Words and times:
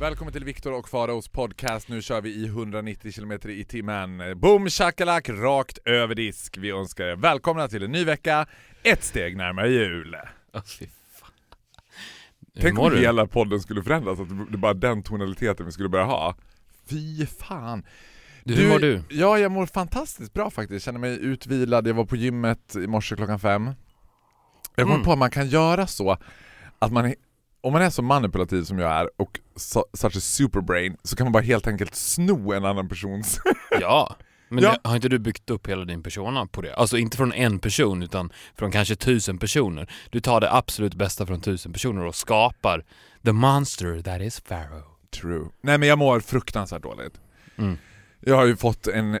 Välkommen 0.00 0.32
till 0.32 0.44
Viktor 0.44 0.72
och 0.72 0.88
Faraos 0.88 1.28
podcast. 1.28 1.88
Nu 1.88 2.02
kör 2.02 2.20
vi 2.20 2.30
i 2.30 2.46
190 2.46 3.12
km 3.12 3.32
i 3.50 3.64
timmen. 3.64 4.40
Boom 4.40 4.68
shakalak, 4.68 5.28
rakt 5.28 5.78
över 5.84 6.14
disk. 6.14 6.56
Vi 6.58 6.70
önskar 6.70 7.04
er 7.04 7.16
välkomna 7.16 7.68
till 7.68 7.82
en 7.82 7.92
ny 7.92 8.04
vecka, 8.04 8.46
ett 8.82 9.04
steg 9.04 9.36
närmare 9.36 9.68
jul. 9.68 10.16
Åh, 10.54 10.62
fy 10.62 10.86
fan. 11.12 11.30
Tänk 12.60 12.78
om 12.78 12.92
hela 12.96 13.26
podden 13.26 13.60
skulle 13.60 13.82
förändras, 13.82 14.20
att 14.20 14.28
det 14.52 14.58
bara 14.58 14.74
den 14.74 15.02
tonaliteten 15.02 15.66
vi 15.66 15.72
skulle 15.72 15.88
börja 15.88 16.04
ha. 16.04 16.34
Fy 16.90 17.26
fan. 17.26 17.84
Du, 18.44 18.54
hur 18.54 18.68
mår 18.68 18.78
du? 18.78 19.02
Ja, 19.10 19.38
jag 19.38 19.52
mår 19.52 19.66
fantastiskt 19.66 20.32
bra 20.32 20.50
faktiskt. 20.50 20.72
Jag 20.72 20.82
känner 20.82 20.98
mig 21.00 21.18
utvilad, 21.24 21.86
jag 21.88 21.94
var 21.94 22.04
på 22.04 22.16
gymmet 22.16 22.76
i 22.76 22.86
morse 22.86 23.16
klockan 23.16 23.38
fem. 23.40 23.70
Jag 24.74 24.86
kom 24.86 24.94
Mm. 24.94 25.04
på 25.04 25.12
att 25.12 25.18
man 25.18 25.30
kan 25.30 25.48
göra 25.48 25.86
så 25.86 26.16
att 26.78 26.92
man, 26.92 27.14
om 27.66 27.72
man 27.72 27.82
är 27.82 27.90
så 27.90 28.02
manipulativ 28.02 28.62
som 28.62 28.78
jag 28.78 28.92
är 28.92 29.08
och 29.16 29.40
such 29.96 30.16
a 30.16 30.20
superbrain 30.20 30.96
så 31.02 31.16
kan 31.16 31.24
man 31.24 31.32
bara 31.32 31.42
helt 31.42 31.66
enkelt 31.66 31.94
sno 31.94 32.52
en 32.52 32.64
annan 32.64 32.88
persons... 32.88 33.40
Ja. 33.80 34.16
Men 34.48 34.64
Ja. 34.64 34.70
det- 34.82 34.88
har 34.88 34.96
inte 34.96 35.08
du 35.08 35.18
byggt 35.18 35.50
upp 35.50 35.68
hela 35.68 35.84
din 35.84 36.02
persona 36.02 36.46
på 36.46 36.62
det? 36.62 36.74
Alltså 36.74 36.98
inte 36.98 37.16
från 37.16 37.32
en 37.32 37.58
person 37.58 38.02
utan 38.02 38.32
från 38.58 38.70
kanske 38.72 38.96
tusen 38.96 39.38
personer. 39.38 39.90
Du 40.10 40.20
tar 40.20 40.40
det 40.40 40.52
absolut 40.52 40.94
bästa 40.94 41.26
från 41.26 41.40
tusen 41.40 41.72
personer 41.72 42.04
och 42.04 42.14
skapar 42.14 42.84
the 43.24 43.32
monster 43.32 44.00
that 44.02 44.20
is 44.20 44.40
Pharaoh. 44.40 44.82
True. 45.20 45.46
Nej 45.60 45.78
men 45.78 45.88
jag 45.88 45.98
mår 45.98 46.20
fruktansvärt 46.20 46.82
dåligt. 46.82 47.20
Mm. 47.58 47.78
Jag 48.20 48.36
har 48.36 48.44
ju 48.46 48.56
fått 48.56 48.86
en... 48.86 49.18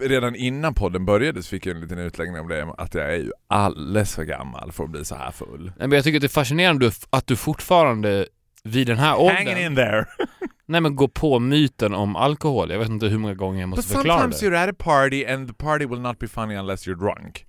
Redan 0.00 0.34
innan 0.36 0.74
podden 0.74 1.04
började 1.04 1.42
så 1.42 1.48
fick 1.48 1.66
jag 1.66 1.74
en 1.76 1.82
liten 1.82 1.98
utläggning 1.98 2.40
om 2.40 2.48
det, 2.48 2.74
att 2.78 2.94
jag 2.94 3.14
är 3.14 3.16
ju 3.16 3.30
alldeles 3.48 4.14
för 4.14 4.24
gammal 4.24 4.72
för 4.72 4.84
att 4.84 4.90
bli 4.90 5.04
så 5.04 5.14
här 5.14 5.30
full. 5.30 5.64
Nej, 5.64 5.88
men 5.88 5.92
jag 5.92 6.04
tycker 6.04 6.18
att 6.18 6.20
det 6.20 6.26
är 6.26 6.28
fascinerande 6.28 6.90
att 7.10 7.26
du 7.26 7.36
fortfarande 7.36 8.26
vid 8.64 8.86
den 8.86 8.98
här 8.98 9.10
Hanging 9.10 9.48
åldern 9.48 9.58
in 9.66 9.76
there! 9.76 10.06
nej, 10.66 10.80
men 10.80 10.96
går 10.96 11.08
på 11.08 11.38
myten 11.38 11.94
om 11.94 12.16
alkohol. 12.16 12.70
Jag 12.70 12.78
vet 12.78 12.88
inte 12.88 13.06
hur 13.06 13.18
många 13.18 13.34
gånger 13.34 13.60
jag 13.60 13.70
But 13.70 13.76
måste 13.76 13.92
förklara 13.94 14.18
sometimes 14.20 14.40
det. 14.40 14.46
you're 14.46 14.62
at 14.62 14.70
a 14.70 14.74
party 14.78 15.26
and 15.26 15.48
the 15.48 15.54
party 15.54 15.86
will 15.86 16.00
not 16.00 16.18
be 16.18 16.28
funny 16.28 16.54
unless 16.56 16.88
you're 16.88 16.98
drunk. 16.98 17.46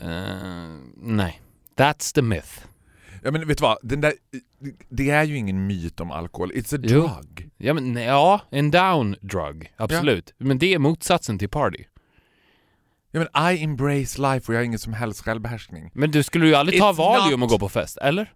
Eh, 0.00 0.08
nej. 0.96 1.40
That's 1.76 2.14
the 2.14 2.22
myth. 2.22 2.66
Ja 3.22 3.30
men 3.30 3.48
vet 3.48 3.58
du 3.58 3.62
vad, 3.62 3.78
den 3.82 4.00
där, 4.00 4.12
det 4.88 5.10
är 5.10 5.24
ju 5.24 5.36
ingen 5.36 5.66
myt 5.66 6.00
om 6.00 6.10
alkohol, 6.10 6.52
it's 6.52 6.76
a 6.76 6.80
Jo. 6.82 7.00
drug. 7.00 7.50
Ja, 7.56 7.74
men, 7.74 7.96
ja, 7.96 8.40
en 8.50 8.70
down 8.70 9.16
drug. 9.20 9.72
Absolut. 9.76 10.34
Men 10.38 10.58
det 10.58 10.74
är 10.74 10.78
motsatsen 10.78 11.38
till 11.38 11.48
party. 11.48 11.84
Ja 13.10 13.20
men 13.34 13.52
I 13.54 13.64
embrace 13.64 14.20
life 14.22 14.46
och 14.48 14.54
jag 14.54 14.58
har 14.58 14.62
ingen 14.64 14.78
som 14.78 14.92
helst 14.92 15.24
självbehärskning. 15.24 15.90
Men 15.94 16.10
du 16.10 16.22
skulle 16.22 16.46
ju 16.46 16.54
aldrig 16.54 16.80
ta 16.80 16.92
It's 16.92 16.96
Valium 16.96 17.40
not- 17.40 17.44
och 17.44 17.48
gå 17.50 17.58
på 17.58 17.68
fest, 17.68 17.96
eller? 17.98 18.32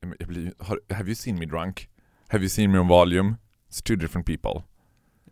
Ja, 0.00 0.08
Jag 0.18 0.28
blir, 0.28 0.52
har, 0.58 0.80
have 0.90 1.04
you 1.06 1.14
seen 1.14 1.38
me 1.38 1.46
drunk? 1.46 1.88
Have 2.28 2.42
you 2.42 2.48
seen 2.48 2.72
me 2.72 2.78
on 2.78 2.88
volume? 2.88 3.34
It's 3.70 3.82
two 3.82 3.96
different 3.96 4.26
people. 4.26 4.62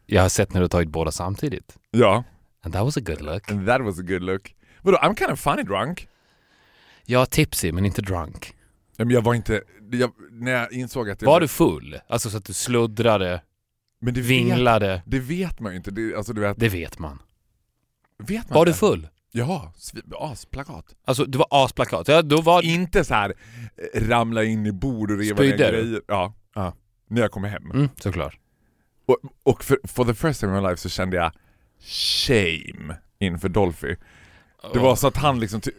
Jag 0.07 0.23
har 0.23 0.29
sett 0.29 0.55
när 0.55 0.61
du 0.61 0.69
tagit 0.69 0.89
båda 0.89 1.11
samtidigt. 1.11 1.77
Ja, 1.91 2.25
And 2.65 2.75
that 2.75 2.83
was 2.85 2.97
a 2.97 3.01
good 3.01 3.21
look. 3.21 3.51
and 3.51 3.67
that 3.67 3.81
was 3.81 3.99
a 3.99 4.03
good 4.03 4.23
look. 4.23 4.55
Vadå, 4.83 4.99
I'm 4.99 5.15
kind 5.19 5.31
of 5.31 5.41
funny 5.41 5.63
drunk. 5.63 6.09
Jag 7.07 7.31
tipsy, 7.31 7.73
men 7.73 7.87
inte 7.87 8.03
drunk. 8.03 8.55
Men 8.99 9.11
jag 9.11 9.23
var 9.23 9.35
inte, 9.35 9.63
jag, 9.93 10.13
när 10.31 10.53
jag 10.53 10.73
insåg 10.73 11.11
att 11.11 11.23
jag 11.23 11.29
Var 11.29 11.41
du 11.41 11.49
full? 11.49 11.99
Alltså 12.09 12.31
så 12.31 12.37
att 12.37 12.45
du 12.45 12.53
sluddrade, 12.53 13.43
men 14.01 14.15
det 14.15 14.21
vet, 14.21 14.31
vinglade? 14.31 15.03
det 15.07 15.19
vet 15.19 15.61
man 15.61 15.73
ju 15.73 15.77
inte. 15.77 15.91
Det, 15.91 16.15
alltså 16.17 16.33
du 16.33 16.41
vet, 16.41 16.61
Det 16.61 16.69
vet 16.69 16.99
man. 16.99 17.19
vet 18.19 18.49
man 18.51 18.59
Var 18.59 18.65
du 18.67 18.71
inte. 18.71 18.79
full? 18.79 19.09
Ja, 19.35 19.73
asplakat. 20.19 20.85
Alltså 21.05 21.25
du 21.25 21.39
var 21.39 21.47
asplakat. 21.51 22.09
Ja, 22.09 22.23
då 22.23 22.41
var... 22.41 22.63
Inte 22.65 23.05
så 23.05 23.15
här 23.15 23.35
eh, 23.95 24.01
ramla 24.09 24.45
in 24.45 24.67
i 24.67 24.73
bord 24.73 25.11
och 25.11 25.19
reva 25.19 25.43
ner 25.43 25.51
du? 25.51 25.57
grejer. 25.57 26.01
Ja. 26.09 26.35
Ja. 26.55 26.75
När 27.09 27.21
jag 27.21 27.31
kom 27.31 27.45
hem. 27.45 27.71
Mm, 27.71 27.89
såklart. 28.01 28.39
Och, 29.07 29.19
och 29.43 29.65
för, 29.65 29.79
for 29.85 30.05
the 30.05 30.15
first 30.15 30.41
time 30.41 30.57
in 30.57 30.63
my 30.63 30.69
life 30.69 30.81
så 30.83 30.89
kände 30.89 31.17
jag 31.17 31.33
shame 31.81 32.97
inför 33.19 33.49
Dolphy. 33.49 33.97
Det 34.73 34.79
var 34.79 34.97
så 34.97 35.07
att 35.07 35.17
han 35.17 35.41
liksom 35.41 35.61
till, 35.61 35.73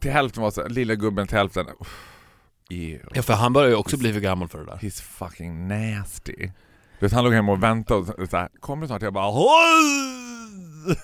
till 0.00 0.10
hälften 0.10 0.42
var 0.42 0.50
så 0.50 0.62
här, 0.62 0.68
lilla 0.68 0.94
gubben 0.94 1.26
till 1.26 1.36
hälften, 1.36 1.66
uff, 1.80 2.09
ew. 2.70 3.00
Ja, 3.14 3.22
för 3.22 3.34
han 3.34 3.52
börjar 3.52 3.68
ju 3.68 3.74
också 3.76 3.96
bli 3.96 4.12
för 4.12 4.20
gammal 4.20 4.48
för 4.48 4.58
det 4.58 4.64
där. 4.64 4.76
He's 4.76 5.02
fucking 5.02 5.68
nasty. 5.68 6.34
Du 6.98 7.06
vet, 7.06 7.12
han 7.12 7.24
låg 7.24 7.32
hemma 7.32 7.52
och 7.52 7.62
väntade 7.62 8.00
och 8.00 8.06
så- 8.06 8.26
så 8.26 8.36
här, 8.36 8.48
kommer 8.60 8.82
du 8.82 8.86
snart? 8.86 9.02
Jag 9.02 9.12
bara 9.12 9.32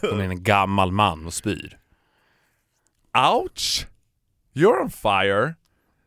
Som 0.00 0.20
en 0.20 0.42
gammal 0.42 0.92
man 0.92 1.26
och 1.26 1.34
spyr. 1.34 1.78
Ouch! 3.34 3.86
You're 4.54 4.82
on 4.82 4.90
fire! 4.90 5.54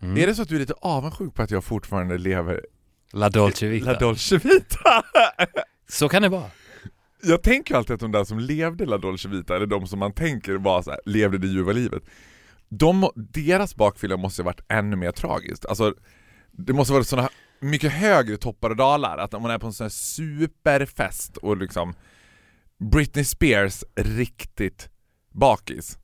Mm. 0.02 0.18
Är 0.18 0.28
det 0.28 0.36
så 0.36 0.42
att 0.42 0.50
du 0.50 0.56
är 0.56 0.60
lite 0.60 0.74
avundsjuk 0.82 1.34
på 1.36 1.42
att 1.42 1.52
jag 1.52 1.64
fortfarande 1.64 2.18
lever 2.18 2.66
La 3.14 3.30
Dolce 3.30 3.68
Vita. 3.68 3.92
La 3.94 4.00
Dolce 4.00 4.38
Vita? 4.38 5.04
Så 5.88 6.10
kan 6.10 6.22
det 6.22 6.30
vara. 6.30 6.50
jag 7.24 7.44
tänker 7.44 7.76
alltid 7.76 7.94
att 7.94 8.00
de 8.00 8.12
där 8.12 8.24
som 8.24 8.40
levde 8.40 8.86
La 8.86 8.98
Dolce 8.98 9.28
Vita, 9.30 9.56
eller 9.56 9.66
de 9.66 9.88
som 9.88 10.00
man 10.00 10.14
tänker 10.14 10.54
var 10.54 10.82
så 10.82 10.92
här, 10.92 11.00
levde 11.06 11.38
det 11.38 11.48
ljuva 11.48 11.72
livet, 11.72 12.04
de, 12.70 13.10
deras 13.16 13.76
bakfylla 13.76 14.18
måste 14.18 14.42
ha 14.42 14.46
varit 14.46 14.62
ännu 14.70 14.96
mer 14.96 15.12
tragiskt. 15.12 15.66
Alltså, 15.66 15.94
det 16.52 16.74
måste 16.74 16.94
vara 16.94 17.04
sådana 17.04 17.30
mycket 17.60 17.92
högre 17.92 18.38
toppar 18.38 18.70
och 18.70 18.76
dalar, 18.76 19.18
att 19.18 19.34
om 19.34 19.42
man 19.42 19.52
är 19.52 19.60
på 19.60 19.68
en 19.68 19.74
sån 19.74 19.86
här 19.86 19.90
superfest 19.90 21.38
och 21.38 21.58
liksom 21.58 21.94
Britney 22.92 23.26
Spears 23.26 23.84
riktigt 23.96 24.90
bakis. 25.32 25.98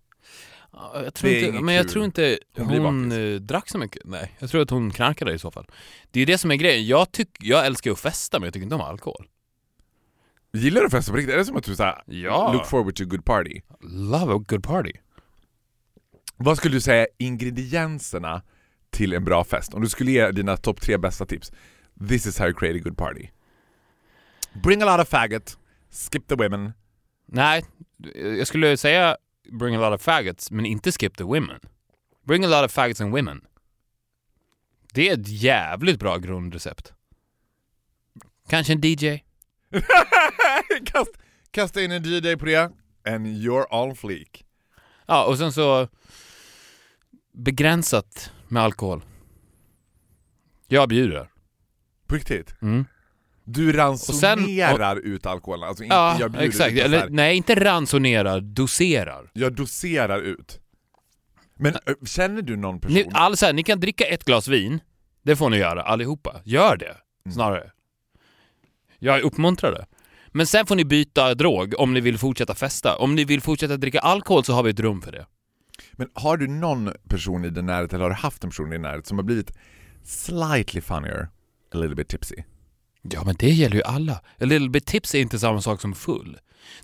Ja, 0.72 1.02
Jag 1.04 1.14
tror 1.14 1.34
inte, 1.34 1.62
men 1.62 1.76
jag 1.76 1.90
tror 1.90 2.06
inte 2.06 2.40
Hon 2.58 2.68
hon 2.68 3.12
eh, 3.12 3.36
drack 3.40 3.70
så 3.70 3.78
mycket. 3.78 4.02
Nej, 4.06 4.36
jag 4.40 4.50
tror 4.50 4.62
att 4.62 4.70
hon 4.70 4.92
knarkade 4.92 5.34
i 5.34 5.40
så 5.40 5.52
fall. 5.52 5.66
Det 6.12 6.20
är 6.20 6.22
ju 6.22 6.26
det 6.26 6.38
som 6.38 6.52
är 6.52 6.56
grejen. 6.56 6.88
Jag, 6.88 7.12
tyck, 7.12 7.30
jag 7.40 7.66
älskar 7.66 7.90
ju 7.90 7.94
att 7.94 8.00
festa 8.00 8.40
men 8.40 8.48
jag 8.48 8.54
tycker 8.54 8.64
inte 8.64 8.76
om 8.76 8.82
alkohol. 8.82 9.28
Gillar 10.54 10.82
du 10.82 10.86
att 10.88 10.92
festa 10.92 11.12
på 11.12 11.18
riktigt? 11.18 11.34
Är 11.34 11.38
det 11.38 11.46
som 11.46 11.56
att 11.58 11.64
du 11.64 11.76
såhär, 11.76 12.04
Ja. 12.06 12.54
look 12.54 12.66
forward 12.66 12.96
to 12.96 13.04
a 13.04 13.08
good 13.10 13.26
party? 13.26 13.62
Love 13.82 14.34
a 14.34 14.44
good 14.48 14.64
party. 14.64 14.92
Vad 16.38 16.58
skulle 16.58 16.76
du 16.76 16.82
säga 16.82 17.02
är 17.02 17.08
ingredienserna 17.18 18.42
till 18.90 19.14
en 19.14 19.26
bra 19.26 19.44
fest? 19.44 19.74
Om 19.74 19.82
du 19.82 19.90
skulle 19.90 20.12
ge 20.12 20.32
dina 20.32 20.58
topp 20.58 20.82
tre 20.82 20.98
bästa 20.98 21.26
tips. 21.26 21.52
This 22.08 22.26
is 22.26 22.40
how 22.40 22.48
you 22.48 22.54
create 22.54 22.80
a 22.80 22.82
good 22.84 22.98
party. 22.98 23.28
Bring 24.64 24.82
a 24.82 24.98
lot 24.98 25.02
of 25.02 25.10
faggot, 25.10 25.58
skip 25.90 26.28
the 26.28 26.36
women. 26.36 26.74
Nej, 27.26 27.66
jag 28.38 28.48
skulle 28.48 28.78
säga 28.78 29.18
bring 29.52 29.76
a 29.76 29.90
lot 29.90 29.96
of 29.96 30.02
faggots 30.02 30.52
men 30.52 30.66
inte 30.66 30.92
skip 30.92 31.18
the 31.18 31.24
women. 31.24 31.60
Bring 32.24 32.46
a 32.46 32.48
lot 32.48 32.66
of 32.66 32.72
faggots 32.72 33.02
and 33.02 33.12
women. 33.12 33.42
Det 34.94 35.10
är 35.10 35.14
ett 35.14 35.28
jävligt 35.28 36.00
bra 36.00 36.18
grundrecept. 36.18 36.94
Kanske 38.50 38.74
en 38.74 38.82
DJ? 38.84 39.20
Kast, 40.86 41.12
kasta 41.52 41.82
in 41.82 41.92
en 41.92 42.04
DJ 42.04 42.36
på 42.36 42.46
det, 42.46 42.72
and 43.06 43.28
you're 43.28 43.66
on 43.72 43.96
fleek. 43.96 44.46
Ja, 45.06 45.26
och 45.26 45.38
sen 45.38 45.54
så 45.54 45.88
begränsat 47.36 48.32
med 48.48 48.64
alkohol. 48.64 49.04
Jag 50.68 50.90
bjuder. 50.90 51.30
På 52.08 52.16
riktigt. 52.16 52.56
Mm. 52.62 52.86
Du 53.44 53.72
ransonerar 53.72 54.96
ut 54.96 55.26
alkoholen, 55.26 55.70
alltså 55.70 55.84
inte 55.84 55.96
Ja, 55.96 56.18
jag 56.20 56.32
bjuder 56.32 56.48
exakt. 56.48 56.78
Eller, 56.78 57.10
nej, 57.10 57.38
inte 57.38 57.56
ransonerar, 57.56 58.42
doserar. 58.42 59.32
Jag 59.34 59.54
doserar 59.54 60.22
ut. 60.22 60.60
Men 61.56 61.76
känner 62.06 62.42
du 62.42 62.56
någon 62.56 62.80
person? 62.80 62.96
Ni, 62.96 63.06
all, 63.12 63.38
så 63.38 63.46
här, 63.46 63.54
ni 63.54 63.64
kan 63.64 63.80
dricka 63.80 64.06
ett 64.06 64.24
glas 64.24 64.48
vin, 64.48 64.80
det 65.24 65.36
får 65.36 65.50
ni 65.50 65.58
göra 65.58 65.84
allihopa. 65.84 66.42
Gör 66.44 66.78
det, 66.78 66.98
snarare. 67.32 67.72
Jag 69.00 69.22
uppmuntrar 69.22 69.72
det. 69.72 69.86
Men 70.28 70.48
sen 70.48 70.66
får 70.66 70.76
ni 70.76 70.86
byta 70.86 71.36
drog 71.36 71.80
om 71.80 71.94
ni 71.94 72.02
vill 72.02 72.18
fortsätta 72.18 72.56
festa. 72.56 72.98
Om 72.98 73.16
ni 73.16 73.24
vill 73.26 73.42
fortsätta 73.42 73.78
dricka 73.78 74.00
alkohol 74.00 74.44
så 74.44 74.54
har 74.54 74.64
vi 74.64 74.70
ett 74.70 74.80
rum 74.80 75.02
för 75.02 75.12
det. 75.12 75.26
Men 75.94 76.08
har 76.14 76.38
du 76.38 76.48
någon 76.48 76.92
person 77.10 77.46
i 77.46 77.50
din 77.50 77.66
närhet, 77.66 77.94
eller 77.94 78.04
har 78.04 78.10
du 78.10 78.16
haft 78.16 78.44
en 78.44 78.50
person 78.50 78.68
i 78.68 78.72
din 78.72 78.82
närhet 78.82 79.08
som 79.08 79.18
har 79.18 79.24
blivit 79.26 79.52
slightly 80.04 80.82
funnier, 80.82 81.30
a 81.74 81.78
little 81.78 81.96
bit 81.96 82.08
tipsy? 82.08 82.36
Ja, 83.02 83.24
men 83.26 83.36
det 83.40 83.50
gäller 83.50 83.76
ju 83.76 83.84
alla. 83.84 84.14
A 84.14 84.46
little 84.46 84.70
bit 84.70 84.86
tips 84.86 85.16
är 85.16 85.20
inte 85.20 85.40
samma 85.40 85.62
sak 85.62 85.82
som 85.82 85.94
full. 85.96 86.38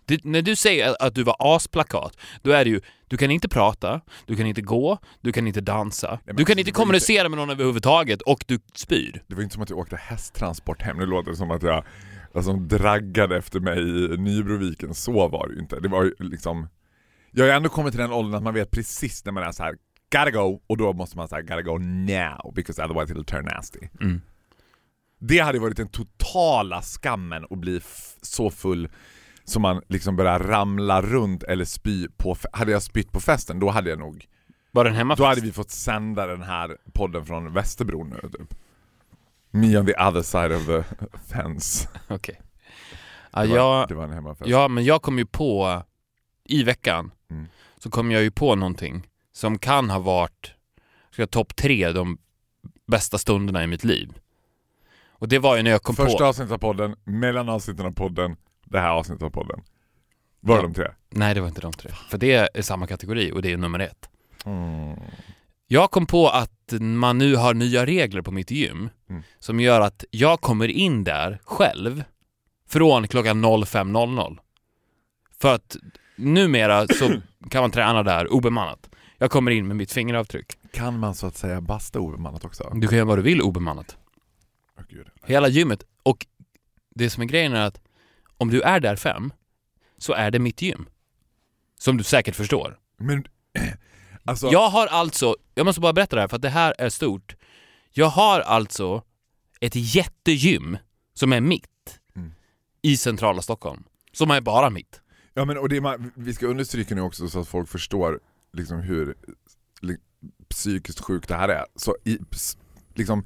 Det, 0.05 0.23
när 0.23 0.41
du 0.41 0.55
säger 0.55 0.95
att- 0.99 1.15
du 1.15 1.23
var 1.23 1.35
asplakat, 1.39 2.17
då 2.41 2.51
är 2.51 2.63
det 2.65 2.69
ju, 2.71 2.81
du 3.07 3.17
kan 3.17 3.31
inte 3.31 3.49
prata, 3.49 4.01
du 4.25 4.35
kan 4.35 4.45
inte 4.45 4.61
gå, 4.61 4.97
du 5.21 5.31
kan 5.31 5.47
inte 5.47 5.61
dansa, 5.61 6.19
men 6.25 6.35
du 6.35 6.45
kan 6.45 6.59
inte 6.59 6.71
kommunicera 6.71 7.29
med 7.29 7.37
någon 7.37 7.49
överhuvudtaget 7.49 8.21
och 8.21 8.43
du 8.47 8.59
spyr. 8.73 9.23
Det 9.27 9.35
var 9.35 9.43
inte 9.43 9.53
som 9.53 9.63
att 9.63 9.69
jag 9.69 9.79
åkte 9.79 9.95
hästtransport 9.95 10.81
hem, 10.81 10.97
nu 10.97 11.05
låter 11.05 11.31
det 11.31 11.37
som 11.37 11.51
att 11.51 11.63
jag 11.63 11.83
alltså, 12.35 12.53
draggade 12.53 13.37
efter 13.37 13.59
mig 13.59 13.79
i 14.13 14.17
Nybroviken, 14.17 14.93
så 14.93 15.27
var 15.27 15.47
det 15.47 15.53
ju 15.53 15.59
inte. 15.59 15.79
Det 15.79 15.87
var 15.89 16.03
ju 16.03 16.13
liksom 16.19 16.67
Jag 17.31 17.45
har 17.45 17.53
ändå 17.53 17.69
kommit 17.69 17.93
till 17.93 18.01
den 18.01 18.11
åldern 18.11 18.35
att 18.35 18.43
man 18.43 18.53
vet 18.53 18.71
precis 18.71 19.25
när 19.25 19.31
man 19.31 19.43
är 19.43 19.51
så 19.51 19.63
här 19.63 19.75
gotta 20.11 20.31
go, 20.31 20.59
och 20.67 20.77
då 20.77 20.93
måste 20.93 21.17
man 21.17 21.27
säga 21.27 21.41
gotta 21.41 21.61
go 21.61 21.77
now, 21.77 22.53
because 22.55 22.83
otherwise 22.83 23.13
it'll 23.13 23.25
turn 23.25 23.45
nasty. 23.45 23.79
Mm. 24.01 24.21
Det 25.19 25.39
hade 25.39 25.59
varit 25.59 25.77
den 25.77 25.87
totala 25.87 26.81
skammen 26.81 27.45
att 27.49 27.57
bli 27.57 27.81
så 28.21 28.49
full 28.49 28.89
som 29.43 29.61
man 29.61 29.81
liksom 29.89 30.15
börjar 30.15 30.39
ramla 30.39 31.01
runt 31.01 31.43
eller 31.43 31.65
spy 31.65 32.07
på 32.17 32.35
Hade 32.53 32.71
jag 32.71 32.83
spytt 32.83 33.11
på 33.11 33.19
festen, 33.19 33.59
då 33.59 33.69
hade 33.69 33.89
jag 33.89 33.99
nog 33.99 34.25
Var 34.71 34.85
den 34.85 34.93
hemma 34.95 35.15
Då 35.15 35.25
hade 35.25 35.41
vi 35.41 35.51
fått 35.51 35.71
sända 35.71 36.27
den 36.27 36.41
här 36.41 36.77
podden 36.93 37.25
från 37.25 37.53
Västerbro 37.53 38.03
nu 38.03 38.29
typ. 38.29 38.53
Me 39.51 39.77
on 39.77 39.85
the 39.85 39.93
other 39.93 40.21
side 40.21 40.51
of 40.51 40.65
the 40.65 40.83
fence. 41.33 41.89
Okej. 42.07 42.41
Ja, 43.31 43.41
Det 43.41 43.47
var, 43.47 43.55
jag, 43.57 43.87
det 43.87 43.95
var 43.95 44.03
en 44.03 44.13
hemmafest. 44.13 44.49
ja, 44.49 44.67
men 44.67 44.83
jag 44.83 45.01
kom 45.01 45.17
ju 45.17 45.25
på, 45.25 45.83
i 46.45 46.63
veckan. 46.63 47.11
Så 47.83 47.89
kom 47.89 48.11
jag 48.11 48.21
ju 48.21 48.31
på 48.31 48.55
någonting 48.55 49.07
som 49.33 49.57
kan 49.59 49.89
ha 49.89 49.99
varit 49.99 50.53
topp 51.29 51.55
tre 51.55 51.91
de 51.91 52.17
bästa 52.87 53.17
stunderna 53.17 53.63
i 53.63 53.67
mitt 53.67 53.83
liv. 53.83 54.13
Och 55.09 55.27
det 55.27 55.39
var 55.39 55.57
ju 55.57 55.63
när 55.63 55.71
jag 55.71 55.83
kom 55.83 55.95
Första 55.95 56.17
på... 56.17 56.25
avsnittet 56.25 56.51
av 56.51 56.57
podden, 56.57 56.95
mellan 57.03 57.49
avsnitten 57.49 57.85
av 57.85 57.91
podden, 57.91 58.35
det 58.65 58.79
här 58.79 58.89
avsnittet 58.89 59.23
av 59.23 59.29
podden. 59.29 59.61
Var 60.39 60.55
det 60.55 60.61
Ja. 60.61 60.67
de 60.67 60.73
tre? 60.73 60.87
Nej, 61.09 61.33
det 61.33 61.41
var 61.41 61.47
inte 61.47 61.61
de 61.61 61.73
tre. 61.73 61.91
För 62.09 62.17
det 62.17 62.33
är 62.53 62.61
samma 62.61 62.87
kategori 62.87 63.31
och 63.31 63.41
det 63.41 63.51
är 63.51 63.57
nummer 63.57 63.79
ett. 63.79 64.09
Mm. 64.45 64.99
Jag 65.67 65.91
kom 65.91 66.05
på 66.05 66.29
att 66.29 66.73
man 66.79 67.17
nu 67.17 67.35
har 67.35 67.53
nya 67.53 67.85
regler 67.85 68.21
på 68.21 68.31
mitt 68.31 68.51
gym 68.51 68.89
Mm. 69.09 69.23
som 69.39 69.59
gör 69.59 69.81
att 69.81 70.05
jag 70.11 70.41
kommer 70.41 70.67
in 70.67 71.03
där 71.03 71.39
själv 71.43 72.03
från 72.69 73.07
klockan 73.07 73.45
05.00. 73.45 74.37
För 75.41 75.55
att 75.55 75.77
numera 76.15 76.87
så 76.87 77.11
kan 77.49 77.61
man 77.61 77.71
träna 77.71 78.03
där 78.03 78.33
obemannat. 78.33 78.89
Jag 79.17 79.31
kommer 79.31 79.51
in 79.51 79.67
med 79.67 79.75
mitt 79.77 79.91
fingeravtryck. 79.91 80.57
Kan 80.73 80.99
man 80.99 81.15
så 81.15 81.27
att 81.27 81.37
säga 81.37 81.61
basta 81.61 81.99
obemannat 81.99 82.45
också? 82.45 82.71
Du 82.75 82.87
kan 82.87 82.97
göra 82.97 83.05
vad 83.07 83.17
du 83.17 83.21
vill 83.21 83.41
obemannat. 83.41 83.97
Åh, 84.77 84.83
gud. 84.89 85.07
Hela 85.23 85.47
gymmet. 85.47 85.83
Och 86.03 86.25
det 86.95 87.09
som 87.09 87.23
är 87.23 87.27
grejen 87.27 87.53
är 87.53 87.61
att 87.67 87.81
om 88.37 88.49
du 88.49 88.61
är 88.61 88.79
där 88.79 88.95
fem 88.95 89.33
så 89.97 90.13
är 90.13 90.31
det 90.31 90.39
mitt 90.39 90.61
gym. 90.61 90.85
Som 91.79 91.97
du 91.97 92.03
säkert 92.03 92.35
förstår. 92.35 92.79
Men, 92.97 93.23
alltså, 94.25 94.47
Jag 94.51 94.69
har 94.69 94.87
alltså, 94.87 95.35
jag 95.55 95.65
måste 95.65 95.81
bara 95.81 95.93
berätta 95.93 96.15
det 96.15 96.21
här 96.21 96.27
för 96.27 96.35
att 96.35 96.41
det 96.41 96.49
här 96.49 96.73
är 96.77 96.89
stort. 96.89 97.35
Jag 97.91 98.07
har 98.07 98.39
alltså 98.39 99.03
ett 99.59 99.75
jättegym 99.75 100.77
som 101.13 101.33
är 101.33 101.41
mitt 101.41 101.67
Mm. 102.15 102.31
i 102.81 102.97
centrala 102.97 103.41
Stockholm. 103.41 103.83
Som 104.11 104.31
är 104.31 104.41
bara 104.41 104.69
mitt. 104.69 105.00
Ja, 105.33 105.45
men, 105.45 105.57
och 105.57 105.69
det 105.69 105.81
man- 105.81 106.11
vi 106.15 106.33
ska 106.33 106.47
understryka 106.47 106.95
nu 106.95 107.01
också 107.01 107.27
så 107.27 107.39
att 107.39 107.47
folk 107.47 107.69
förstår 107.69 108.19
liksom 108.53 108.79
hur 108.79 109.15
psykiskt 110.49 110.99
sjukt 110.99 111.27
det 111.27 111.35
här 111.35 111.49
är. 111.49 111.65
Så 111.75 111.95
i, 112.05 112.17
liksom, 112.95 113.25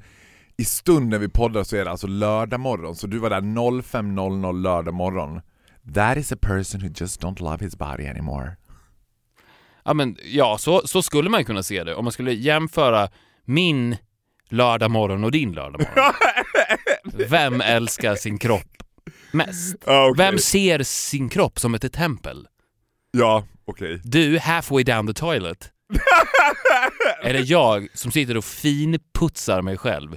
i 0.56 0.64
stund 0.64 1.08
när 1.08 1.18
vi 1.18 1.28
poddar 1.28 1.64
så 1.64 1.76
är 1.76 1.84
det 1.84 1.90
alltså 1.90 2.06
lördag 2.06 2.60
morgon, 2.60 2.96
så 2.96 3.06
du 3.06 3.18
var 3.18 3.30
där 3.30 3.40
05.00 3.40 4.60
lördag 4.62 4.94
morgon. 4.94 5.40
That 5.94 6.16
is 6.16 6.32
a 6.32 6.36
person 6.40 6.80
who 6.80 6.88
just 6.96 7.22
don't 7.22 7.42
love 7.42 7.64
his 7.64 7.76
body 7.78 8.06
anymore. 8.06 8.56
Ja 9.84 9.94
men 9.94 10.16
ja, 10.24 10.58
så, 10.58 10.82
så 10.86 11.02
skulle 11.02 11.30
man 11.30 11.44
kunna 11.44 11.62
se 11.62 11.84
det. 11.84 11.94
Om 11.94 12.04
man 12.04 12.12
skulle 12.12 12.32
jämföra 12.32 13.08
min 13.44 13.96
lördag 14.48 14.90
morgon 14.90 15.24
och 15.24 15.30
din 15.32 15.52
lördag 15.52 15.80
morgon. 15.80 16.12
Vem 17.30 17.60
älskar 17.60 18.14
sin 18.14 18.38
kropp 18.38 18.82
mest? 19.36 19.76
Ah, 19.86 20.06
okej. 20.06 20.24
Vem 20.24 20.38
ser 20.38 20.82
sin 20.82 21.28
kropp 21.28 21.58
som 21.60 21.74
ett 21.74 21.92
tempel? 21.92 22.48
Ja, 23.10 23.44
okej. 23.64 24.00
Du, 24.04 24.38
halfway 24.38 24.84
down 24.84 25.06
the 25.06 25.14
toilet. 25.14 25.72
Eller 27.22 27.42
jag 27.52 27.88
som 27.94 28.10
sitter 28.10 28.36
och 28.36 28.44
finputsar 28.44 29.62
mig 29.62 29.76
själv. 29.76 30.16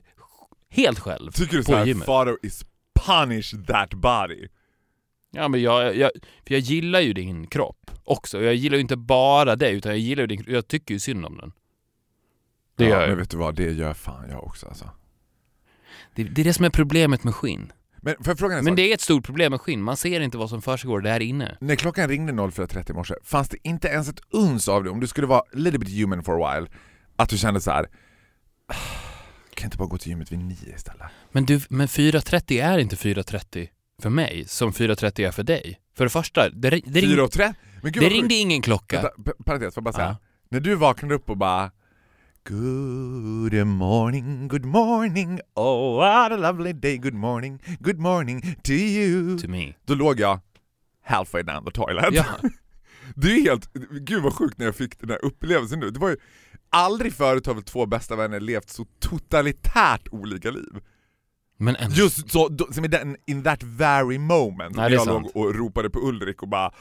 Helt 0.69 0.99
själv. 0.99 1.31
Tycker 1.31 1.57
du 1.57 1.63
såhär. 1.63 2.05
Faro 2.05 2.37
is 2.43 2.65
punish 3.05 3.65
that 3.67 3.93
body? 3.93 4.47
Ja 5.31 5.47
men 5.47 5.61
jag, 5.61 5.95
jag, 5.95 6.11
för 6.47 6.53
jag 6.53 6.59
gillar 6.59 6.99
ju 6.99 7.13
din 7.13 7.47
kropp 7.47 7.91
också. 8.03 8.41
Jag 8.41 8.55
gillar 8.55 8.75
ju 8.75 8.81
inte 8.81 8.97
bara 8.97 9.55
dig 9.55 9.73
utan 9.75 9.91
jag 9.91 9.99
gillar 9.99 10.23
ju 10.23 10.27
din 10.27 10.43
Jag 10.47 10.67
tycker 10.67 10.93
ju 10.93 10.99
synd 10.99 11.25
om 11.25 11.37
den. 11.37 11.51
Det 12.77 12.83
ja, 12.83 12.89
gör 12.89 12.99
Men 12.99 13.09
jag. 13.09 13.15
vet 13.15 13.29
du 13.29 13.37
vad, 13.37 13.55
det 13.55 13.71
gör 13.71 13.93
fan 13.93 14.29
jag 14.29 14.43
också 14.43 14.67
alltså. 14.67 14.89
Det, 16.15 16.23
det 16.23 16.41
är 16.41 16.45
det 16.45 16.53
som 16.53 16.65
är 16.65 16.69
problemet 16.69 17.23
med 17.23 17.35
skinn. 17.35 17.71
Men 18.01 18.15
får 18.15 18.27
jag 18.27 18.39
fråga 18.39 18.57
en 18.57 18.63
Men 18.65 18.75
det 18.75 18.81
är 18.81 18.93
ett 18.93 19.01
stort 19.01 19.25
problem 19.25 19.51
med 19.51 19.61
skinn. 19.61 19.81
Man 19.81 19.97
ser 19.97 20.21
inte 20.21 20.37
vad 20.37 20.49
som 20.49 20.61
försiggår 20.61 21.01
där 21.01 21.19
inne. 21.19 21.57
När 21.61 21.75
klockan 21.75 22.09
ringde 22.09 22.33
04.30 22.33 22.89
i 22.91 22.93
morse, 22.93 23.13
fanns 23.23 23.49
det 23.49 23.57
inte 23.63 23.87
ens 23.87 24.09
ett 24.09 24.21
uns 24.29 24.67
av 24.67 24.83
det, 24.83 24.89
om 24.89 24.99
du 24.99 25.07
skulle 25.07 25.27
vara 25.27 25.41
little 25.53 25.79
bit 25.79 25.89
human 26.01 26.23
for 26.23 26.45
a 26.47 26.53
while, 26.59 26.71
att 27.15 27.29
du 27.29 27.37
kände 27.37 27.61
så 27.61 27.71
här. 27.71 27.83
"Ah, 28.67 28.73
kan 29.53 29.63
jag 29.63 29.67
inte 29.67 29.77
bara 29.77 29.87
gå 29.87 29.97
till 29.97 30.09
gymmet 30.09 30.31
vid 30.31 30.39
nio 30.39 30.75
istället? 30.75 31.07
Men 31.31 31.45
du, 31.45 31.61
men 31.69 31.87
4.30 31.87 32.61
är 32.63 32.77
inte 32.77 32.95
4.30 32.95 33.67
för 34.01 34.09
mig 34.09 34.43
som 34.47 34.71
4.30 34.71 35.27
är 35.27 35.31
för 35.31 35.43
dig. 35.43 35.79
För 35.97 36.03
det 36.05 36.09
första, 36.09 36.49
det, 36.49 36.69
det, 36.69 36.69
ring, 36.69 36.83
4.30? 37.17 37.53
Men 37.81 37.91
gud 37.91 38.03
det 38.03 38.09
ringde 38.09 38.33
ingen 38.33 38.61
klocka. 38.61 39.01
Vänta, 39.01 39.21
pa- 39.23 39.43
parentes, 39.45 39.73
får 39.73 39.81
jag 39.81 39.83
bara 39.83 39.93
säga. 39.93 40.07
Ja. 40.07 40.17
När 40.49 40.59
du 40.59 40.75
vaknade 40.75 41.15
upp 41.15 41.29
och 41.29 41.37
bara 41.37 41.71
Good 42.45 43.67
morning, 43.67 44.47
good 44.47 44.65
morning, 44.65 45.39
oh 45.55 45.97
what 45.97 46.31
a 46.31 46.37
lovely 46.37 46.73
day, 46.73 46.97
good 46.97 47.13
morning, 47.13 47.59
good 47.81 47.99
morning 47.99 48.41
to 48.63 48.73
you. 48.73 49.37
To 49.39 49.47
me. 49.47 49.73
Då 49.85 49.93
låg 49.93 50.19
jag 50.19 50.39
halfway 51.03 51.43
down 51.43 51.65
the 51.65 51.71
toilet. 51.71 52.13
Ja. 52.13 52.25
Det 53.15 53.27
är 53.27 53.41
helt, 53.41 53.73
gud 53.91 54.23
vad 54.23 54.33
sjukt 54.33 54.57
när 54.57 54.65
jag 54.65 54.75
fick 54.75 54.99
den 54.99 55.09
här 55.09 55.25
upplevelsen 55.25 55.79
nu. 55.79 55.89
Det 55.89 55.99
var 55.99 56.09
ju, 56.09 56.17
aldrig 56.69 57.13
förut 57.13 57.47
har 57.47 57.53
väl 57.53 57.63
två 57.63 57.85
bästa 57.85 58.15
vänner 58.15 58.39
levt 58.39 58.69
så 58.69 58.85
totalitärt 58.99 60.07
olika 60.11 60.51
liv. 60.51 60.79
Men 61.57 61.75
ändå. 61.75 61.95
Just 61.95 62.31
så, 62.31 62.47
då, 62.47 62.67
som 62.71 62.85
i 62.85 62.87
den, 62.87 63.17
in 63.25 63.43
that 63.43 63.63
very 63.63 64.17
moment. 64.17 64.75
Nej, 64.75 64.89
när 64.89 64.89
jag 64.89 65.05
sant. 65.05 65.31
låg 65.35 65.45
och 65.45 65.55
ropade 65.55 65.89
på 65.89 65.99
Ulrik 65.99 66.41
och 66.41 66.49
bara 66.49 66.71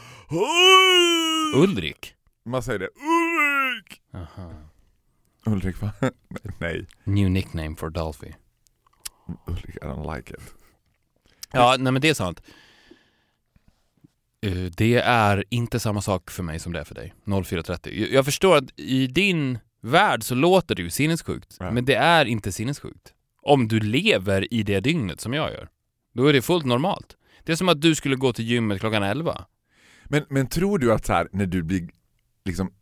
Ulrik? 1.55 2.15
Man 2.45 2.63
säger 2.63 2.79
det, 2.79 2.89
Ulrik! 2.89 4.01
Aha. 4.15 4.53
Ulrik 5.53 5.83
va? 5.83 5.93
Nej, 6.59 6.87
New 7.05 7.31
nickname 7.31 7.77
for 7.77 7.91
Dolphy. 7.91 8.33
Ulrik 9.47 9.77
I 9.77 9.79
don't 9.79 10.17
like 10.17 10.35
it. 10.35 10.41
Ja, 11.53 11.77
nej 11.79 11.93
men 11.93 12.03
det 12.03 12.09
är 12.09 12.15
sant. 12.15 12.43
Eh, 14.41 14.53
Det 14.77 14.95
är 14.95 15.45
inte 15.51 15.81
samma 15.81 16.01
sak 16.03 16.31
för 16.31 16.43
mig 16.43 16.59
som 16.59 16.73
det 16.73 16.81
är 16.81 16.85
för 16.85 16.95
dig. 16.95 17.15
04.30. 17.25 17.91
Jag- 18.01 18.13
Jag 18.13 18.25
förstår 18.25 18.57
att 18.57 18.81
i 18.81 19.07
din 19.07 19.59
värld 19.81 20.23
så 20.23 20.35
låter 20.35 20.75
det 20.75 20.83
ju 20.83 20.91
sinnessjukt. 20.91 21.57
Ja. 21.61 21.71
Men 21.71 21.85
det 21.85 21.95
är 21.95 22.25
inte 22.25 22.53
sinnessjukt. 22.53 23.13
Om 23.43 23.69
du 23.69 23.81
lever 23.81 24.55
i 24.55 24.63
det 24.63 24.81
dygnet 24.81 25.21
som 25.21 25.33
jag 25.35 25.53
gör. 25.53 25.69
Då 26.15 26.27
är 26.27 26.33
det 26.33 26.43
fullt 26.43 26.65
normalt. 26.67 27.17
Det 27.45 27.53
är 27.53 27.57
som 27.57 27.69
att 27.69 27.81
du 27.81 27.95
skulle 27.95 28.17
gå 28.17 28.33
till 28.33 28.45
gymmet 28.45 28.81
klockan 28.81 29.03
11. 29.03 29.45
Men, 30.05 30.25
men 30.29 30.47
tror 30.47 30.79
du 30.79 30.93
att 30.93 31.07
så 31.07 31.13
här, 31.13 31.29
när 31.33 31.47
du 31.47 31.63
blir 31.63 31.89
liksom 32.45 32.73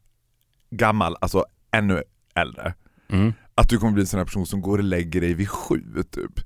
gammal, 0.71 1.17
alltså 1.21 1.45
ännu 1.71 2.03
äldre, 2.37 2.75
Mm. 3.09 3.33
att 3.55 3.69
du 3.69 3.79
kommer 3.79 3.93
bli 3.93 4.03
en 4.03 4.07
sån 4.07 4.19
här 4.19 4.25
person 4.25 4.47
som 4.47 4.61
går 4.61 4.79
och 4.79 4.85
lägger 4.85 5.21
dig 5.21 5.35
vid 5.35 5.49
sju 5.51 5.83
typ? 6.11 6.41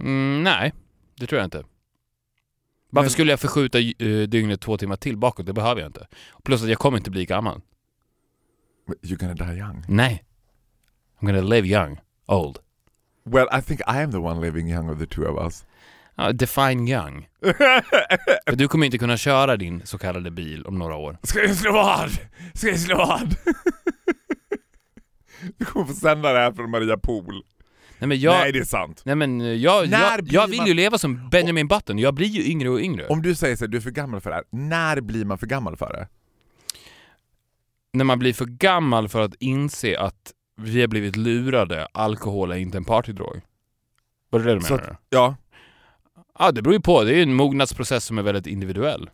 Mm, 0.00 0.42
nej, 0.42 0.72
det 1.16 1.26
tror 1.26 1.38
jag 1.38 1.46
inte. 1.46 1.64
Varför 2.90 3.04
Men- 3.04 3.10
skulle 3.10 3.32
jag 3.32 3.40
förskjuta 3.40 3.78
uh, 3.78 4.28
dygnet 4.28 4.60
två 4.60 4.76
timmar 4.78 4.96
till 4.96 5.16
bakåt? 5.16 5.46
Det 5.46 5.52
behöver 5.52 5.80
jag 5.80 5.88
inte. 5.88 6.06
Plus 6.44 6.62
att 6.62 6.68
jag 6.68 6.78
kommer 6.78 6.98
inte 6.98 7.10
bli 7.10 7.24
gammal. 7.26 7.60
You're 9.02 9.16
gonna 9.16 9.34
die 9.34 9.58
young. 9.58 9.84
Nej. 9.88 10.24
I'm 11.20 11.26
gonna 11.26 11.40
live 11.40 11.68
young. 11.68 12.00
Old. 12.26 12.58
Well, 13.24 13.46
I 13.58 13.62
think 13.62 13.80
I 13.80 13.84
am 14.02 14.10
the 14.10 14.18
one 14.18 14.40
living 14.40 14.70
young 14.70 14.90
of 14.90 14.98
the 14.98 15.06
two 15.06 15.22
of 15.24 15.46
us. 15.46 15.64
Ja, 16.16 16.32
define 16.32 16.88
young. 16.88 17.28
För 18.46 18.56
du 18.56 18.68
kommer 18.68 18.86
inte 18.86 18.98
kunna 18.98 19.16
köra 19.16 19.56
din 19.56 19.82
så 19.86 19.98
kallade 19.98 20.30
bil 20.30 20.66
om 20.66 20.78
några 20.78 20.96
år. 20.96 21.18
Ska 21.22 21.40
jag 21.40 21.56
slå 21.56 21.72
vad? 21.72 22.10
Ska 22.54 22.68
jag 22.68 22.80
slå 22.80 22.96
vad? 22.96 23.36
Du 25.58 25.64
kommer 25.64 25.86
få 25.86 25.92
sända 25.94 26.32
det 26.32 26.38
här 26.38 26.52
från 26.52 26.70
Maria 26.70 26.96
Pool. 26.98 27.42
Nej 27.98 28.08
men 28.08 28.20
jag... 28.20 28.32
Nej 28.34 28.52
det 28.52 28.58
är 28.58 28.64
sant. 28.64 29.02
Nej 29.04 29.14
men 29.14 29.60
jag, 29.60 29.86
jag, 29.86 30.20
jag 30.24 30.46
vill 30.48 30.58
man- 30.58 30.66
ju 30.66 30.74
leva 30.74 30.98
som 30.98 31.28
Benjamin 31.30 31.68
Button. 31.68 31.98
Jag 31.98 32.14
blir 32.14 32.26
ju 32.26 32.50
yngre 32.50 32.68
och 32.68 32.80
yngre. 32.80 33.06
Om 33.06 33.22
du 33.22 33.34
säger 33.34 33.56
så 33.56 33.64
här, 33.64 33.68
du 33.68 33.76
är 33.76 33.80
för 33.80 33.90
gammal 33.90 34.20
för 34.20 34.30
det 34.30 34.36
här, 34.36 34.44
när 34.50 35.00
blir 35.00 35.24
man 35.24 35.38
för 35.38 35.46
gammal 35.46 35.76
för 35.76 35.92
det? 35.92 36.08
När 37.92 38.04
man 38.04 38.18
blir 38.18 38.32
för 38.32 38.44
gammal 38.44 39.08
för 39.08 39.20
att 39.20 39.34
inse 39.40 39.98
att 40.00 40.32
vi 40.56 40.80
har 40.80 40.88
blivit 40.88 41.16
lurade, 41.16 41.86
alkohol 41.92 42.52
är 42.52 42.56
inte 42.56 42.76
en 42.78 42.84
partydrog. 42.84 43.40
Var 44.30 44.40
det 44.40 44.44
det 44.44 44.54
du 44.54 44.60
menade? 44.60 44.96
Ja, 45.10 45.36
Ja, 46.38 46.52
det 46.52 46.62
beror 46.62 46.74
ju 46.74 46.80
på. 46.80 47.04
Det 47.04 47.14
är 47.18 47.22
en 47.22 47.34
mognadsprocess 47.34 48.04
som 48.04 48.18
är 48.18 48.22
väldigt 48.22 48.46
individuell. 48.46 49.10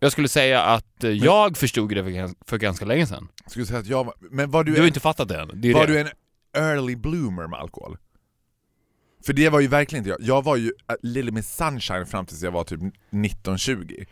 Jag 0.00 0.12
skulle 0.12 0.28
säga 0.28 0.62
att 0.62 1.04
eh, 1.04 1.10
jag 1.10 1.56
förstod 1.56 1.94
det 1.94 2.04
för, 2.04 2.10
gans- 2.10 2.34
för 2.46 2.58
ganska 2.58 2.84
länge 2.84 3.06
sedan. 3.06 3.28
skulle 3.46 3.66
säga 3.66 3.78
att 3.78 3.86
jag 3.86 4.12
men 4.20 4.50
var 4.50 4.64
du, 4.64 4.72
Du 4.72 4.76
har 4.78 4.82
en, 4.82 4.88
inte 4.88 5.00
fattat 5.00 5.28
det 5.28 5.40
än. 5.40 5.50
Det 5.54 5.70
är 5.70 5.74
var 5.74 5.86
det. 5.86 5.92
du 5.92 6.00
en 6.00 6.08
early 6.56 6.96
bloomer 6.96 7.46
med 7.46 7.58
alkohol? 7.58 7.96
För 9.26 9.32
det 9.32 9.48
var 9.48 9.60
ju 9.60 9.66
verkligen 9.68 10.00
inte 10.00 10.10
jag. 10.10 10.18
Jag 10.36 10.44
var 10.44 10.56
ju 10.56 10.72
a 10.86 10.96
little 11.02 11.30
miss 11.32 11.56
sunshine 11.56 12.06
fram 12.06 12.26
tills 12.26 12.42
jag 12.42 12.50
var 12.50 12.64
typ 12.64 12.80
19-20. 13.10 14.06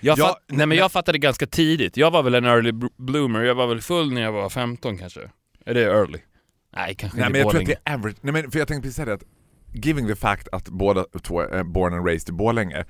Jag, 0.00 0.18
Ja, 0.18 0.26
fatt, 0.26 0.42
nej 0.46 0.66
men 0.66 0.78
jag 0.78 0.92
fattade 0.92 1.18
ganska 1.18 1.46
tidigt. 1.46 1.96
Jag 1.96 2.10
var 2.10 2.22
väl 2.22 2.34
en 2.34 2.44
early 2.44 2.70
bl- 2.70 2.92
bloomer, 2.96 3.40
jag 3.42 3.54
var 3.54 3.66
väl 3.66 3.80
full 3.80 4.12
när 4.12 4.22
jag 4.22 4.32
var 4.32 4.50
15 4.50 4.98
kanske. 4.98 5.20
Är 5.64 5.74
det 5.74 5.80
early? 5.84 6.18
Nej, 6.76 6.94
kanske 6.94 7.18
Nej 7.18 7.26
inte 7.26 7.32
men 7.32 7.40
jag 7.40 7.50
tror 7.50 7.60
att 7.60 7.66
det 7.66 7.76
är 7.90 7.94
average, 7.94 8.16
nej 8.20 8.32
men 8.32 8.50
för 8.50 8.58
jag 8.58 8.68
tänkte 8.68 8.82
precis 8.82 8.96
säga 8.96 9.06
det 9.06 9.12
att 9.12 9.24
Giving 9.72 10.06
the 10.08 10.16
fact 10.16 10.48
att 10.52 10.68
båda 10.68 11.04
två 11.22 11.40
är 11.40 11.64
born 11.64 11.94
and 11.94 12.06
raised 12.06 12.28
i 12.28 12.32
Borlänge 12.32 12.84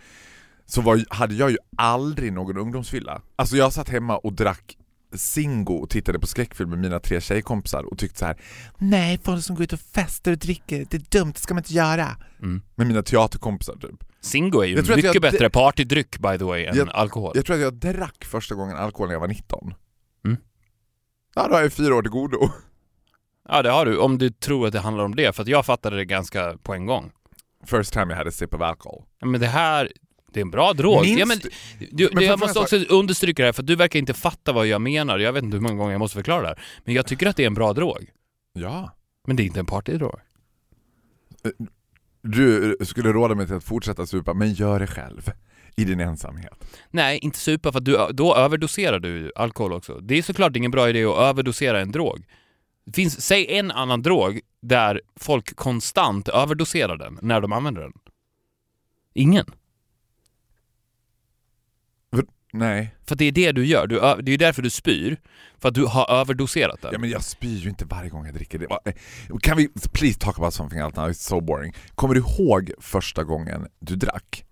Så 0.66 0.80
var, 0.80 1.04
hade 1.10 1.34
jag 1.34 1.50
ju 1.50 1.56
aldrig 1.76 2.32
någon 2.32 2.58
ungdomsfylla 2.58 3.22
Alltså 3.36 3.56
jag 3.56 3.72
satt 3.72 3.88
hemma 3.88 4.16
och 4.16 4.32
drack 4.32 4.76
Singo 5.14 5.74
och 5.74 5.90
tittade 5.90 6.18
på 6.18 6.26
skräckfilm 6.26 6.70
med 6.70 6.78
mina 6.78 7.00
tre 7.00 7.20
tjejkompisar 7.20 7.82
och 7.82 7.98
tyckte 7.98 8.18
så 8.18 8.24
här: 8.26 8.36
Nej, 8.78 9.20
folk 9.24 9.44
som 9.44 9.56
går 9.56 9.64
ut 9.64 9.72
och 9.72 9.80
festar 9.80 10.32
och 10.32 10.38
dricker, 10.38 10.86
det 10.90 10.96
är 10.96 11.20
dumt, 11.20 11.32
det 11.32 11.38
ska 11.40 11.54
man 11.54 11.60
inte 11.60 11.72
göra 11.74 12.16
Mm. 12.42 12.62
Med 12.74 12.86
mina 12.86 13.02
teaterkompisar 13.02 13.74
typ 13.76 14.04
Singo 14.20 14.60
är 14.60 14.66
ju 14.66 14.74
Jag 14.76 14.88
mycket 14.88 15.04
jag- 15.14 15.22
bättre 15.22 15.50
partydryck 15.50 16.18
by 16.18 16.38
the 16.38 16.44
way 16.44 16.64
än 16.64 16.76
Jag- 16.76 16.88
alkohol. 16.90 17.32
Jag 17.34 17.46
tror 17.46 17.56
att 17.56 17.62
jag 17.62 17.74
drack 17.74 18.24
första 18.24 18.54
gången 18.54 18.76
alkohol 18.76 19.08
när 19.08 19.14
jag 19.14 19.20
var 19.20 19.28
19 19.28 19.74
Mm. 20.24 20.36
Ja, 21.34 21.48
då 21.48 21.54
har 21.54 21.62
jag 21.62 21.72
fyra 21.72 21.94
år 21.94 22.02
till 22.02 22.10
godo 22.10 22.48
Ja 23.48 23.62
det 23.62 23.70
har 23.70 23.86
du, 23.86 23.96
om 23.98 24.18
du 24.18 24.30
tror 24.30 24.66
att 24.66 24.72
det 24.72 24.80
handlar 24.80 25.04
om 25.04 25.14
det. 25.14 25.36
För 25.36 25.42
att 25.42 25.48
jag 25.48 25.66
fattade 25.66 25.96
det 25.96 26.04
ganska 26.04 26.56
på 26.62 26.74
en 26.74 26.86
gång. 26.86 27.12
First 27.66 27.92
time 27.92 28.14
I 28.14 28.16
had 28.16 28.28
a 28.28 28.30
sip 28.30 28.54
of 28.54 28.60
alcohol 28.60 29.02
Ja, 29.18 29.26
Men 29.26 29.40
det 29.40 29.46
här, 29.46 29.92
det 30.32 30.40
är 30.40 30.42
en 30.42 30.50
bra 30.50 30.72
drog. 30.72 31.02
Minns 31.02 31.18
ja, 31.20 31.26
men, 31.26 31.38
du- 31.90 32.10
Men 32.12 32.24
jag 32.24 32.38
måste 32.38 32.58
också 32.58 32.76
understryka 32.76 33.42
det 33.42 33.46
här, 33.46 33.52
för 33.52 33.62
du 33.62 33.76
verkar 33.76 33.98
inte 33.98 34.14
fatta 34.14 34.52
vad 34.52 34.66
jag 34.66 34.80
menar. 34.80 35.18
Jag 35.18 35.32
vet 35.32 35.44
inte 35.44 35.56
hur 35.56 35.62
många 35.62 35.74
gånger 35.74 35.92
jag 35.92 35.98
måste 35.98 36.14
förklara 36.14 36.42
det 36.42 36.48
här. 36.48 36.62
Men 36.84 36.94
jag 36.94 37.06
tycker 37.06 37.26
att 37.26 37.36
det 37.36 37.42
är 37.42 37.46
en 37.46 37.54
bra 37.54 37.72
drog. 37.72 38.10
Ja 38.52 38.90
Men 39.26 39.36
det 39.36 39.42
är 39.42 39.44
inte 39.44 39.60
en 39.60 39.66
partydrog. 39.66 40.14
Du 42.22 42.76
skulle 42.84 43.12
råda 43.12 43.34
mig 43.34 43.46
till 43.46 43.56
att 43.56 43.64
fortsätta 43.64 44.06
supa, 44.06 44.34
men 44.34 44.52
gör 44.52 44.80
det 44.80 44.86
själv. 44.86 45.30
I 45.76 45.84
din 45.84 46.00
ensamhet. 46.00 46.64
Nej, 46.90 47.18
inte 47.18 47.38
supa 47.38 47.72
för 47.72 47.80
du, 47.80 48.06
då 48.12 48.34
överdoserar 48.36 48.98
du 48.98 49.32
alkohol 49.36 49.72
också. 49.72 49.98
Det 50.00 50.18
är 50.18 50.22
såklart 50.22 50.56
ingen 50.56 50.70
bra 50.70 50.88
idé 50.88 51.04
att 51.04 51.18
överdosera 51.18 51.80
en 51.80 51.92
drog. 51.92 52.24
Det 52.84 52.92
finns, 52.92 53.20
säg 53.20 53.58
en 53.58 53.70
annan 53.70 54.02
drog 54.02 54.40
där 54.60 55.00
folk 55.16 55.56
konstant 55.56 56.28
överdoserar 56.28 56.96
den 56.96 57.18
när 57.22 57.40
de 57.40 57.52
använder 57.52 57.82
den. 57.82 57.92
Ingen. 59.14 59.46
Nej. 62.52 62.94
För 63.06 63.16
det 63.16 63.24
är 63.24 63.32
det 63.32 63.52
du 63.52 63.66
gör. 63.66 63.86
Du, 63.86 64.00
det 64.00 64.04
är 64.06 64.30
ju 64.30 64.36
därför 64.36 64.62
du 64.62 64.70
spyr. 64.70 65.20
För 65.58 65.68
att 65.68 65.74
du 65.74 65.84
har 65.84 66.10
överdoserat 66.10 66.82
den. 66.82 66.92
Ja, 66.92 66.98
men 66.98 67.10
jag 67.10 67.22
spyr 67.22 67.56
ju 67.56 67.68
inte 67.68 67.84
varje 67.84 68.10
gång 68.10 68.26
jag 68.26 68.34
dricker. 68.34 68.58
Det 68.58 68.66
var, 68.66 68.80
kan 69.40 69.56
vi 69.56 69.68
please 69.92 70.18
talk 70.18 70.38
about 70.38 70.54
something 70.54 70.80
else 70.80 71.00
now? 71.00 71.10
It's 71.10 71.12
so 71.12 71.40
boring. 71.40 71.74
Kommer 71.94 72.14
du 72.14 72.20
ihåg 72.20 72.72
första 72.78 73.24
gången 73.24 73.66
du 73.78 73.96
drack? 73.96 74.44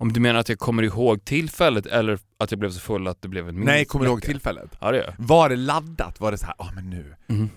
Om 0.00 0.12
du 0.12 0.20
menar 0.20 0.40
att 0.40 0.48
jag 0.48 0.58
kommer 0.58 0.82
ihåg 0.82 1.24
tillfället 1.24 1.86
eller 1.86 2.18
att 2.38 2.50
jag 2.50 2.60
blev 2.60 2.70
så 2.70 2.80
full 2.80 3.06
att 3.06 3.22
det 3.22 3.28
blev 3.28 3.48
en 3.48 3.54
minnesvecka? 3.54 3.76
Nej, 3.76 3.84
kommer 3.84 4.04
du 4.04 4.10
ihåg 4.10 4.22
tillfället? 4.22 4.70
Ja, 4.80 4.90
det 4.90 4.98
gör 4.98 5.04
jag. 5.04 5.14
Var 5.26 5.48
det 5.48 5.56
laddat? 5.56 6.20
Var 6.20 6.32
det 6.32 6.38
så 6.38 6.46
här, 6.46 6.54
ja 6.58 6.64
ah, 6.68 6.72
men 6.74 6.90
nu? 6.90 7.14
Mhm. 7.26 7.50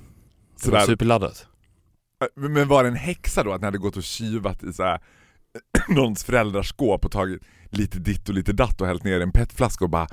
Det 0.63 0.71
var 0.71 0.79
Sådär. 0.79 0.93
superladdat. 0.93 1.48
Men 2.36 2.67
var 2.67 2.83
det 2.83 2.89
en 2.89 2.95
häxa 2.95 3.43
då 3.43 3.51
att 3.51 3.62
ni 3.62 3.65
hade 3.65 3.77
gått 3.77 3.98
och 3.98 4.03
tjuvat 4.03 4.63
i 4.63 4.74
så 4.74 4.83
här, 4.83 5.00
någons 5.89 6.24
föräldrars 6.24 6.69
skåp 6.69 7.05
och 7.05 7.12
tagit 7.12 7.41
lite 7.69 8.00
ditt 8.00 8.29
och 8.29 8.36
lite 8.36 8.53
datt 8.53 8.81
och 8.81 8.88
hällt 8.88 9.03
ner 9.03 9.19
i 9.19 9.24
en 9.24 9.31
petflaska 9.31 9.86
och 9.86 9.89
bara 9.89 10.07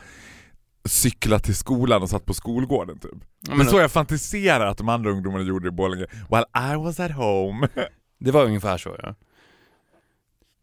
cyklat 0.85 1.45
till 1.45 1.55
skolan 1.55 2.03
och 2.03 2.11
satt 2.11 2.25
på 2.25 2.35
skolgården 2.35 2.99
typ? 2.99 3.13
Men 3.49 3.59
men, 3.59 3.67
så 3.67 3.79
jag 3.79 3.93
fantiserar 3.93 4.67
att 4.67 4.79
de 4.79 4.89
andra 4.89 5.11
ungdomarna 5.11 5.45
gjorde 5.45 5.69
i 5.69 5.71
Borlänge. 5.71 6.07
While 6.31 6.73
I 6.73 6.77
was 6.77 7.01
at 7.01 7.13
home. 7.13 7.69
Det 8.21 8.31
var 8.31 8.45
ungefär 8.45 8.79
så 8.79 8.97
ja. 9.03 9.15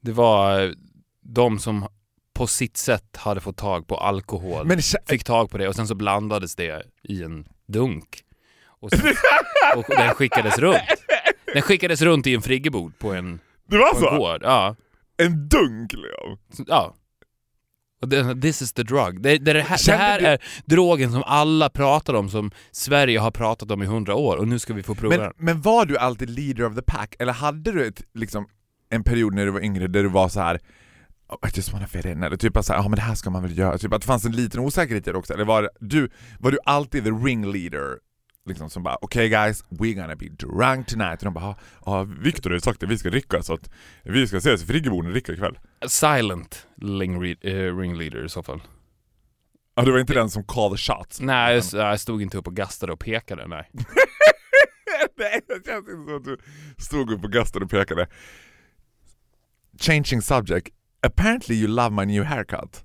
Det 0.02 0.12
var 0.12 0.74
de 1.26 1.60
som 1.60 1.88
på 2.34 2.48
sitt 2.48 2.78
sätt 2.78 3.18
hade 3.18 3.42
fått 3.42 3.58
tag 3.58 3.88
på 3.88 3.98
alkohol, 3.98 4.66
Men 4.66 4.80
fick 5.08 5.24
tag 5.24 5.50
på 5.50 5.58
det 5.58 5.68
och 5.68 5.76
sen 5.76 5.88
så 5.88 5.96
blandades 5.96 6.56
det 6.56 6.84
i 7.04 7.24
en 7.24 7.46
dunk. 7.68 8.22
Och, 8.68 8.90
sen, 8.92 9.00
och 9.76 9.84
den 9.88 10.10
skickades 10.14 10.58
runt. 10.58 10.78
Den 11.54 11.62
skickades 11.62 12.02
runt 12.02 12.28
i 12.28 12.36
en 12.36 12.42
friggebod 12.42 13.00
på 13.00 13.14
en, 13.14 13.40
det 13.70 13.78
var 13.78 13.92
på 13.92 13.98
en 13.98 14.04
så? 14.04 14.18
gård. 14.18 14.42
Ja. 14.44 14.76
En 15.18 15.48
dunk 15.50 15.94
liksom? 15.94 16.66
ja. 16.68 16.96
This 18.42 18.62
is 18.62 18.74
the 18.74 18.84
drug. 18.84 19.22
Det, 19.22 19.38
det, 19.38 19.54
det, 19.54 19.62
här, 19.62 19.80
det 19.86 19.96
här 19.98 20.20
är 20.20 20.38
drogen 20.66 21.12
som 21.12 21.24
alla 21.26 21.70
pratar 21.70 22.14
om, 22.14 22.30
som 22.30 22.52
Sverige 22.72 23.20
har 23.20 23.32
pratat 23.32 23.72
om 23.72 23.84
i 23.84 23.86
hundra 23.86 24.16
år 24.16 24.38
och 24.38 24.48
nu 24.48 24.60
ska 24.60 24.74
vi 24.74 24.84
få 24.84 24.96
prova 24.96 25.16
Men, 25.18 25.20
den. 25.20 25.34
men 25.38 25.62
var 25.62 25.86
du 25.86 25.98
alltid 25.98 26.30
leader 26.30 26.66
of 26.66 26.76
the 26.76 26.82
pack? 26.82 27.16
Eller 27.20 27.34
hade 27.34 27.72
du 27.72 27.88
ett, 27.88 28.04
liksom, 28.14 28.48
en 28.90 29.04
period 29.04 29.34
när 29.34 29.46
du 29.46 29.52
var 29.52 29.60
yngre 29.62 29.88
där 29.88 30.04
du 30.04 30.10
var 30.10 30.30
så 30.30 30.40
här. 30.40 30.60
"Oh, 31.30 31.50
I 31.50 31.52
just 31.56 31.74
wanna 31.74 31.88
fit 31.88 32.06
in, 32.06 32.24
eller 32.24 32.38
typ 32.38 32.58
att 32.58 32.66
säga, 32.66 32.80
ja 32.80 32.84
men 32.90 32.96
det 32.96 33.02
här 33.02 33.16
ska 33.16 33.30
man 33.30 33.42
väl 33.42 33.58
göra, 33.58 33.78
typ 33.78 33.94
att 33.94 34.02
det 34.02 34.08
fanns 34.08 34.26
en 34.26 34.32
liten 34.32 34.60
osäkerhet 34.60 35.08
i 35.08 35.12
det 35.12 35.18
också, 35.18 35.34
eller 35.34 35.46
var 35.46 35.70
du, 35.80 36.10
var 36.40 36.52
du 36.52 36.58
alltid 36.66 37.04
the 37.04 37.12
ringleader? 37.12 38.00
Liksom 38.48 38.70
som 38.70 38.84
bara, 38.84 38.98
okej 39.02 39.30
guys, 39.30 39.64
we're 39.70 39.94
gonna 39.94 40.16
be 40.16 40.30
drunk 40.30 40.88
tonight, 40.88 41.20
och 41.20 41.26
de 41.26 41.34
bara, 41.34 41.56
ja 41.86 42.04
Viktor 42.04 42.50
har 42.50 42.56
ju 42.56 42.62
sagt 42.62 42.84
att 42.84 42.90
vi 42.90 42.98
ska 42.98 43.10
dricka 43.10 43.44
så 43.44 43.54
att 43.54 43.70
vi 44.04 44.28
ska 44.28 44.38
ses 44.38 44.64
i 44.64 44.66
friggeboden 44.66 45.06
och 45.06 45.12
dricka 45.12 45.34
ikväll. 45.34 45.60
Silent 45.88 46.68
uh, 46.84 47.80
ringleader 47.80 48.26
i 48.26 48.30
så 48.30 48.44
fall. 48.44 48.62
Ja 49.76 49.84
du 49.84 49.92
var 49.92 50.00
inte 50.00 50.14
den 50.14 50.30
som 50.30 50.44
call 50.44 50.72
the 50.72 50.78
shots? 50.78 51.20
Nej, 51.22 51.62
jag, 51.74 51.92
jag 51.92 52.00
stod 52.00 52.22
inte 52.22 52.38
upp 52.38 52.48
och 52.48 52.56
gastade 52.56 52.94
och 52.94 53.00
pekade, 53.00 53.48
nej. 53.48 53.70
Nej, 55.18 55.42
det 55.48 55.66
känns 55.66 55.90
inte 55.90 56.06
som 56.06 56.18
att 56.18 56.24
du 56.24 56.38
stod 56.78 57.12
upp 57.12 57.24
och 57.24 57.32
gastade 57.32 57.66
och 57.66 57.72
pekade. 57.72 58.08
Changing 59.80 60.22
subject, 60.22 60.76
apparently 61.02 61.56
you 61.56 61.68
love 61.68 61.90
my 61.90 62.06
new 62.06 62.24
haircut. 62.24 62.84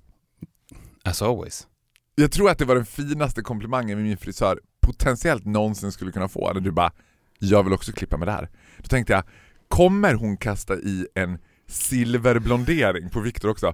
As 1.03 1.21
always. 1.21 1.67
Jag 2.15 2.31
tror 2.31 2.49
att 2.49 2.57
det 2.57 2.65
var 2.65 2.75
den 2.75 2.85
finaste 2.85 3.41
komplimangen 3.41 3.97
med 3.97 4.07
min 4.07 4.17
frisör 4.17 4.59
potentiellt 4.81 5.45
någonsin 5.45 5.91
skulle 5.91 6.11
kunna 6.11 6.27
få. 6.27 6.53
När 6.53 6.61
du 6.61 6.71
bara, 6.71 6.91
jag 7.39 7.63
vill 7.63 7.73
också 7.73 7.91
klippa 7.91 8.17
med 8.17 8.27
det 8.27 8.31
här. 8.31 8.49
Då 8.77 8.87
tänkte 8.87 9.13
jag, 9.13 9.23
kommer 9.67 10.13
hon 10.13 10.37
kasta 10.37 10.75
i 10.75 11.07
en 11.15 11.39
silverblondering 11.67 13.09
på 13.09 13.19
Victor 13.19 13.49
också? 13.49 13.73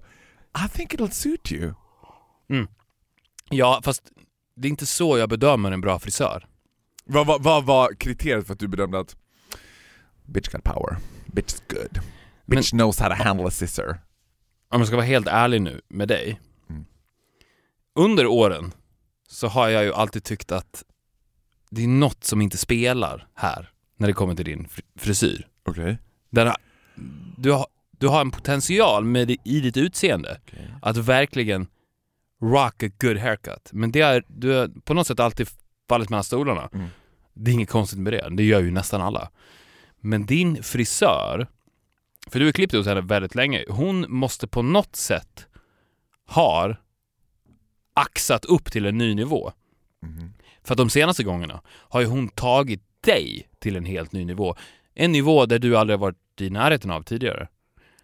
I 0.66 0.70
think 0.78 0.94
it'll 0.94 1.10
suit 1.10 1.52
you. 1.52 1.74
Ja, 3.50 3.82
fast 3.84 4.04
det 4.56 4.68
är 4.68 4.70
inte 4.70 4.86
så 4.86 5.18
jag 5.18 5.30
bedömer 5.30 5.72
en 5.72 5.82
bra 5.82 6.00
frisör. 6.00 6.48
Vad, 7.06 7.28
vad, 7.28 7.44
vad 7.44 7.66
var 7.66 7.94
kriteriet 7.94 8.48
för 8.48 8.54
att 8.54 8.60
du 8.60 8.68
bedömde 8.68 9.00
att 9.00 9.16
bitch 10.26 10.50
got 10.50 10.64
power, 10.64 10.98
bitch 11.26 11.54
is 11.54 11.64
good, 11.68 12.00
bitch 12.46 12.70
knows 12.70 13.00
how 13.00 13.10
to 13.10 13.16
handle 13.16 13.48
a 13.48 13.52
scissor? 13.52 13.98
Om 14.70 14.80
jag 14.82 14.88
ska 14.88 14.96
vara 14.96 15.06
helt 15.06 15.28
ärlig 15.28 15.62
nu 15.62 15.82
med 15.88 16.08
dig. 16.08 16.40
Mm. 16.70 16.86
Under 17.96 18.26
åren 18.28 18.72
så 19.28 19.48
har 19.48 19.70
jag 19.70 19.84
ju 19.84 19.94
alltid 19.94 20.24
tyckt 20.24 20.52
att 20.52 20.84
det 21.70 21.84
är 21.84 21.88
något 21.88 22.24
som 22.24 22.42
inte 22.42 22.58
spelar 22.58 23.28
här 23.36 23.72
när 23.98 24.08
det 24.08 24.14
kommer 24.14 24.36
till 24.36 24.46
din 24.46 24.68
fri- 24.68 24.84
frisyr. 24.96 25.48
Okej. 25.66 25.98
Den 26.30 26.48
har, 26.48 26.58
du, 27.38 27.52
har, 27.52 27.68
du 27.92 28.08
har 28.08 28.22
en 28.22 28.32
potential 28.32 29.04
med 29.04 29.28
det, 29.28 29.38
i 29.44 29.60
ditt 29.60 29.78
utseende 29.78 30.40
att 30.82 30.98
verkligen 30.98 31.68
rock 32.42 32.84
a 32.84 32.90
good 33.00 33.18
haircut. 33.18 33.70
Men 33.72 33.92
det 33.92 34.02
är, 34.02 34.24
du 34.28 34.50
har 34.54 34.68
på 34.68 34.94
något 34.94 35.08
sätt 35.08 35.20
alltid 35.20 35.48
fallit 35.90 36.10
mellan 36.10 36.24
stolarna. 36.24 36.70
Mm. 36.74 36.88
Det 37.34 37.52
är 37.52 37.54
inget 37.54 37.70
konstigt 37.70 38.00
med 38.00 38.14
det, 38.14 38.30
det 38.30 38.44
gör 38.44 38.62
ju 38.62 38.72
nästan 38.72 39.02
alla. 39.02 39.32
Men 40.00 40.26
din 40.26 40.64
frisör, 40.64 41.48
för 42.32 42.40
du 42.40 42.46
har 42.46 42.52
klippt 42.52 42.74
hos 42.74 42.88
henne 42.88 43.02
väldigt 43.02 43.36
länge, 43.36 43.66
hon 43.70 44.06
måste 44.10 44.48
på 44.48 44.62
något 44.62 44.96
sätt 44.96 45.48
ha 46.28 46.76
axat 47.94 48.46
upp 48.46 48.72
till 48.72 48.86
en 48.86 48.98
ny 48.98 49.16
nivå. 49.16 49.52
Mhm. 50.02 50.34
För 50.64 50.74
att 50.74 50.78
de 50.78 50.90
senaste 50.90 51.24
gångerna 51.24 51.62
har 51.68 52.02
ju 52.02 52.08
hon 52.08 52.30
tagit 52.30 52.82
dig 53.06 53.48
till 53.60 53.76
en 53.76 53.86
helt 53.86 54.12
ny 54.12 54.26
nivå. 54.26 54.56
En 54.96 55.12
nivå 55.12 55.46
där 55.46 55.60
du 55.60 55.78
aldrig 55.78 56.00
varit 56.00 56.18
i 56.42 56.50
närheten 56.50 56.92
av 56.92 57.02
tidigare. 57.04 57.48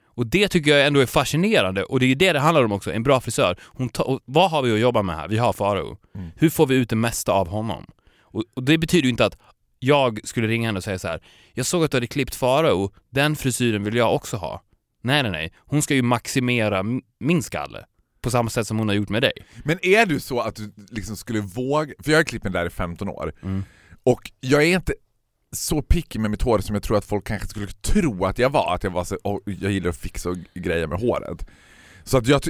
Och 0.05 0.27
det 0.27 0.47
tycker 0.47 0.71
jag 0.71 0.87
ändå 0.87 0.99
är 0.99 1.05
fascinerande 1.05 1.83
och 1.83 1.99
det 1.99 2.05
är 2.05 2.15
det 2.15 2.33
det 2.33 2.39
handlar 2.39 2.63
om 2.63 2.71
också, 2.71 2.93
en 2.93 3.03
bra 3.03 3.21
frisör. 3.21 3.59
Hon 3.63 3.89
ta- 3.89 4.19
vad 4.25 4.51
har 4.51 4.61
vi 4.61 4.73
att 4.73 4.79
jobba 4.79 5.01
med 5.01 5.15
här? 5.15 5.27
Vi 5.27 5.37
har 5.37 5.53
Farao. 5.53 5.97
Mm. 6.15 6.29
Hur 6.35 6.49
får 6.49 6.67
vi 6.67 6.75
ut 6.75 6.89
det 6.89 6.95
mesta 6.95 7.31
av 7.31 7.47
honom? 7.47 7.85
Och, 8.21 8.43
och 8.53 8.63
det 8.63 8.77
betyder 8.77 9.03
ju 9.03 9.09
inte 9.09 9.25
att 9.25 9.37
jag 9.85 10.19
skulle 10.23 10.47
ringa 10.47 10.67
henne 10.67 10.77
och 10.77 10.83
säga 10.83 10.99
så 10.99 11.07
här. 11.07 11.23
Jag 11.53 11.65
såg 11.65 11.83
att 11.83 11.91
du 11.91 11.97
hade 11.97 12.07
klippt 12.07 12.35
Farao, 12.35 12.91
den 13.09 13.35
frisyren 13.35 13.83
vill 13.83 13.95
jag 13.95 14.15
också 14.15 14.37
ha. 14.37 14.63
Nej, 15.03 15.23
nej, 15.23 15.31
nej. 15.31 15.53
Hon 15.57 15.81
ska 15.81 15.95
ju 15.95 16.01
maximera 16.01 16.83
min 17.19 17.43
skalle. 17.43 17.85
På 18.21 18.31
samma 18.31 18.49
sätt 18.49 18.67
som 18.67 18.77
hon 18.79 18.87
har 18.87 18.95
gjort 18.95 19.09
med 19.09 19.21
dig. 19.21 19.31
Men 19.63 19.85
är 19.85 20.05
du 20.05 20.19
så 20.19 20.39
att 20.39 20.55
du 20.55 20.73
liksom 20.91 21.15
skulle 21.17 21.39
våga, 21.39 21.93
för 22.03 22.11
jag 22.11 22.19
har 22.19 22.23
klippt 22.23 22.43
mig 22.43 22.53
där 22.53 22.65
i 22.65 22.69
15 22.69 23.09
år, 23.09 23.33
Mm. 23.43 23.63
och 24.03 24.31
jag 24.39 24.63
är 24.63 24.67
inte 24.75 24.93
så 25.51 25.81
picky 25.81 26.19
med 26.19 26.31
mitt 26.31 26.41
hår 26.41 26.59
som 26.59 26.75
jag 26.75 26.83
tror 26.83 26.97
att 26.97 27.05
folk 27.05 27.27
kanske 27.27 27.47
skulle 27.47 27.67
tro 27.67 28.25
att 28.25 28.39
jag 28.39 28.49
var, 28.49 28.75
att 28.75 28.83
jag 28.83 28.91
var 28.91 29.03
så, 29.03 29.17
jag 29.45 29.71
gillar 29.71 29.89
att 29.89 29.97
fixa 29.97 30.29
grejer 30.53 30.87
med 30.87 30.99
håret. 30.99 31.45
Så 32.03 32.17
att 32.17 32.27
jag 32.27 32.41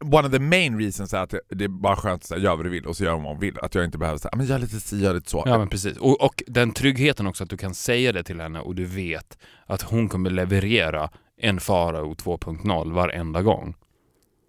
One 0.00 0.26
of 0.28 0.32
the 0.32 0.38
main 0.38 0.78
reasons 0.78 1.14
är 1.14 1.18
att 1.18 1.34
det- 1.48 1.64
är 1.64 1.68
bara 1.68 1.96
skönt 1.96 2.22
att 2.22 2.28
säga 2.28 2.40
gör 2.40 2.56
vad 2.56 2.66
du 2.66 2.70
vill 2.70 2.86
och 2.86 2.96
så 2.96 3.04
gör 3.04 3.12
vad 3.12 3.22
man 3.22 3.38
vill. 3.38 3.58
Att 3.62 3.74
jag 3.74 3.84
inte 3.84 3.98
behöver 3.98 4.18
säga 4.18 4.32
men 4.36 4.46
gör 4.46 4.58
lite 4.58 4.80
si, 4.80 5.00
gör 5.00 5.14
lite 5.14 5.30
så. 5.30 5.42
Ja 5.46 5.58
men 5.58 5.68
precis. 5.68 5.96
Och, 5.98 6.20
och 6.24 6.42
den 6.46 6.72
tryggheten 6.72 7.26
också 7.26 7.44
att 7.44 7.50
du 7.50 7.56
kan 7.56 7.74
säga 7.74 8.12
det 8.12 8.22
till 8.22 8.40
henne 8.40 8.60
och 8.60 8.74
du 8.74 8.84
vet 8.84 9.38
att 9.66 9.82
hon 9.82 10.08
kommer 10.08 10.30
leverera 10.30 11.10
en 11.40 11.60
Farao 11.60 12.14
2.0 12.14 12.92
varenda 12.92 13.42
gång. 13.42 13.74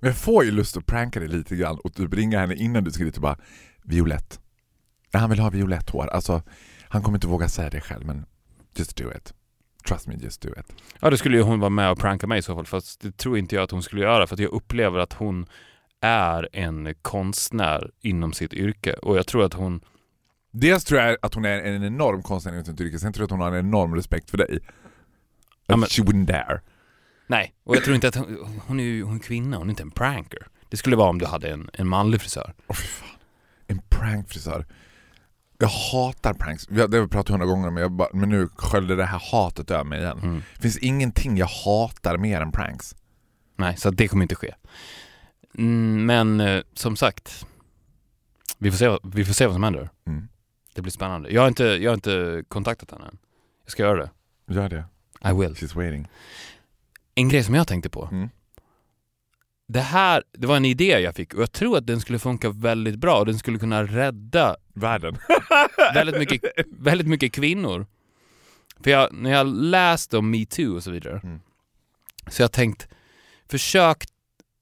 Men 0.02 0.08
jag 0.08 0.18
får 0.18 0.46
ju 0.46 0.52
lust 0.52 0.78
att 0.78 0.86
pranka 0.86 1.20
dig 1.20 1.30
lite 1.30 1.56
grann 1.56 1.80
och 1.80 1.94
typ 1.94 2.14
ringa 2.14 2.40
henne 2.40 2.56
innan 2.56 2.84
du 2.84 2.92
ska 2.92 3.04
dit 3.04 3.16
och 3.16 3.22
bara 3.22 3.38
Violett. 3.84 4.40
Han 5.14 5.30
vill 5.30 5.40
ha 5.40 5.50
violett 5.50 5.90
hår. 5.90 6.08
Alltså, 6.08 6.42
han 6.90 7.04
kommer 7.04 7.18
inte 7.18 7.28
våga 7.28 7.50
säga 7.50 7.70
det 7.70 7.82
själv 7.82 8.06
men 8.06 8.25
just 8.78 8.96
do 8.98 9.12
it. 9.18 9.34
Trust 9.88 10.08
me, 10.08 10.15
just 10.15 10.42
do 10.42 10.50
it. 10.60 10.74
Ja, 11.00 11.10
då 11.10 11.18
skulle 11.18 11.38
ju 11.38 11.44
hon 11.44 11.60
vara 11.60 11.70
med 11.70 11.92
och 11.92 11.98
pranka 12.00 12.27
mig 12.27 12.39
i 12.39 12.42
så 12.42 12.56
fall, 12.56 12.65
fast 12.65 13.01
det 13.01 13.18
tror 13.18 13.38
inte 13.38 13.56
jag 13.56 13.63
att 13.63 13.72
hon 13.72 13.84
skulle 13.84 14.01
göra, 14.01 14.27
för 14.27 14.36
att 14.36 14.39
jag 14.39 14.51
upplever 14.51 15.00
att 15.00 15.13
hon 15.13 15.46
är 16.01 16.50
en 16.51 16.96
konstnär 17.01 17.92
inom 18.01 18.34
sitt 18.34 18.54
yrke 18.54 18.94
och 18.94 19.18
jag 19.18 19.27
tror 19.27 19.44
att 19.46 19.54
hon 19.54 19.82
Dels 20.51 20.84
tror 20.86 21.01
jag 21.01 21.18
att 21.22 21.34
hon 21.34 21.46
är 21.46 21.62
en 21.62 21.84
enorm 21.84 22.24
konstnär 22.24 22.54
inom 22.54 22.65
sitt 22.65 22.82
yrke, 22.82 23.00
sen 23.00 23.13
tror 23.13 23.22
jag 23.22 23.25
att 23.25 23.32
hon 23.32 23.39
har 23.39 23.51
en 23.51 23.65
enorm 23.68 23.96
respekt 23.96 24.30
för 24.30 24.38
dig. 24.38 24.60
Ja, 25.68 25.75
men- 25.77 25.89
She 25.89 26.01
wouldn't 26.01 26.25
dare. 26.25 26.62
Nej, 27.27 27.54
och 27.63 27.75
jag 27.75 27.84
tror 27.84 27.96
inte 27.96 28.08
att 28.08 28.15
hon, 28.15 28.60
hon 28.68 28.80
är 28.80 28.84
ju 28.84 29.04
hon 29.04 29.15
är 29.15 29.20
kvinna, 29.20 29.58
hon 29.58 29.68
är 29.68 29.70
inte 29.70 29.84
en 29.84 29.92
pranker. 29.92 30.48
Det 30.70 30.77
skulle 30.77 30.96
vara 30.96 31.10
om 31.10 31.20
du 31.20 31.25
hade 31.25 31.50
en, 31.50 31.70
en 31.74 31.88
manlig 31.88 32.22
frisör. 32.22 32.54
Åh 32.68 32.75
fy 32.75 32.88
fan. 32.88 33.10
En 33.68 33.82
prankfrisör. 33.89 34.65
Jag 35.58 35.68
hatar 35.68 36.34
pranks. 36.34 36.68
Det 36.68 36.82
har 36.82 36.88
vi 36.88 37.08
pratat 37.08 37.30
hundra 37.30 37.46
gånger 37.46 37.70
men, 37.72 37.82
jag 37.82 37.92
bara, 37.92 38.10
men 38.14 38.30
nu 38.30 38.50
sköljde 38.56 38.96
det 38.96 39.06
här 39.06 39.22
hatet 39.32 39.72
över 39.72 39.84
mig 39.84 40.00
igen. 40.00 40.20
Mm. 40.24 40.42
Det 40.56 40.62
finns 40.62 40.78
ingenting 40.78 41.38
jag 41.38 41.48
hatar 41.48 42.18
mer 42.18 42.42
än 42.42 42.52
pranks. 42.52 42.96
Nej, 43.58 43.78
så 43.78 43.90
det 43.92 44.08
kommer 44.08 44.24
inte 44.24 44.36
ske. 44.36 44.54
Mm, 45.58 46.06
men 46.06 46.40
eh, 46.48 46.64
som 46.74 46.96
sagt, 46.96 47.46
vi 48.58 48.72
får, 48.72 48.78
se, 48.78 48.88
vad- 48.88 49.16
vi 49.16 49.26
får 49.26 49.34
se 49.34 49.46
vad 49.46 49.56
som 49.56 49.64
händer. 49.64 49.90
Mm. 50.08 50.28
Det 50.74 50.82
blir 50.82 50.92
spännande. 50.92 51.30
Jag 51.30 51.42
har 51.42 51.48
inte, 51.48 51.64
jag 51.64 51.92
har 51.92 51.96
inte 51.96 52.44
kontaktat 52.48 52.92
henne 52.92 53.06
än. 53.06 53.18
Jag 53.64 53.72
ska 53.72 53.84
göra 53.84 53.98
det. 53.98 54.10
Gör 54.54 54.70
det. 54.70 54.84
I 55.30 55.34
will. 55.34 55.54
She's 55.56 55.76
waiting. 55.76 56.08
En 57.16 57.30
grej 57.30 57.44
som 57.44 57.56
jag 57.56 57.68
tänkte 57.68 57.90
på. 57.90 58.10
Mm. 58.12 58.30
Det 59.68 59.80
här, 59.82 60.24
det 60.32 60.48
var 60.48 60.58
en 60.58 60.66
idé 60.66 60.86
jag 61.00 61.16
fick 61.16 61.34
och 61.34 61.42
jag 61.42 61.52
tror 61.52 61.78
att 61.78 61.88
den 61.88 62.00
skulle 62.02 62.20
funka 62.20 62.50
väldigt 62.50 62.96
bra 62.96 63.20
och 63.20 63.26
den 63.26 63.40
skulle 63.40 63.60
kunna 63.60 63.84
rädda 63.84 64.56
Världen. 64.75 65.17
väldigt 65.94 66.17
mycket, 66.17 66.41
väldigt 66.70 67.08
mycket 67.08 67.34
kvinnor. 67.34 67.86
För 68.84 68.91
jag, 68.91 69.13
när 69.13 69.32
jag 69.32 69.48
läste 69.48 70.17
om 70.17 70.32
metoo 70.32 70.75
och 70.75 70.84
så 70.84 70.91
vidare, 70.91 71.20
Mm. 71.24 71.39
så 72.27 72.41
jag 72.41 72.51
tänkt, 72.51 72.88
försök 73.50 74.03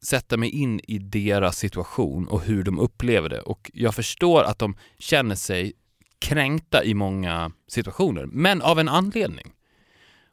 sätta 0.04 0.38
mig 0.38 0.50
in 0.50 0.80
i 0.88 1.00
deras 1.00 1.58
situation 1.58 2.28
och 2.28 2.42
hur 2.42 2.64
de 2.64 2.80
upplever 2.80 3.30
det. 3.30 3.42
Och 3.42 3.72
jag 3.74 3.96
förstår 3.96 4.44
att 4.44 4.60
de 4.60 4.76
känner 5.00 5.36
sig 5.36 5.74
kränkta 6.20 6.84
i 6.84 6.94
många 6.94 7.52
situationer, 7.68 8.26
men 8.26 8.62
av 8.62 8.80
en 8.80 8.90
anledning. 8.90 9.54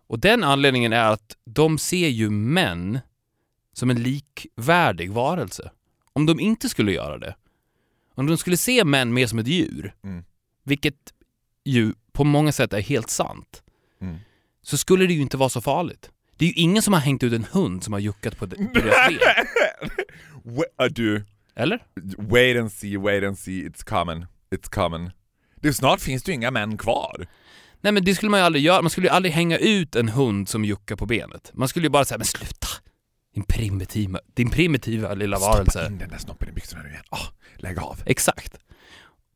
Och 0.06 0.18
den 0.18 0.44
anledningen 0.44 0.92
är 0.92 1.10
att 1.12 1.36
de 1.44 1.78
ser 1.78 2.08
ju 2.08 2.30
män 2.30 2.98
som 3.72 3.90
en 3.90 4.02
likvärdig 4.02 5.12
varelse. 5.12 5.70
Om 6.12 6.26
de 6.26 6.40
inte 6.40 6.68
skulle 6.68 6.92
göra 6.92 7.18
det, 7.18 7.34
om 8.20 8.26
de 8.26 8.36
skulle 8.38 8.56
se 8.56 8.84
män 8.84 9.14
mer 9.14 9.26
som 9.26 9.38
ett 9.38 9.46
djur, 9.46 9.94
Mm. 10.04 10.24
vilket 10.64 10.94
ju 11.64 11.92
på 12.12 12.24
många 12.24 12.52
sätt 12.52 12.72
är 12.72 12.80
helt 12.80 13.10
sant, 13.10 13.62
Mm. 14.00 14.16
så 14.62 14.76
skulle 14.76 15.06
det 15.06 15.12
ju 15.14 15.20
inte 15.20 15.36
vara 15.36 15.48
så 15.48 15.60
farligt. 15.60 16.10
Det 16.36 16.44
är 16.44 16.48
ju 16.48 16.54
ingen 16.54 16.82
som 16.82 16.92
har 16.92 17.00
hängt 17.00 17.22
ut 17.22 17.32
en 17.32 17.44
hund 17.52 17.84
som 17.84 17.92
har 17.92 18.00
juckat 18.00 18.36
på, 18.38 18.46
på 18.48 18.54
deras 18.56 19.08
ben. 19.08 19.90
Uh, 20.82 20.86
du, 20.90 21.24
Eller? 21.54 21.82
wait 22.18 22.56
and 22.60 22.72
see, 22.72 22.96
wait 22.96 23.24
and 23.24 23.38
see, 23.38 23.68
it's 23.68 23.84
coming. 23.84 24.26
It's 24.50 24.70
coming. 24.70 25.10
Det, 25.56 25.72
snart 25.72 26.00
finns 26.00 26.22
det 26.22 26.30
ju 26.30 26.34
inga 26.34 26.50
män 26.50 26.78
kvar. 26.78 27.26
Nej 27.80 27.92
men 27.92 28.04
det 28.04 28.14
skulle 28.14 28.30
man 28.30 28.40
ju 28.40 28.46
aldrig 28.46 28.64
göra. 28.64 28.82
Man 28.82 28.90
skulle 28.90 29.06
ju 29.06 29.10
aldrig 29.12 29.32
hänga 29.34 29.58
ut 29.58 29.96
en 29.96 30.08
hund 30.08 30.48
som 30.48 30.64
juckar 30.64 30.96
på 30.96 31.06
benet. 31.06 31.50
Man 31.54 31.68
skulle 31.68 31.86
ju 31.86 31.90
bara 31.90 32.04
säga, 32.04 32.18
men 32.18 32.24
sluta! 32.26 32.66
Din 33.34 33.44
primitiva, 33.44 34.20
din 34.34 34.50
primitiva 34.50 35.14
lilla 35.14 35.36
Stoppa 35.36 35.52
varelse. 35.56 35.86
in 35.86 35.98
den 35.98 36.08
där 36.10 36.18
snoppen 36.18 36.48
i 36.48 36.52
byxorna 36.52 36.82
nu 36.82 36.88
igen. 36.88 37.02
Ah, 37.08 37.26
lägg 37.56 37.78
av. 37.78 38.02
Exakt. 38.06 38.56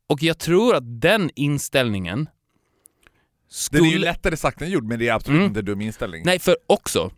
Och 0.06 0.22
jag 0.22 0.38
tror 0.38 0.74
att 0.74 1.00
den 1.00 1.30
inställningen 1.35 2.28
skulle... 3.48 3.83
Det 3.83 3.88
är 3.88 3.92
ju 3.92 3.98
lättare 3.98 4.37
sagt 4.37 4.62
än 4.62 4.70
gjort 4.70 4.85
men 4.85 4.98
det 4.98 5.09
är 5.09 5.12
absolut 5.12 5.37
Mm. 5.38 5.48
inte 5.48 5.62
dum 5.62 5.80
inställning. 5.80 6.22
Nej, 6.24 6.38
för 6.38 6.57
också, 6.66 7.11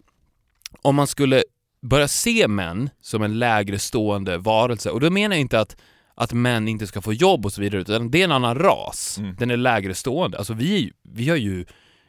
om 0.82 0.94
man 0.94 1.06
skulle 1.06 1.44
börja 1.82 2.08
se 2.08 2.48
män 2.48 2.90
som 3.00 3.22
en 3.22 3.38
lägre 3.38 3.78
stående 3.78 4.38
varelse, 4.38 4.90
och 4.90 5.00
då 5.00 5.10
menar 5.10 5.36
jag 5.36 5.40
inte 5.40 5.60
att, 5.60 5.76
att 6.14 6.32
män 6.32 6.68
inte 6.68 6.86
ska 6.86 7.02
få 7.02 7.12
jobb 7.12 7.46
och 7.46 7.52
så 7.52 7.60
vidare, 7.60 7.80
utan 7.80 8.10
det 8.10 8.20
är 8.20 8.24
en 8.24 8.32
annan 8.32 8.54
ras. 8.58 9.18
Mm. 9.18 9.36
Den 9.38 9.50
är 9.50 9.56
lägre 9.56 9.94
stående. 9.94 10.38
Alltså 10.38 10.54
vi, 10.54 10.92
vi 11.02 11.28
har 11.28 11.36
ju 11.36 11.64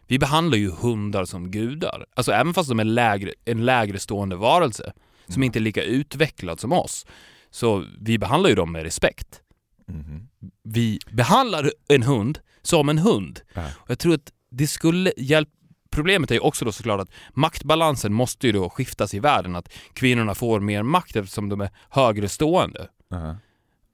vi 0.07 0.19
behandlar 0.19 0.57
ju 0.57 0.71
hundar 0.71 1.25
som 1.25 1.51
gudar. 1.51 2.05
Alltså 2.15 2.31
även 2.31 2.53
fast 2.53 2.69
de 2.69 2.79
är 2.79 2.83
lägre, 2.83 3.33
en 3.45 3.65
lägre 3.65 3.99
stående 3.99 4.35
varelse, 4.35 4.93
som 5.25 5.33
Mm. 5.35 5.43
inte 5.43 5.59
är 5.59 5.61
lika 5.61 5.83
utvecklad 5.83 6.59
som 6.59 6.71
oss, 6.71 7.05
så 7.51 7.85
vi 8.01 8.17
behandlar 8.17 8.49
ju 8.49 8.55
dem 8.55 8.71
med 8.71 8.83
respekt. 8.83 9.41
Mhm. 9.87 10.27
Vi 10.63 10.99
behandlar 11.11 11.71
en 11.87 12.03
hund 12.03 12.39
som 12.61 12.89
en 12.89 12.97
hund. 12.97 13.39
Ja. 13.53 13.65
Och 13.77 13.89
jag 13.91 13.99
tror 13.99 14.13
att 14.13 14.31
det 14.51 14.67
skulle 14.67 15.13
hjälpa 15.17 15.51
Problemet 15.89 16.31
är 16.31 16.35
ju 16.35 16.41
också 16.41 16.65
då 16.65 16.71
såklart 16.71 17.01
att 17.01 17.11
maktbalansen 17.33 18.13
måste 18.13 18.47
ju 18.47 18.53
då 18.53 18.69
skiftas 18.69 19.13
i 19.13 19.19
världen, 19.19 19.55
att 19.55 19.73
kvinnorna 19.93 20.35
får 20.35 20.59
mer 20.59 20.83
makt 20.83 21.15
eftersom 21.15 21.49
de 21.49 21.61
är 21.61 21.69
högre 21.89 22.29
stående. 22.29 22.87
Aha. 23.13 23.35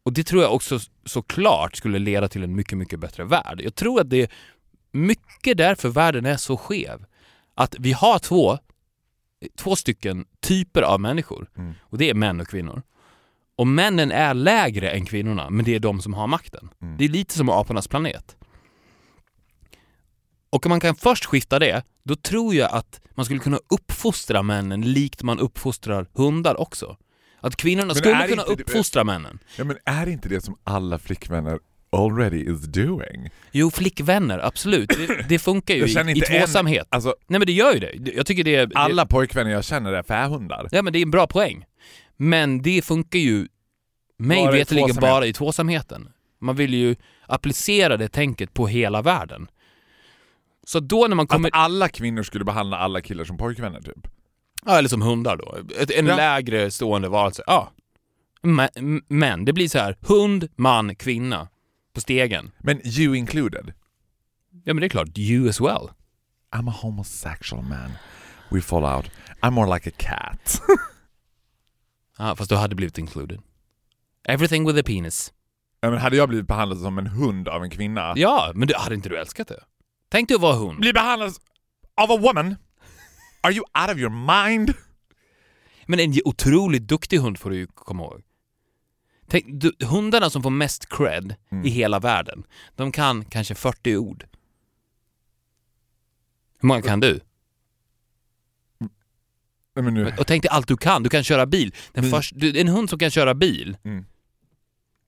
Och 0.03 0.13
det 0.13 0.23
tror 0.23 0.41
jag 0.41 0.53
också 0.53 0.79
såklart 1.05 1.75
skulle 1.75 1.99
leda 1.99 2.27
till 2.27 2.43
en 2.43 2.55
mycket, 2.55 2.77
mycket 2.77 2.99
bättre 2.99 3.23
värld. 3.23 3.61
Jag 3.63 3.75
tror 3.75 4.01
att 4.01 4.09
det 4.09 4.31
mycket 4.93 5.57
därför 5.57 5.89
världen 5.89 6.25
är 6.25 6.37
så 6.37 6.57
skev. 6.57 7.05
Att 7.55 7.75
vi 7.79 7.91
har 7.91 8.19
två, 8.19 8.57
två 9.57 9.75
stycken 9.75 10.25
typer 10.41 10.81
av 10.81 10.99
människor. 11.01 11.49
Mm. 11.57 11.73
Och 11.81 11.97
det 11.97 12.09
är 12.09 12.13
män 12.13 12.41
och 12.41 12.47
kvinnor. 12.47 12.81
Och 13.55 13.67
männen 13.67 14.11
är 14.11 14.33
lägre 14.33 14.91
än 14.91 15.05
kvinnorna, 15.05 15.49
men 15.49 15.65
det 15.65 15.75
är 15.75 15.79
de 15.79 16.01
som 16.01 16.13
har 16.13 16.27
makten. 16.27 16.69
Mm. 16.81 16.97
Det 16.97 17.05
är 17.05 17.09
lite 17.09 17.37
som 17.37 17.49
apornas 17.49 17.87
planet. 17.87 18.35
Och 20.49 20.65
om 20.65 20.69
man 20.69 20.79
kan 20.79 20.95
först 20.95 21.25
skifta 21.25 21.59
det, 21.59 21.83
då 22.03 22.15
tror 22.15 22.55
jag 22.55 22.71
att 22.71 23.01
man 23.15 23.25
skulle 23.25 23.39
kunna 23.39 23.59
uppfostra 23.69 24.43
männen 24.43 24.81
likt 24.81 25.23
man 25.23 25.39
uppfostrar 25.39 26.07
hundar 26.13 26.59
också. 26.61 26.97
Att 27.39 27.55
kvinnorna 27.55 27.85
Men 27.87 27.95
skulle 27.95 28.27
kunna 28.27 28.43
det- 28.43 28.51
uppfostra 28.51 29.03
männen. 29.03 29.39
Ja 29.57 29.63
men 29.63 29.77
är 29.85 30.09
inte 30.09 30.29
det 30.29 30.41
som 30.41 30.57
alla 30.63 30.99
flickvänner 30.99 31.59
already 31.93 32.51
is 32.53 32.61
doing? 32.61 33.29
Jo, 33.51 33.71
flickvänner, 33.71 34.39
absolut. 34.39 34.89
Det, 34.89 35.25
det 35.29 35.39
funkar 35.39 35.73
ju 35.75 35.85
i, 35.85 35.93
i 35.93 36.11
inte 36.15 36.33
en- 36.33 36.41
tvåsamhet. 36.41 36.87
Alltså 36.89 37.15
Nej 37.27 37.39
men 37.39 37.45
det 37.45 37.51
gör 37.53 37.73
ju 37.73 37.79
det. 37.79 38.11
Jag 38.15 38.25
tycker 38.25 38.43
det 38.43 38.55
är... 38.55 38.71
alla 38.75 39.05
pojkvänner 39.05 39.51
jag 39.51 39.63
känner 39.63 39.93
är 39.93 40.03
fähundar. 40.03 40.67
Ja 40.71 40.81
men 40.81 40.93
det 40.93 40.99
är 40.99 41.03
en 41.03 41.11
bra 41.11 41.27
poäng. 41.27 41.65
Men 42.17 42.61
det 42.61 42.81
funkar 42.85 43.19
ju 43.19 43.47
mig 44.17 44.47
veterligen 44.51 44.87
tvåsamhet. 44.89 45.01
bara 45.11 45.25
i 45.25 45.33
tvåsamheten. 45.33 46.09
Man 46.41 46.55
vill 46.55 46.73
ju 46.73 46.95
applicera 47.27 47.97
det 47.97 48.09
tänket 48.09 48.53
på 48.53 48.67
hela 48.67 49.01
världen. 49.01 49.47
Så 50.65 50.79
då 50.79 51.07
när 51.07 51.15
man 51.15 51.27
kommer... 51.27 51.49
Att 51.49 51.55
alla 51.55 51.89
kvinnor 51.89 52.23
skulle 52.23 52.45
behandla 52.45 52.77
alla 52.77 53.01
killar 53.01 53.23
som 53.23 53.37
pojkvänner 53.37 53.81
typ. 53.81 54.07
Ja, 54.65 54.77
eller 54.77 54.89
som 54.89 55.01
hundar 55.01 55.37
då. 55.37 55.57
Ett, 55.79 55.91
en 55.91 56.05
Ja. 56.07 56.15
lägre 56.15 56.71
stående 56.71 57.09
varelse. 57.09 57.43
Ja. 57.47 57.71
Men, 58.41 58.69
men 59.07 59.45
det 59.45 59.53
blir 59.53 59.67
så 59.69 59.79
här, 59.79 59.97
hund, 60.01 60.47
man, 60.55 60.95
kvinna 60.95 61.47
på 61.93 62.01
stegen. 62.01 62.51
Men 62.59 62.81
you 62.85 63.15
included. 63.17 63.73
Ja 64.63 64.73
men 64.73 64.81
det 64.81 64.87
är 64.87 64.89
klart, 64.89 65.17
you 65.17 65.49
as 65.49 65.61
well. 65.61 65.89
I'm 66.55 66.69
a 66.69 66.73
homosexual 66.81 67.63
man. 67.63 67.91
We 68.51 68.61
fall 68.61 68.85
out. 68.85 69.11
I'm 69.41 69.51
more 69.51 69.73
like 69.75 69.89
a 69.89 69.93
cat. 69.97 70.61
Ja, 72.17 72.35
fast 72.37 72.49
du 72.49 72.55
hade 72.55 72.75
blivit 72.75 72.97
included. 72.97 73.41
Everything 74.27 74.67
with 74.67 74.79
a 74.79 74.83
penis. 74.85 75.33
ja, 75.81 75.89
men 75.89 75.99
hade 75.99 76.15
jag 76.17 76.29
blivit 76.29 76.47
behandlad 76.47 76.79
som 76.79 76.97
en 76.97 77.07
hund 77.07 77.47
av 77.47 77.63
en 77.63 77.69
kvinna? 77.69 78.13
Ja, 78.15 78.51
men 78.55 78.67
du, 78.67 78.73
hade 78.77 78.95
inte 78.95 79.09
du 79.09 79.17
älskat 79.17 79.47
det? 79.47 79.63
Tänk 80.09 80.27
dig 80.27 80.35
att 80.35 80.41
vara 80.41 80.55
hund. 80.55 80.79
Bli 80.79 80.93
behandlad 80.93 81.33
av 82.01 82.11
a 82.11 82.17
woman? 82.17 82.55
Are 83.41 83.53
you 83.53 83.65
out 83.81 83.89
of 83.95 83.97
your 83.97 84.43
mind? 84.43 84.73
Men 85.85 85.99
en 85.99 86.13
otroligt 86.25 86.87
duktig 86.87 87.17
hund 87.17 87.39
får 87.39 87.49
du 87.49 87.55
ju 87.55 87.67
komma 87.67 88.03
ihåg. 88.03 88.21
Tänk, 89.27 89.45
du, 89.47 89.71
hundarna 89.85 90.29
som 90.29 90.43
får 90.43 90.49
mest 90.49 90.89
cred 90.89 91.35
Mm. 91.51 91.65
i 91.65 91.69
hela 91.69 91.99
världen, 91.99 92.43
de 92.75 92.91
kan 92.91 93.25
kanske 93.25 93.55
40 93.55 93.97
ord. 93.97 94.25
Hur 96.59 96.67
många 96.67 96.81
kan 96.81 96.99
du? 96.99 97.19
Nej, 99.75 99.83
men 99.83 99.93
nu. 99.93 100.13
Och 100.19 100.27
tänk 100.27 100.43
dig 100.43 100.49
allt 100.49 100.67
du 100.67 100.77
kan. 100.77 101.03
Du 101.03 101.09
kan 101.09 101.23
köra 101.23 101.45
bil. 101.45 101.75
Den 101.93 102.03
Mm. 102.03 102.11
först, 102.17 102.33
du, 102.35 102.59
en 102.61 102.67
hund 102.67 102.89
som 102.89 102.99
kan 102.99 103.11
köra 103.11 103.33
bil. 103.33 103.77
Mm. 103.83 104.05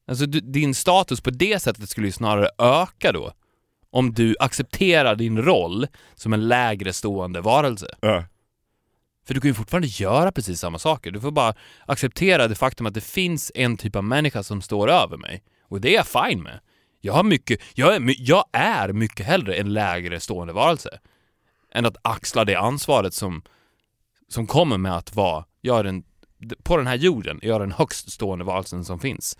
Alltså 0.07 0.25
du, 0.25 0.39
din 0.39 0.75
status 0.75 1.21
på 1.21 1.29
det 1.29 1.59
sättet 1.61 1.89
skulle 1.89 2.07
ju 2.07 2.11
snarare 2.11 2.49
öka 2.57 3.11
då. 3.11 3.33
Om 3.89 4.13
du 4.13 4.35
accepterar 4.39 5.15
din 5.15 5.37
roll 5.41 5.87
som 6.15 6.33
en 6.33 6.47
lägre 6.47 6.93
stående 6.93 7.41
varelse. 7.41 7.87
Ja. 8.01 8.25
För 9.25 9.33
du 9.33 9.41
kan 9.41 9.47
ju 9.47 9.53
fortfarande 9.53 9.87
göra 9.87 10.31
precis 10.31 10.59
samma 10.59 10.79
saker. 10.79 11.11
Du 11.11 11.19
får 11.19 11.31
bara 11.31 11.53
acceptera 11.85 12.47
det 12.47 12.55
faktum 12.55 12.85
att 12.85 12.93
det 12.93 13.03
finns 13.03 13.51
en 13.55 13.77
typ 13.77 13.95
av 13.95 14.03
människa 14.03 14.43
som 14.43 14.61
står 14.61 14.89
över 14.89 15.17
mig. 15.17 15.43
Och 15.63 15.81
det 15.81 15.89
är 15.89 15.93
jag 15.93 16.07
fine 16.07 16.43
med. 16.43 16.59
Jag, 17.01 17.13
har 17.13 17.23
mycket, 17.23 17.61
jag, 17.73 17.95
är, 17.95 18.15
jag 18.17 18.45
är 18.51 18.93
mycket 18.93 19.25
hellre 19.25 19.55
en 19.55 19.73
lägre 19.73 20.19
stående 20.19 20.53
varelse 20.53 20.99
än 21.71 21.85
att 21.85 21.97
axla 22.01 22.45
det 22.45 22.55
ansvaret 22.55 23.13
som, 23.13 23.41
som 24.27 24.47
kommer 24.47 24.77
med 24.77 24.97
att 24.97 25.15
vara, 25.15 25.45
jag 25.61 25.79
är 25.79 25.83
den 25.83 26.03
på 26.63 26.77
den 26.77 26.87
här 26.87 26.95
jorden 26.95 27.39
jag 27.41 27.55
är 27.55 27.59
den 27.59 27.71
högst 27.71 28.11
stående 28.11 28.45
varelsen 28.45 28.85
som 28.85 28.99
finns. 28.99 29.37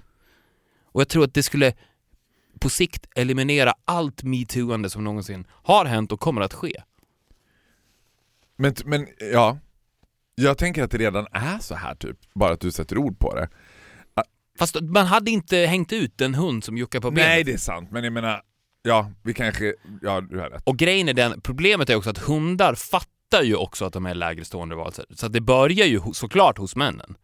Och 0.86 1.02
jag 1.02 1.10
tror 1.10 1.24
att 1.24 1.34
det 1.34 1.44
skulle 1.44 1.74
på 2.60 2.70
sikt 2.70 3.08
eliminera 3.16 3.74
allt 3.86 4.24
metooande 4.24 4.90
som 4.90 5.04
någonsin 5.04 5.48
har 5.52 5.86
hänt 5.86 6.12
och 6.12 6.20
kommer 6.20 6.42
att 6.42 6.54
ske. 6.54 6.82
Men, 8.56 8.76
men 8.86 9.08
ja, 9.34 9.58
jag 10.36 10.58
tänker 10.58 10.84
att 10.84 10.92
det 10.92 10.98
redan 10.98 11.28
är 11.32 11.60
så 11.60 11.76
här 11.76 11.96
typ, 11.96 12.18
bara 12.36 12.54
att 12.54 12.60
du 12.60 12.72
sätter 12.72 12.98
ord 12.98 13.20
på 13.20 13.36
det. 13.36 13.50
Fast 14.60 14.82
man 14.82 15.06
hade 15.06 15.32
inte 15.32 15.58
hängt 15.58 15.94
ut 15.94 16.22
en 16.22 16.36
hund 16.36 16.64
som 16.64 16.78
juckar 16.78 17.00
på 17.00 17.12
benet. 17.12 17.28
Nej 17.28 17.44
det 17.44 17.54
är 17.54 17.58
sant, 17.58 17.92
men 17.92 18.04
jag 18.04 18.14
menar, 18.14 18.42
ja 18.84 19.12
vi 19.24 19.34
kanske, 19.34 19.74
ja 20.02 20.22
du 20.22 20.40
har 20.40 20.50
rätt. 20.50 20.64
Och 20.66 20.78
grejen 20.78 21.10
är 21.10 21.14
den, 21.14 21.42
problemet 21.42 21.90
är 21.90 21.96
också 21.96 22.10
att 22.10 22.18
hundar 22.18 22.76
fattar 22.76 23.44
ju 23.44 23.56
också 23.56 23.86
att 23.86 23.94
de 23.94 24.06
är 24.06 24.16
lägre 24.16 24.46
stående 24.46 24.76
varelser. 24.76 25.06
Så 25.10 25.26
att 25.26 25.34
det 25.34 25.42
börjar 25.42 25.86
ju 25.86 26.02
såklart 26.14 26.58
hos 26.58 26.76
männen. 26.76 27.16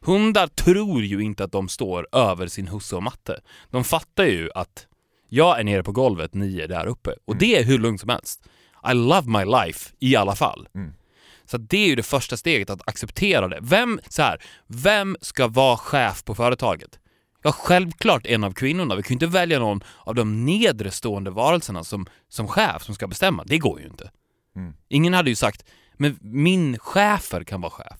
Hundar 0.00 0.46
tror 0.46 1.02
ju 1.02 1.20
inte 1.20 1.44
att 1.44 1.52
de 1.52 1.68
står 1.68 2.08
över 2.12 2.46
sin 2.46 2.68
husse 2.68 2.96
och 2.96 3.02
matte. 3.02 3.40
De 3.70 3.84
fattar 3.84 4.24
ju 4.24 4.50
att 4.54 4.86
jag 5.28 5.60
är 5.60 5.64
nere 5.64 5.82
på 5.82 5.92
golvet, 5.92 6.34
ni 6.34 6.60
är 6.60 6.68
där 6.68 6.86
uppe. 6.86 7.14
Och 7.24 7.36
det 7.36 7.58
är 7.58 7.64
hur 7.64 7.78
lugnt 7.78 8.00
som 8.00 8.08
helst. 8.08 8.48
I 8.90 8.94
love 8.94 9.22
my 9.26 9.44
life 9.44 9.94
i 9.98 10.16
alla 10.16 10.34
fall. 10.34 10.68
Så 11.46 11.58
det 11.58 11.78
är 11.78 11.86
ju 11.86 11.94
det 11.94 12.02
första 12.02 12.36
steget, 12.36 12.70
att 12.70 12.88
acceptera 12.88 13.48
det. 13.48 13.58
Vem, 13.62 14.00
så 14.08 14.22
här, 14.22 14.42
vem 14.66 15.16
ska 15.20 15.48
vara 15.48 15.76
chef 15.76 16.24
på 16.24 16.34
företaget? 16.34 16.98
Ja, 17.42 17.52
självklart 17.52 18.26
en 18.26 18.44
av 18.44 18.52
kvinnorna. 18.52 18.94
Vi 18.94 19.02
kan 19.02 19.08
ju 19.08 19.14
inte 19.14 19.26
välja 19.26 19.58
någon 19.58 19.80
av 19.98 20.14
de 20.14 20.44
nedre 20.44 20.90
stående 20.90 21.30
varelserna 21.30 21.84
som, 21.84 22.06
som 22.28 22.48
chef 22.48 22.82
som 22.82 22.94
ska 22.94 23.06
bestämma. 23.06 23.44
Det 23.44 23.58
går 23.58 23.80
ju 23.80 23.86
inte. 23.86 24.10
Ingen 24.88 25.14
hade 25.14 25.30
ju 25.30 25.36
sagt, 25.36 25.64
men 25.94 26.18
min 26.20 26.78
chefer 26.78 27.44
kan 27.44 27.60
vara 27.60 27.70
chef. 27.70 27.98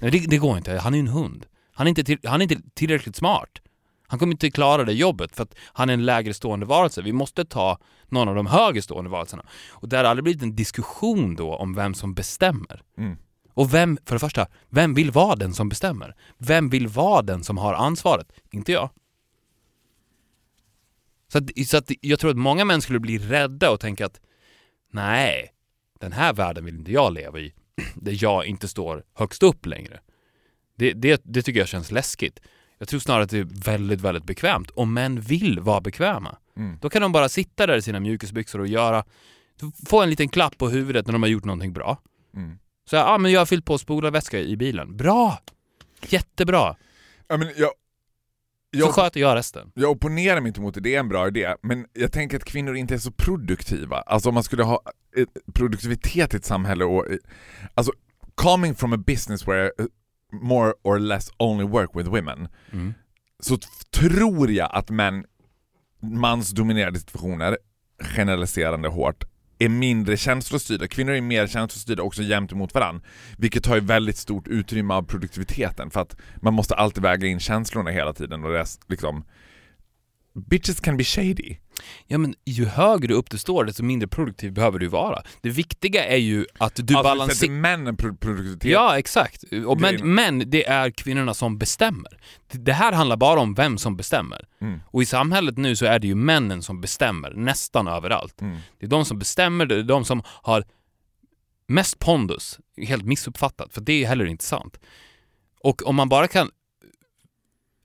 Nej, 0.00 0.10
det, 0.10 0.18
det 0.18 0.38
går 0.38 0.56
inte. 0.56 0.78
Han 0.78 0.94
är 0.94 0.98
ju 0.98 1.00
en 1.00 1.08
hund. 1.08 1.46
Han 1.72 1.86
är, 1.86 1.88
inte 1.88 2.04
till, 2.04 2.18
han 2.24 2.40
är 2.40 2.52
inte 2.52 2.60
tillräckligt 2.74 3.16
smart. 3.16 3.58
Han 4.10 4.18
kommer 4.18 4.32
inte 4.32 4.50
klara 4.50 4.84
det 4.84 4.92
jobbet 4.92 5.36
för 5.36 5.42
att 5.42 5.54
han 5.72 5.88
är 5.88 5.94
en 5.94 6.04
lägre 6.04 6.34
stående 6.34 6.66
varelse. 6.66 7.02
Vi 7.02 7.12
måste 7.12 7.44
ta 7.44 7.78
någon 8.08 8.28
av 8.28 8.34
de 8.34 8.46
högre 8.46 8.82
stående 8.82 9.10
varelserna. 9.10 9.44
Och 9.70 9.88
det 9.88 9.96
har 9.96 10.04
aldrig 10.04 10.24
blivit 10.24 10.42
en 10.42 10.56
diskussion 10.56 11.36
då 11.36 11.54
om 11.54 11.74
vem 11.74 11.94
som 11.94 12.14
bestämmer. 12.14 12.82
Och 13.54 13.74
vem, 13.74 13.98
för 14.04 14.14
det 14.14 14.18
första, 14.18 14.46
vem 14.68 14.94
vill 14.94 15.10
vara 15.10 15.36
den 15.36 15.54
som 15.54 15.68
bestämmer? 15.68 16.14
Vem 16.38 16.68
vill 16.68 16.88
vara 16.88 17.22
den 17.22 17.44
som 17.44 17.58
har 17.58 17.74
ansvaret? 17.74 18.32
Inte 18.50 18.72
jag. 18.72 18.90
Så, 21.32 21.38
att, 21.38 21.44
så 21.66 21.76
att 21.76 21.90
jag 22.00 22.18
tror 22.20 22.30
att 22.30 22.36
många 22.36 22.64
män 22.64 22.82
skulle 22.82 23.00
bli 23.00 23.18
rädda 23.18 23.70
och 23.70 23.80
tänka 23.80 24.06
att 24.06 24.20
nej, 24.92 25.52
den 26.00 26.12
här 26.12 26.32
världen 26.32 26.64
vill 26.64 26.78
inte 26.78 26.92
jag 26.92 27.12
leva 27.12 27.38
i, 27.38 27.54
där 27.94 28.22
jag 28.22 28.46
inte 28.46 28.68
står 28.68 29.04
högst 29.14 29.42
upp 29.42 29.66
längre. 29.66 30.00
Det, 30.76 30.92
det, 30.92 31.22
det 31.24 31.42
tycker 31.42 31.60
jag 31.60 31.68
känns 31.68 31.90
läskigt. 31.90 32.40
Jag 32.82 32.88
tror 32.88 33.00
snarare 33.00 33.22
att 33.22 33.30
det 33.30 33.38
är 33.38 33.64
väldigt, 33.64 34.00
väldigt 34.00 34.24
bekvämt. 34.24 34.70
Om 34.70 34.94
män 34.94 35.20
vill 35.20 35.60
vara 35.60 35.80
bekväma, 35.80 36.36
då 36.80 36.90
kan 36.90 37.02
de 37.02 37.12
bara 37.12 37.28
sitta 37.28 37.66
där 37.66 37.76
i 37.76 37.82
sina 37.82 38.00
mjukisbyxor 38.00 38.58
och 38.58 38.66
göra, 38.66 39.04
få 39.86 40.02
en 40.02 40.10
liten 40.10 40.28
klapp 40.28 40.58
på 40.58 40.68
huvudet 40.68 41.06
när 41.06 41.12
de 41.12 41.22
har 41.22 41.28
gjort 41.30 41.44
någonting 41.44 41.72
bra. 41.72 41.98
Så 42.90 42.96
ja, 42.96 43.04
ah, 43.04 43.18
men 43.18 43.32
jag 43.32 43.40
har 43.40 43.46
fyllt 43.46 43.64
på 43.64 43.78
spolarvätska 43.78 44.38
i 44.40 44.56
bilen. 44.56 44.96
Bra! 44.96 45.38
Jättebra! 46.08 46.76
Ja, 47.28 47.36
men 47.36 47.48
jag, 47.56 47.70
Så 48.74 48.80
jag, 48.80 48.88
sköter 48.88 49.20
jag 49.20 49.36
resten. 49.36 49.72
jag 49.74 49.90
opponerar 49.90 50.40
mig 50.40 50.48
inte 50.48 50.60
mot 50.60 50.74
det, 50.74 50.80
det 50.80 50.94
är 50.94 51.00
en 51.00 51.08
bra 51.08 51.28
idé, 51.28 51.54
men 51.62 51.86
jag 51.92 52.12
tänker 52.12 52.36
att 52.36 52.44
kvinnor 52.44 52.76
inte 52.76 52.94
är 52.94 52.98
så 52.98 53.12
produktiva. 53.12 53.96
Alltså 53.96 54.28
om 54.28 54.34
man 54.34 54.44
skulle 54.44 54.62
ha 54.62 54.82
ett 55.16 55.54
produktivitet 55.54 56.34
i 56.34 56.36
ett 56.36 56.44
samhälle 56.44 56.84
och... 56.84 57.06
Alltså, 57.74 57.92
coming 58.34 58.74
from 58.74 58.92
a 58.92 58.96
business 58.96 59.48
where 59.48 59.64
uh, 59.80 59.86
more 60.32 60.74
or 60.82 60.98
less 60.98 61.30
only 61.38 61.64
work 61.64 61.90
with 61.96 62.08
women, 62.10 62.48
så 63.42 63.56
t- 63.56 63.66
tror 63.90 64.50
jag 64.50 64.70
att 64.72 64.90
män, 64.90 65.24
mansdominerade 66.02 66.98
situationer, 66.98 67.58
generaliserande 68.16 68.88
hårt, 68.88 69.24
är 69.58 69.68
mindre 69.68 70.16
känslostyrda. 70.16 70.88
Kvinnor 70.88 71.12
är 71.12 71.20
mer 71.20 71.46
känslostyrda 71.46 72.02
också 72.02 72.22
jämt 72.22 72.52
emot 72.52 72.74
varandra. 72.74 73.02
Vilket 73.38 73.64
tar 73.64 73.74
ju 73.74 73.80
väldigt 73.80 74.16
stort 74.16 74.48
utrymme 74.48 74.94
av 74.94 75.02
produktiviteten 75.02 75.90
för 75.90 76.00
att 76.00 76.16
man 76.42 76.54
måste 76.54 76.74
alltid 76.74 77.02
väga 77.02 77.26
in 77.26 77.40
känslorna 77.40 77.90
hela 77.90 78.12
tiden 78.12 78.44
och 78.44 78.50
rest, 78.50 78.82
liksom 78.88 79.24
Bitches 80.34 80.80
can 80.80 80.96
be 80.96 81.04
shady. 81.04 81.56
Ja 82.06 82.18
men 82.18 82.34
ju 82.46 82.64
högre 82.66 83.14
upp 83.14 83.30
du 83.30 83.38
står 83.38 83.64
desto 83.64 83.82
mindre 83.82 84.08
produktiv 84.08 84.52
behöver 84.52 84.78
du 84.78 84.86
vara. 84.86 85.22
Det 85.40 85.50
viktiga 85.50 86.04
är 86.04 86.16
ju 86.16 86.46
att 86.58 86.74
du 86.76 86.82
alltså, 86.82 87.02
balanserar... 87.02 87.50
männen 87.52 87.96
pro- 87.96 88.16
produktivitet. 88.16 88.70
Ja, 88.70 88.98
exakt. 88.98 89.44
Och 89.66 89.80
men, 89.80 90.14
men 90.14 90.50
det 90.50 90.66
är 90.66 90.90
kvinnorna 90.90 91.34
som 91.34 91.58
bestämmer. 91.58 92.20
Det- 92.52 92.58
Det 92.58 92.72
här 92.72 92.92
handlar 92.92 93.16
bara 93.16 93.40
om 93.40 93.54
vem 93.54 93.78
som 93.78 93.96
bestämmer. 93.96 94.46
Mm. 94.60 94.80
Och 94.86 95.02
i 95.02 95.06
samhället 95.06 95.58
nu 95.58 95.76
så 95.76 95.86
är 95.86 95.98
det 95.98 96.06
ju 96.06 96.14
männen 96.14 96.62
som 96.62 96.80
bestämmer 96.80 97.30
nästan 97.34 97.86
överallt. 97.88 98.40
Mm. 98.40 98.58
Det 98.78 98.86
är 98.86 98.90
de 98.90 99.04
som 99.04 99.18
bestämmer, 99.18 99.66
det 99.66 99.74
är 99.74 99.82
de 99.82 100.04
som 100.04 100.22
har 100.26 100.64
mest 101.66 101.98
pondus. 101.98 102.58
Helt 102.76 103.04
missuppfattat, 103.04 103.72
för 103.74 103.80
det 103.80 104.04
är 104.04 104.08
heller 104.08 104.24
inte 104.24 104.44
sant. 104.44 104.80
Och 105.60 105.86
om 105.86 105.96
man 105.96 106.08
bara 106.08 106.28
kan 106.28 106.50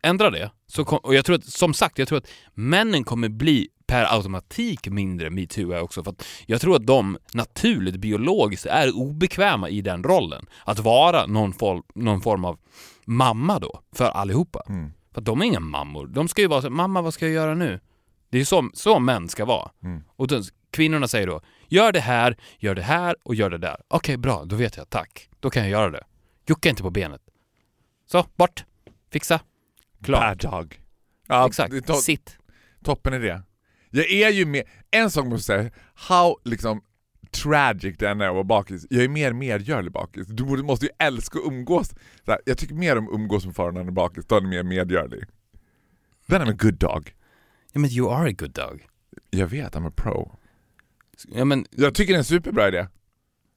ändra 0.03 0.29
det, 0.29 0.51
så 0.67 0.85
kom, 0.85 0.97
och 0.97 1.15
jag 1.15 1.25
tror 1.25 1.35
att, 1.35 1.45
som 1.45 1.73
sagt, 1.73 1.97
jag 1.97 2.07
tror 2.07 2.17
att 2.17 2.29
männen 2.53 3.03
kommer 3.03 3.29
bli 3.29 3.69
per 3.87 4.15
automatik 4.15 4.87
mindre 4.87 5.29
metoo 5.29 5.79
också. 5.79 6.03
För 6.03 6.11
att 6.11 6.25
jag 6.45 6.61
tror 6.61 6.75
att 6.75 6.87
de 6.87 7.17
naturligt, 7.33 7.95
biologiskt, 7.95 8.65
är 8.65 8.95
obekväma 8.95 9.69
i 9.69 9.81
den 9.81 10.03
rollen. 10.03 10.45
Att 10.65 10.79
vara 10.79 11.25
någon, 11.25 11.53
form, 11.53 11.83
någon 11.95 12.21
form 12.21 12.45
av 12.45 12.59
mamma 13.05 13.59
då, 13.59 13.79
för 13.95 14.05
allihopa. 14.05 14.63
Mm. 14.69 14.93
För 15.13 15.21
att 15.21 15.25
de 15.25 15.41
är 15.41 15.45
inga 15.45 15.59
mammor. 15.59 16.07
De 16.07 16.27
ska 16.27 16.41
ju 16.41 16.47
vara 16.47 16.61
så 16.61 16.69
mamma 16.69 17.01
vad 17.01 17.13
ska 17.13 17.25
jag 17.25 17.33
göra 17.33 17.55
nu? 17.55 17.79
Det 18.29 18.37
är 18.37 18.39
ju 18.39 18.45
så, 18.45 18.69
så 18.73 18.99
män 18.99 19.29
ska 19.29 19.45
vara. 19.45 19.71
Mm. 19.83 20.03
Och 20.15 20.27
då, 20.27 20.41
kvinnorna 20.71 21.07
säger 21.07 21.27
då, 21.27 21.41
gör 21.67 21.91
det 21.91 21.99
här, 21.99 22.37
gör 22.59 22.75
det 22.75 22.81
här 22.81 23.15
och 23.23 23.35
gör 23.35 23.49
det 23.49 23.57
där. 23.57 23.77
Okej, 23.87 24.17
bra, 24.17 24.43
då 24.45 24.55
vet 24.55 24.77
jag, 24.77 24.89
tack. 24.89 25.29
Då 25.39 25.49
kan 25.49 25.63
jag 25.63 25.71
göra 25.71 25.91
det. 25.91 26.03
Jucka 26.49 26.69
inte 26.69 26.81
på 26.81 26.89
benet. 26.89 27.21
Så, 28.11 28.25
bort. 28.35 28.65
Fixa. 29.11 29.39
Klart. 30.05 30.41
Bad 30.41 30.51
dog. 30.51 30.81
Ja, 31.27 31.47
Exakt. 31.47 31.73
to- 31.73 31.93
Sitt. 31.93 32.37
toppen 32.83 33.13
är 33.13 33.19
det. 33.19 33.41
Jag 33.89 34.11
är 34.11 34.29
ju 34.29 34.45
med, 34.45 34.63
en 34.91 35.11
sak 35.11 35.25
måste 35.25 35.53
jag 35.53 35.61
säga, 35.61 35.71
how 35.95 36.37
liksom 36.43 36.81
tragic 37.31 38.01
än 38.01 38.21
är 38.21 38.27
att 38.27 38.33
vara 38.33 38.43
bakis, 38.43 38.85
jag 38.89 39.03
är 39.03 39.09
mer 39.09 39.33
medgörlig 39.33 39.91
bakis. 39.91 40.27
Du 40.27 40.43
måste 40.63 40.85
ju 40.85 40.91
älska 40.99 41.39
att 41.39 41.45
umgås. 41.45 41.93
Här, 42.27 42.39
jag 42.45 42.57
tycker 42.57 42.75
mer 42.75 42.97
om 42.97 43.07
att 43.07 43.13
umgås 43.13 43.45
med 43.45 43.55
far 43.55 43.71
när 43.71 43.79
han 43.79 43.87
är 43.87 43.91
bakis, 43.91 44.25
då 44.25 44.35
är 44.35 44.41
han 44.41 44.49
mer 44.49 44.63
medgörlig. 44.63 45.23
Then 46.29 46.41
I'm 46.41 46.49
a 46.51 46.55
good 46.59 46.73
dog. 46.77 47.13
Ja 47.73 47.79
men 47.79 47.89
you 47.89 48.13
are 48.13 48.29
a 48.29 48.33
good 48.37 48.51
dog. 48.51 48.87
Jag 49.29 49.47
vet, 49.47 49.75
I'm 49.75 49.87
a 49.87 49.91
pro. 49.95 50.37
Ja 51.27 51.45
men, 51.45 51.65
Jag 51.71 51.95
tycker 51.95 52.13
det 52.13 52.17
är 52.17 52.19
en 52.19 52.23
superbra 52.25 52.67
idé. 52.67 52.87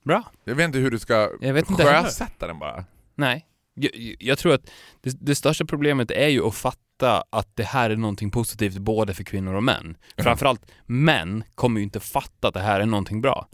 bra. 0.04 0.22
Jag 0.44 0.54
vet 0.54 0.64
inte 0.64 0.78
hur 0.78 0.90
du 0.90 0.98
ska 0.98 1.30
Jag 1.40 1.54
vet 1.54 1.70
inte 1.70 1.82
heller. 1.82 2.02
sjösätta 2.02 2.46
den 2.46 2.58
bara. 2.58 2.84
Nej. 3.14 3.46
Jag, 3.80 4.16
jag 4.18 4.38
tror 4.38 4.54
att 4.54 4.70
det, 5.00 5.16
det 5.20 5.34
största 5.34 5.64
problemet 5.64 6.10
är 6.10 6.28
ju 6.28 6.46
att 6.46 6.54
fatta 6.54 7.24
att 7.30 7.56
det 7.56 7.62
här 7.64 7.90
är 7.90 7.96
någonting 7.96 8.30
positivt 8.30 8.78
både 8.78 9.14
för 9.14 9.24
kvinnor 9.24 9.54
och 9.54 9.62
män. 9.62 9.96
Framförallt 10.18 10.70
män 10.86 11.44
kommer 11.54 11.80
ju 11.80 11.84
inte 11.84 12.00
fatta 12.00 12.48
att 12.48 12.54
det 12.54 12.60
här 12.60 12.80
är 12.80 12.86
någonting 12.86 13.20
bra. 13.20 13.48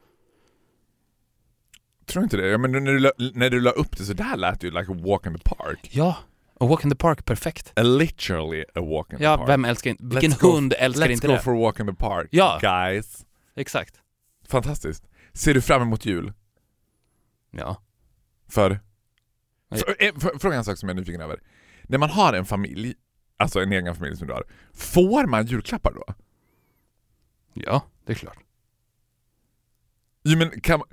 Tror 2.07 2.25
inte 2.25 2.37
det? 2.37 2.47
Ja, 2.49 2.59
men 2.59 2.73
när 2.73 2.93
du, 2.93 3.31
när 3.35 3.51
du 3.51 3.61
la 3.61 3.71
upp 3.71 3.97
det 3.97 4.05
så 4.05 4.13
där 4.13 4.37
lät 4.37 4.61
det 4.61 4.67
ju 4.67 4.71
like 4.73 4.93
a 4.93 4.97
walk 5.05 5.27
in 5.27 5.39
the 5.39 5.43
park. 5.57 5.89
Ja, 5.93 6.17
och 6.55 6.69
Walk 6.69 6.85
in 6.85 6.91
the 6.91 6.97
Park, 6.97 7.25
perfekt. 7.25 7.73
A 7.77 7.83
literally 7.83 8.65
a 8.75 8.81
walk 8.81 9.13
in 9.13 9.19
the 9.19 9.25
Ja, 9.25 9.37
park. 9.37 9.49
vem 9.49 9.65
älskar 9.65 9.91
inte, 9.91 10.05
vilken 10.05 10.31
Let's 10.33 10.41
go- 10.41 10.53
hund 10.53 10.75
älskar 10.79 11.07
Let's 11.07 11.11
inte 11.11 11.27
go 11.27 11.33
det? 11.33 11.39
for 11.43 11.53
a 11.57 11.59
walk 11.61 11.81
in 11.81 11.87
the 11.87 11.95
park, 11.95 12.29
Ja. 12.31 12.59
guys. 12.61 13.27
Exakt. 13.57 13.95
Fantastiskt. 14.49 15.05
Ser 15.33 15.55
du 15.55 15.61
fram 15.61 15.83
emot 15.83 16.07
jul? 16.07 16.33
Ja. 17.51 17.83
För? 18.49 18.71
Nej. 18.71 18.79
För, 18.79 18.79
eh, 18.79 18.79
för, 19.64 19.64
fråga 20.41 20.57
en 20.57 20.65
sak 20.65 20.79
som 20.79 20.89
jag 20.89 20.97
är 20.97 21.01
nyfiken 21.01 21.21
över. 21.21 21.41
När 21.83 21.99
man 21.99 22.11
har 22.11 22.33
en 22.33 22.45
familj, 22.45 22.95
alltså 23.37 23.61
en 23.61 23.73
egen 23.73 23.95
familj 23.95 24.17
som 24.17 24.27
du 24.27 24.33
har, 24.33 24.45
får 24.73 25.27
man 25.27 25.47
julklappar 25.47 25.93
då? 25.93 26.15
Ja, 27.53 27.83
det 28.05 28.13
är 28.13 28.17
klart. 28.17 28.39
Jo, 30.25 30.39
men 30.39 30.61
kan 30.61 30.79
man, 30.79 30.89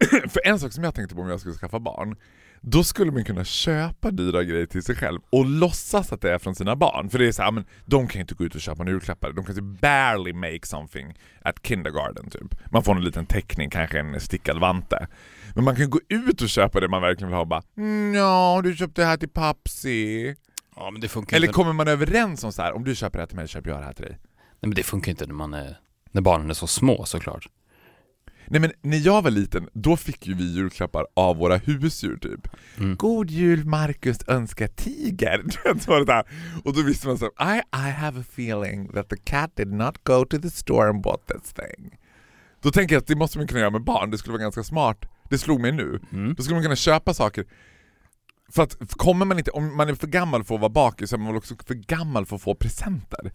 för 0.28 0.46
en 0.46 0.58
sak 0.58 0.72
som 0.72 0.84
jag 0.84 0.94
tänkte 0.94 1.14
på 1.14 1.20
om 1.20 1.28
jag 1.28 1.40
skulle 1.40 1.54
skaffa 1.54 1.80
barn, 1.80 2.16
då 2.60 2.84
skulle 2.84 3.12
man 3.12 3.24
kunna 3.24 3.44
köpa 3.44 4.10
dyra 4.10 4.44
grejer 4.44 4.66
till 4.66 4.82
sig 4.82 4.94
själv 4.96 5.20
och 5.30 5.46
låtsas 5.46 6.12
att 6.12 6.20
det 6.20 6.32
är 6.32 6.38
från 6.38 6.54
sina 6.54 6.76
barn. 6.76 7.10
För 7.10 7.18
det 7.18 7.26
är 7.28 7.32
så 7.32 7.42
här, 7.42 7.50
men 7.50 7.64
de 7.84 8.08
kan 8.08 8.18
ju 8.18 8.20
inte 8.20 8.34
gå 8.34 8.44
ut 8.44 8.54
och 8.54 8.60
köpa 8.60 8.78
några 8.78 8.90
julklappar. 8.90 9.32
De 9.32 9.44
kan 9.44 9.54
ju 9.54 9.60
barely 9.60 10.32
make 10.32 10.60
something 10.66 11.14
at 11.42 11.62
kindergarten 11.62 12.30
typ. 12.30 12.70
Man 12.72 12.82
får 12.82 12.96
en 12.96 13.04
liten 13.04 13.26
teckning, 13.26 13.70
kanske 13.70 14.00
en 14.00 14.20
stickad 14.20 14.60
vante. 14.60 15.08
Men 15.54 15.64
man 15.64 15.76
kan 15.76 15.90
gå 15.90 16.00
ut 16.08 16.42
och 16.42 16.48
köpa 16.48 16.80
det 16.80 16.88
man 16.88 17.02
verkligen 17.02 17.28
vill 17.28 17.34
ha 17.34 17.40
och 17.40 17.48
bara 17.48 17.62
mm, 17.76 18.14
ja, 18.14 18.60
du 18.64 18.76
köpte 18.76 19.02
det 19.02 19.06
här 19.06 19.16
till 19.16 19.28
Papsi. 19.28 20.34
Ja, 20.76 20.90
men 20.90 21.00
det 21.00 21.08
funkar 21.08 21.36
Eller 21.36 21.46
inte. 21.46 21.54
kommer 21.54 21.72
man 21.72 21.88
överens 21.88 22.44
om 22.44 22.52
så 22.52 22.62
här, 22.62 22.72
om 22.72 22.84
du 22.84 22.94
köper 22.94 23.18
det 23.18 23.22
här 23.22 23.26
till 23.26 23.36
mig, 23.36 23.48
köper 23.48 23.70
jag 23.70 23.80
det 23.80 23.84
här 23.84 23.92
till 23.92 24.04
dig. 24.04 24.18
Nej, 24.20 24.68
men 24.68 24.74
det 24.74 24.82
funkar 24.82 25.10
inte 25.10 25.26
när 25.26 25.34
man 25.34 25.54
är, 25.54 25.78
när 26.10 26.22
barnen 26.22 26.50
är 26.50 26.54
så 26.54 26.66
små 26.66 27.04
såklart. 27.04 27.46
Nej 28.50 28.60
men 28.60 28.72
när 28.82 29.06
jag 29.06 29.22
var 29.22 29.30
liten, 29.30 29.68
då 29.72 29.96
fick 29.96 30.26
ju 30.26 30.34
vi 30.34 30.52
julklappar 30.54 31.06
av 31.14 31.36
våra 31.36 31.56
husdjur 31.56 32.16
typ. 32.16 32.48
Mm. 32.78 32.96
God 32.96 33.30
jul 33.30 33.64
Marcus 33.64 34.18
önskar 34.26 34.66
tiger. 34.66 35.44
Och 36.64 36.74
då 36.74 36.82
visste 36.82 37.06
man 37.06 37.18
så 37.18 37.26
I, 37.26 37.62
I 37.76 37.90
have 37.90 38.20
a 38.20 38.24
feeling 38.32 38.92
that 38.92 39.08
the 39.08 39.16
cat 39.16 39.56
did 39.56 39.72
not 39.72 40.04
go 40.04 40.24
to 40.24 40.38
the 40.38 40.50
store 40.50 40.88
and 40.88 41.02
bought 41.02 41.26
this 41.26 41.52
thing. 41.52 41.98
Då 42.62 42.70
tänker 42.70 42.94
jag 42.94 43.00
att 43.00 43.06
det 43.06 43.16
måste 43.16 43.38
man 43.38 43.46
kunna 43.46 43.60
göra 43.60 43.70
med 43.70 43.84
barn, 43.84 44.10
det 44.10 44.18
skulle 44.18 44.32
vara 44.32 44.42
ganska 44.42 44.62
smart. 44.62 45.04
Det 45.28 45.38
slog 45.38 45.60
mig 45.60 45.72
nu. 45.72 46.00
Mm. 46.12 46.34
Då 46.34 46.42
skulle 46.42 46.54
man 46.54 46.62
kunna 46.62 46.76
köpa 46.76 47.14
saker. 47.14 47.44
För 48.52 48.62
att 48.62 48.76
kommer 48.90 49.26
man 49.26 49.38
inte, 49.38 49.50
om 49.50 49.76
man 49.76 49.88
är 49.88 49.94
för 49.94 50.06
gammal 50.06 50.44
för 50.44 50.54
att 50.54 50.60
vara 50.60 50.70
bakis 50.70 51.10
så 51.10 51.16
är 51.16 51.18
man 51.18 51.26
väl 51.26 51.36
också 51.36 51.54
för 51.66 51.74
gammal 51.74 52.26
för 52.26 52.36
att 52.36 52.42
få 52.42 52.54
presenter. 52.54 53.32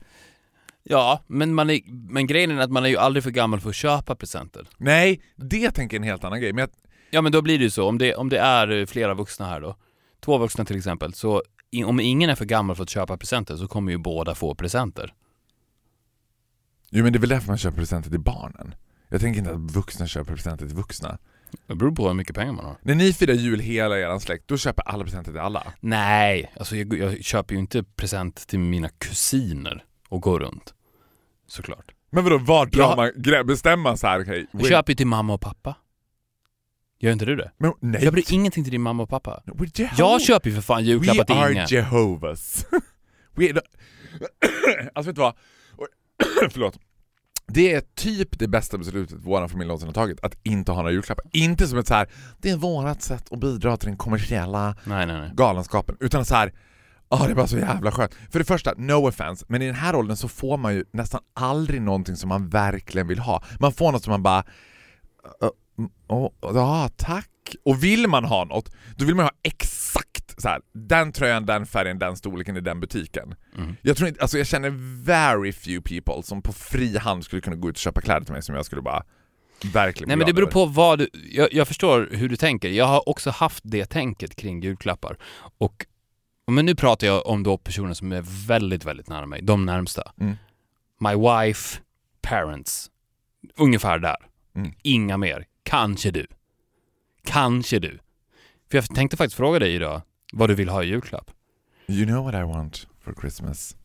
Ja, 0.89 1.23
men, 1.27 1.53
man 1.53 1.69
är, 1.69 1.79
men 1.87 2.27
grejen 2.27 2.51
är 2.51 2.57
att 2.57 2.71
man 2.71 2.85
är 2.85 2.89
ju 2.89 2.97
aldrig 2.97 3.23
för 3.23 3.31
gammal 3.31 3.59
för 3.59 3.69
att 3.69 3.75
köpa 3.75 4.15
presenter. 4.15 4.67
Nej, 4.77 5.21
det 5.35 5.71
tänker 5.71 5.97
jag 5.97 6.01
en 6.01 6.09
helt 6.09 6.23
annan 6.23 6.41
grej. 6.41 6.53
Men 6.53 6.59
jag, 6.59 6.69
Ja 7.15 7.21
men 7.21 7.31
då 7.31 7.41
blir 7.41 7.57
det 7.57 7.63
ju 7.63 7.69
så, 7.69 7.87
om 7.87 7.97
det, 7.97 8.15
om 8.15 8.29
det 8.29 8.39
är 8.39 8.71
eh, 8.71 8.85
flera 8.85 9.13
vuxna 9.13 9.45
här 9.45 9.61
då, 9.61 9.75
två 10.19 10.37
vuxna 10.37 10.65
till 10.65 10.77
exempel, 10.77 11.13
så 11.13 11.43
om 11.85 11.99
ingen 11.99 12.29
är 12.29 12.35
för 12.35 12.45
gammal 12.45 12.75
för 12.75 12.83
att 12.83 12.89
köpa 12.89 13.17
presenter 13.17 13.55
så 13.55 13.67
kommer 13.67 13.91
ju 13.91 13.97
båda 13.97 14.35
få 14.35 14.55
presenter. 14.55 15.13
jo 16.89 17.03
men 17.03 17.13
det 17.13 17.17
är 17.17 17.21
väl 17.21 17.29
därför 17.29 17.47
man 17.47 17.57
köper 17.57 17.77
presenter 17.77 18.09
till 18.09 18.19
barnen. 18.19 18.75
Jag 19.09 19.21
tänker 19.21 19.39
inte 19.39 19.51
att 19.51 19.75
vuxna 19.75 20.07
köper 20.07 20.35
presenter 20.35 20.65
till 20.67 20.75
vuxna. 20.75 21.17
Det 21.67 21.75
beror 21.75 21.91
på 21.91 22.07
hur 22.07 22.13
mycket 22.13 22.35
pengar 22.35 22.53
man 22.53 22.65
har. 22.65 22.77
När 22.81 22.95
ni 22.95 23.13
firar 23.13 23.33
jul 23.33 23.59
hela 23.59 23.99
er 23.99 24.19
släkt, 24.19 24.47
då 24.47 24.57
köper 24.57 24.83
alla 24.83 25.03
presenter 25.03 25.31
till 25.31 25.41
alla. 25.41 25.63
Nej, 25.79 26.53
alltså 26.57 26.75
jag, 26.75 26.97
jag 26.97 27.23
köper 27.23 27.53
ju 27.53 27.59
inte 27.59 27.83
present 27.83 28.47
till 28.47 28.59
mina 28.59 28.89
kusiner 28.89 29.83
och 30.15 30.21
går 30.21 30.39
runt. 30.39 30.73
Såklart. 31.47 31.91
Men 32.11 32.23
vadå, 32.23 32.37
var 32.37 32.65
drar 32.65 32.81
Ja. 32.83 32.95
man 32.95 33.11
grä- 33.11 33.43
bestämma 33.43 33.97
så 33.97 34.07
här, 34.07 34.21
okej, 34.21 34.47
Jag 34.51 34.67
köper 34.67 34.91
ju 34.91 34.95
till 34.95 35.07
mamma 35.07 35.33
och 35.33 35.41
pappa. 35.41 35.75
Gör 36.99 37.11
inte 37.11 37.25
du 37.25 37.35
det? 37.35 37.51
men, 37.57 37.73
nej. 37.79 38.01
Köper 38.01 38.15
du 38.15 38.23
ingenting 38.35 38.63
till 38.63 38.71
din 38.71 38.81
mamma 38.81 39.03
och 39.03 39.09
pappa? 39.09 39.41
We're 39.45 39.65
Jeho- 39.71 39.89
Jag 39.97 40.21
köper 40.21 40.49
ju 40.49 40.55
för 40.55 40.61
fan 40.61 40.83
julklappar 40.85 41.19
We 41.21 41.25
till 41.25 41.35
are 41.35 41.51
ingen. 41.51 41.65
Jehovah's. 41.67 42.65
We 43.35 43.49
are... 43.49 43.61
alltså 44.93 45.09
vet 45.09 45.15
du 45.15 45.21
vad? 45.21 45.33
Förlåt. 46.51 46.79
Det 47.47 47.73
är 47.73 47.81
typ 47.95 48.39
det 48.39 48.47
bästa 48.47 48.77
beslutet 48.77 49.17
vår 49.21 49.47
familj 49.47 49.67
någonsin 49.67 49.87
har 49.87 49.93
tagit, 49.93 50.19
att 50.23 50.35
inte 50.43 50.71
ha 50.71 50.77
några 50.79 50.91
julklappar. 50.91 51.25
Inte 51.31 51.67
som 51.67 51.77
ett 51.79 51.87
så 51.87 51.93
här, 51.93 52.07
det 52.37 52.49
är 52.49 52.57
vårat 52.57 53.01
sätt 53.01 53.31
att 53.31 53.39
bidra 53.39 53.77
till 53.77 53.87
den 53.87 53.97
kommersiella 53.97 54.75
Nej, 54.83 55.05
nej, 55.05 55.17
nej. 55.21 55.31
galenskapen, 55.33 55.97
utan 55.99 56.25
så 56.25 56.35
här. 56.35 56.53
Ja, 57.09 57.25
det 57.25 57.31
är 57.31 57.35
bara 57.35 57.47
så 57.47 57.57
jävla 57.57 57.91
skönt. 57.91 58.15
För 58.31 58.39
det 58.39 58.45
första, 58.45 58.73
no 58.77 59.07
offense, 59.07 59.45
men 59.49 59.61
i 59.61 59.65
den 59.65 59.75
här 59.75 59.95
åldern 59.95 60.17
så 60.17 60.27
får 60.27 60.57
man 60.57 60.73
ju 60.73 60.85
nästan 60.91 61.21
aldrig 61.33 61.81
någonting 61.81 62.15
som 62.15 62.29
man 62.29 62.49
verkligen 62.49 63.07
vill 63.07 63.19
ha. 63.19 63.43
Man 63.59 63.71
får 63.73 63.91
något 63.91 64.03
som 64.03 64.11
man 64.11 64.23
bara... 64.23 64.43
"Ö, 65.41 65.49
mm, 65.77 65.89
åh, 66.07 66.31
Ja, 66.41 66.89
tack. 66.97 67.29
Och 67.65 67.83
vill 67.83 68.07
man 68.07 68.25
ha 68.25 68.45
något, 68.45 68.75
då 68.97 69.05
vill 69.05 69.15
man 69.15 69.25
ha 69.25 69.31
exakt 69.43 70.41
så 70.41 70.47
här. 70.49 70.61
den 70.73 71.11
tröjan, 71.11 71.45
den 71.45 71.65
färgen, 71.65 71.99
den 71.99 72.15
storleken 72.17 72.57
i 72.57 72.61
den 72.61 72.79
butiken. 72.79 73.35
Mm. 73.57 73.75
Jag 73.81 73.97
tror 73.97 74.09
inte, 74.09 74.21
alltså 74.21 74.37
jag 74.37 74.47
känner 74.47 74.69
very 75.03 75.51
few 75.53 75.81
people 75.81 76.23
som 76.23 76.41
på 76.41 76.53
fri 76.53 76.97
hand 76.97 77.25
skulle 77.25 77.41
kunna 77.41 77.55
gå 77.55 77.69
ut 77.69 77.75
och 77.75 77.79
köpa 77.79 78.01
kläder 78.01 78.21
till 78.25 78.33
mig 78.33 78.41
som 78.41 78.55
jag 78.55 78.65
skulle 78.65 78.81
bara 78.81 79.03
verkligen 79.73 80.07
Nej 80.07 80.17
men 80.17 80.27
det 80.27 80.33
beror 80.33 80.47
på 80.47 80.65
vad 80.65 80.99
du, 80.99 81.09
jag, 81.31 81.53
jag 81.53 81.67
förstår 81.67 82.09
hur 82.11 82.29
du 82.29 82.35
tänker. 82.35 82.69
Jag 82.69 82.85
har 82.85 83.09
också 83.09 83.29
haft 83.29 83.63
det 83.65 83.85
tänket 83.85 84.35
kring 84.35 84.61
julklappar. 84.61 85.17
Och, 85.57 85.85
men 86.53 86.65
nu 86.65 86.75
pratar 86.75 87.07
jag 87.07 87.27
om 87.27 87.43
då 87.43 87.57
personer 87.57 87.93
som 87.93 88.11
är 88.11 88.47
väldigt, 88.47 88.85
väldigt 88.85 89.09
nära 89.09 89.25
mig. 89.25 89.41
De 89.41 89.65
närmsta. 89.65 90.11
Mm. 90.19 90.35
My 90.99 91.15
wife, 91.15 91.79
parents. 92.21 92.91
Ungefär 93.57 93.99
där. 93.99 94.17
Mm. 94.55 94.73
Inga 94.81 95.17
mer. 95.17 95.45
Kanske 95.63 96.11
du. 96.11 96.27
Kanske 97.23 97.79
du. 97.79 97.99
För 98.71 98.77
jag 98.77 98.95
tänkte 98.95 99.17
faktiskt 99.17 99.37
fråga 99.37 99.59
dig 99.59 99.75
idag 99.75 100.01
vad 100.33 100.49
du 100.49 100.55
vill 100.55 100.69
ha 100.69 100.83
i 100.83 100.87
julklapp. 100.87 101.31
You 101.87 102.05
know 102.05 102.25
what 102.25 102.33
I 102.35 102.43
want 102.43 102.87
for 103.03 103.13
Christmas? 103.21 103.75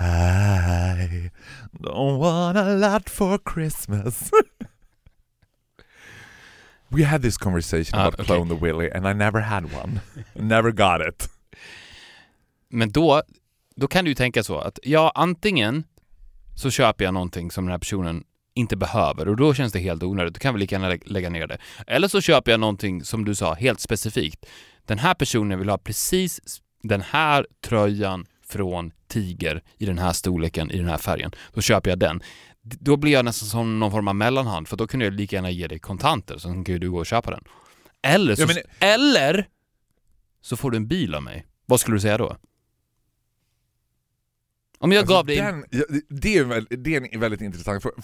I 0.00 1.30
don't 1.72 2.18
want 2.18 2.58
a 2.58 2.74
lot 2.74 3.10
for 3.10 3.40
Christmas. 3.54 4.30
we 6.96 7.04
had 7.04 7.22
this 7.22 7.38
conversation 7.38 7.98
Ah, 7.98 8.02
about 8.02 8.14
okay. 8.14 8.24
Clone 8.26 8.48
the 8.54 8.60
Willy 8.66 8.90
and 8.90 9.06
I 9.08 9.12
never 9.14 9.40
had 9.40 9.64
one. 9.64 10.00
never 10.34 10.70
got 10.72 11.08
it. 11.08 11.28
Men 12.68 12.90
då, 12.92 13.22
då 13.76 13.86
kan 13.88 14.04
du 14.04 14.10
ju 14.10 14.14
tänka 14.14 14.42
så 14.42 14.58
att 14.58 14.78
ja, 14.82 15.12
antingen 15.14 15.84
så 16.56 16.70
köper 16.70 17.04
jag 17.04 17.14
någonting 17.14 17.50
som 17.50 17.64
den 17.64 17.70
här 17.72 17.78
personen 17.78 18.24
inte 18.54 18.76
behöver 18.76 19.28
och 19.28 19.36
då 19.36 19.54
känns 19.54 19.72
det 19.72 19.78
helt 19.78 20.02
onödigt. 20.02 20.34
Då 20.34 20.38
kan 20.38 20.54
vi 20.54 20.60
lika 20.60 20.74
gärna 20.74 20.88
lä- 20.88 20.98
lägga 21.04 21.30
ner 21.30 21.46
det. 21.46 21.58
Eller 21.86 22.08
så 22.08 22.20
köper 22.20 22.50
jag 22.50 22.60
någonting 22.60 23.04
som 23.04 23.24
du 23.24 23.34
sa, 23.34 23.54
helt 23.54 23.80
specifikt. 23.80 24.46
Den 24.86 24.98
här 24.98 25.14
personen 25.14 25.58
vill 25.58 25.68
ha 25.68 25.78
precis 25.78 26.40
den 26.82 27.00
här 27.00 27.46
tröjan 27.64 28.26
från 28.46 28.92
Tiger 29.08 29.62
i 29.78 29.86
den 29.86 29.98
här 29.98 30.12
storleken, 30.12 30.70
i 30.70 30.78
den 30.78 30.88
här 30.88 30.98
färgen. 30.98 31.30
Då 31.54 31.60
köper 31.60 31.90
jag 31.90 31.98
den. 31.98 32.22
Då 32.62 32.96
blir 32.96 33.12
jag 33.12 33.24
nästan 33.24 33.48
som 33.48 33.78
någon 33.80 33.90
form 33.90 34.08
av 34.08 34.14
mellanhand 34.16 34.68
för 34.68 34.76
då 34.76 34.86
kunde 34.86 35.06
jag 35.06 35.14
lika 35.14 35.36
gärna 35.36 35.50
ge 35.50 35.66
dig 35.66 35.78
kontanter 35.78 36.38
så 36.38 36.48
kan 36.48 36.64
ju 36.64 36.78
du 36.78 36.90
gå 36.90 36.98
och 36.98 37.06
köpa 37.06 37.30
den. 37.30 37.44
Eller 38.02 38.34
så, 38.34 38.42
Ja, 38.42 38.46
men- 38.46 38.88
eller 38.88 39.48
så 40.40 40.56
får 40.56 40.70
du 40.70 40.76
en 40.76 40.88
bil 40.88 41.14
av 41.14 41.22
mig. 41.22 41.46
Vad 41.66 41.80
skulle 41.80 41.96
du 41.96 42.00
säga 42.00 42.18
då? 42.18 42.36
Om 44.78 44.92
jag 44.92 45.00
Alltså, 45.00 45.14
gav 45.14 45.26
dig... 45.26 45.36
den, 45.36 45.64
det, 46.08 46.38
är 46.38 46.44
väl, 46.44 46.66
det 46.70 46.96
är 46.96 47.14
en 47.14 47.20
väldigt 47.20 47.40
intressant 47.40 47.82
fråga. 47.82 47.96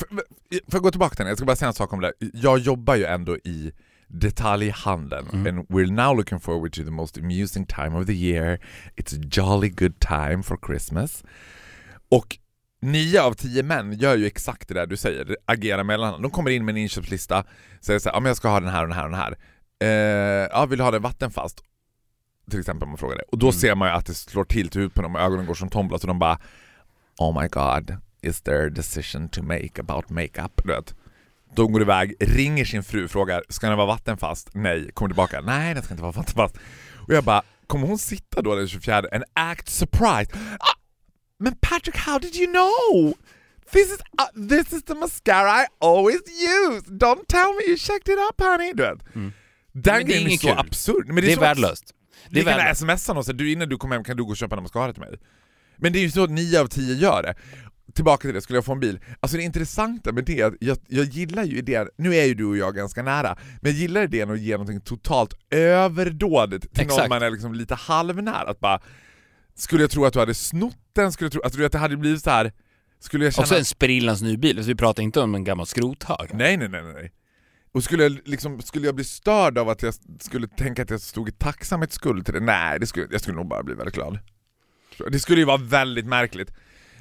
För 0.69 0.77
att 0.79 0.83
gå 0.83 0.91
tillbaka 0.91 1.15
till 1.15 1.23
den, 1.25 1.29
jag 1.29 1.39
ska 1.39 1.47
bara 1.47 1.57
säga 1.57 1.69
en 1.69 1.75
sak 1.75 1.93
om 1.93 2.01
det. 2.01 2.13
Jag 2.33 2.59
jobbar 2.59 2.95
ju 2.97 3.05
ändå 3.05 3.37
i 3.37 3.73
detaljhandeln 4.07 5.29
Mm. 5.33 5.47
and 5.59 5.67
we're 5.69 5.93
now 5.93 6.17
looking 6.17 6.41
forward 6.41 6.73
to 6.73 6.85
the 6.85 6.91
most 6.91 7.19
amusing 7.19 7.67
time 7.67 7.99
of 7.99 8.07
the 8.07 8.13
year. 8.15 8.61
It's 8.97 9.19
a 9.21 9.29
jolly 9.31 9.69
good 9.69 10.01
time 10.01 10.43
for 10.43 10.59
Christmas. 10.67 11.25
Och 12.09 12.39
nio 12.81 13.23
av 13.23 13.33
tio 13.33 13.63
män 13.63 13.93
gör 13.93 14.17
ju 14.17 14.27
exakt 14.27 14.69
det 14.69 14.75
där 14.75 14.87
du 14.87 14.97
säger, 14.97 15.37
agerar 15.47 15.85
mellan. 15.85 16.23
De 16.23 16.31
kommer 16.31 16.51
in 16.51 16.65
med 16.65 16.73
en 16.73 16.77
inköpslista, 16.77 17.45
säger 17.81 17.99
såhär, 18.01 18.17
ja 18.17 18.21
men 18.21 18.31
jag 18.31 18.37
ska 18.37 18.49
ha 18.49 18.61
den 18.61 18.69
här 18.69 18.83
och 18.83 18.89
den 18.89 18.97
här 18.99 19.05
och 19.05 19.11
den 19.11 19.21
här. 19.21 19.37
Eh, 19.81 20.49
ja, 20.53 20.67
vill 20.67 20.79
du 20.79 20.85
ha 20.85 20.91
den 20.91 21.03
vattenfast? 21.03 21.63
Till 22.51 22.61
exempel 22.61 22.83
om 22.83 22.89
man 22.89 22.99
frågar 22.99 23.17
det. 23.17 23.23
Och 23.33 23.39
då 23.39 23.47
Mm. 23.47 23.53
ser 23.53 23.75
man 23.75 23.89
ju 23.89 23.95
att 23.95 24.07
det 24.07 24.15
slår 24.15 24.45
till 24.45 24.69
till 24.69 24.81
huvudet 24.81 24.95
på 24.95 25.03
dem 25.03 25.15
och 25.15 25.21
ögonen 25.21 25.47
går 25.47 25.55
som 25.55 25.69
tombola 25.71 25.99
så 25.99 26.07
de 26.07 26.19
bara 26.19 26.39
Oh 27.19 27.43
my 27.43 27.49
god, 27.49 27.97
is 28.23 28.41
there 28.43 28.67
a 28.67 28.71
decision 28.71 29.29
to 29.29 29.43
make 29.43 29.71
about 29.81 30.09
makeup? 30.11 30.61
Du 30.65 30.73
vet. 30.73 30.95
De 31.55 31.73
går 31.73 31.83
iväg, 31.83 32.15
ringer 32.21 32.65
sin 32.65 32.83
fru, 32.85 33.09
frågar 33.09 33.43
ska 33.49 33.69
den 33.69 33.77
vara 33.77 33.87
vattenfast? 33.87 34.51
Nej. 34.55 34.91
Kommer 34.93 35.09
tillbaka, 35.09 35.41
nej 35.41 35.75
den 35.75 35.83
ska 35.83 35.95
inte 35.95 36.03
vara 36.03 36.13
vattenfast. 36.13 36.57
Och 37.07 37.15
jag 37.15 37.25
bara, 37.25 37.43
kommer 37.67 37.87
hon 37.87 37.99
sitta 37.99 38.43
då 38.43 38.55
den 38.55 38.69
24 38.69 38.97
and 39.13 39.25
act 39.35 39.69
surprised? 39.69 40.37
Ah, 40.61 40.78
men 41.41 41.55
Patrick, 41.61 41.97
how 41.97 42.19
did 42.19 42.37
you 42.37 42.47
know? 42.53 43.15
This 43.73 43.93
is, 43.93 43.99
uh, 44.19 44.49
this 44.49 44.73
is 44.73 44.83
the 44.83 44.95
mascara 44.95 45.51
I 45.51 45.67
always 45.81 46.21
use! 46.27 46.83
Don't 46.91 47.27
tell 47.29 47.53
me 47.55 47.63
you 47.69 47.77
checked 47.77 48.09
it 48.09 48.19
up 48.31 48.41
honey! 48.41 48.73
Du 48.75 48.83
vet. 48.83 49.15
Mm. 49.15 49.33
Den 49.73 49.83
det 49.83 49.91
är 49.91 50.01
grejen 50.03 50.23
är 50.23 50.29
inget 50.29 50.41
så 50.41 50.55
absurd. 50.55 51.07
Men 51.07 51.17
Det 51.17 51.33
är 51.33 51.35
så 51.35 51.41
värdelöst. 51.41 51.95
Det 52.31 52.41
är 52.41 52.45
kan 52.45 52.57
värdelöst. 52.57 52.81
smsa 52.81 53.13
någon 53.13 53.19
och 53.19 53.25
säga 53.25 53.37
du 53.37 53.53
innan 53.53 53.69
du 53.69 53.77
kommer 53.77 53.97
hem 53.97 54.05
kan 54.05 54.17
du 54.17 54.25
gå 54.25 54.31
och 54.31 54.37
köpa 54.37 54.57
en 54.57 54.63
mascara 54.63 54.93
till 54.93 55.01
mig. 55.03 55.19
Men 55.77 55.93
det 55.93 55.99
är 55.99 56.01
ju 56.03 56.11
så 56.11 56.25
att 56.25 56.31
9 56.31 56.61
av 56.61 56.67
10 56.67 56.95
gör 56.95 57.23
det. 57.23 57.35
Tillbaka 57.95 58.21
till 58.21 58.35
det, 58.35 58.41
skulle 58.41 58.57
jag 58.57 58.65
få 58.65 58.73
en 58.73 58.81
bil? 58.81 59.01
Alltså 59.21 59.37
det 59.37 59.43
intressanta 59.43 60.13
med 60.13 60.25
det 60.25 60.41
är 60.41 60.47
att 60.47 60.55
jag, 60.61 60.79
jag 60.89 61.05
gillar 61.07 61.45
ju 61.45 61.59
idén, 61.59 61.89
nu 61.97 62.15
är 62.17 62.25
ju 62.25 62.35
du 62.35 62.45
och 62.45 62.57
jag 62.57 62.75
ganska 62.75 63.03
nära, 63.03 63.37
men 63.61 63.73
jag 63.73 63.81
gillar 63.81 64.03
idén 64.03 64.31
att 64.31 64.41
ge 64.41 64.53
någonting 64.53 64.81
totalt 64.81 65.35
överdådigt 65.51 66.75
till 66.75 66.87
någon 66.87 66.95
Exakt. 66.95 67.09
man 67.09 67.23
är 67.23 67.31
liksom 67.31 67.55
lite 67.55 67.75
halvnära. 67.75 68.51
Att 68.51 68.61
bara, 68.61 68.81
skulle 69.59 69.83
jag 69.83 69.91
tro 69.91 70.05
att 70.05 70.13
du 70.13 70.19
hade 70.19 70.35
snott 70.35 70.79
den? 70.93 71.13
Skulle 71.13 71.27
jag 71.27 71.33
tro, 71.33 71.43
alltså, 71.43 71.57
du 71.57 71.63
vet, 71.63 71.73
det 71.73 71.79
hade 71.79 71.97
blivit 71.97 72.23
så 72.23 72.31
här. 72.31 72.53
skulle 72.99 73.25
jag 73.25 73.35
känna... 73.35 73.43
Också 73.43 73.57
en 73.57 73.65
sprillans 73.65 74.23
ny 74.23 74.37
bil, 74.37 74.63
så 74.63 74.69
vi 74.69 74.75
pratar 74.75 75.03
inte 75.03 75.21
om 75.21 75.35
en 75.35 75.45
gammal 75.45 75.67
skrothög. 75.67 76.31
Nej, 76.35 76.57
nej, 76.57 76.69
nej, 76.69 76.83
nej. 76.83 77.13
Och 77.73 77.85
skulle 77.85 78.03
jag, 78.03 78.19
liksom, 78.25 78.63
skulle 78.63 78.87
jag 78.87 78.95
bli 78.95 79.05
störd 79.05 79.59
av 79.59 79.69
att 79.69 79.83
jag 79.83 79.95
skulle 80.21 80.49
tänka 80.49 80.83
att 80.83 80.91
jag 80.91 81.01
stod 81.01 81.29
i 81.29 81.33
tacksamhetsskuld 81.33 82.25
till 82.25 82.35
det? 82.35 82.41
Nej, 82.41 82.81
det 82.81 82.87
skulle, 82.87 83.07
jag 83.11 83.21
skulle 83.21 83.37
nog 83.37 83.49
bara 83.49 83.63
bli 83.63 83.75
väldigt 83.75 83.95
glad. 83.95 84.19
Det 85.11 85.19
skulle 85.19 85.39
ju 85.39 85.45
vara 85.45 85.57
väldigt 85.57 86.07
märkligt. 86.07 86.53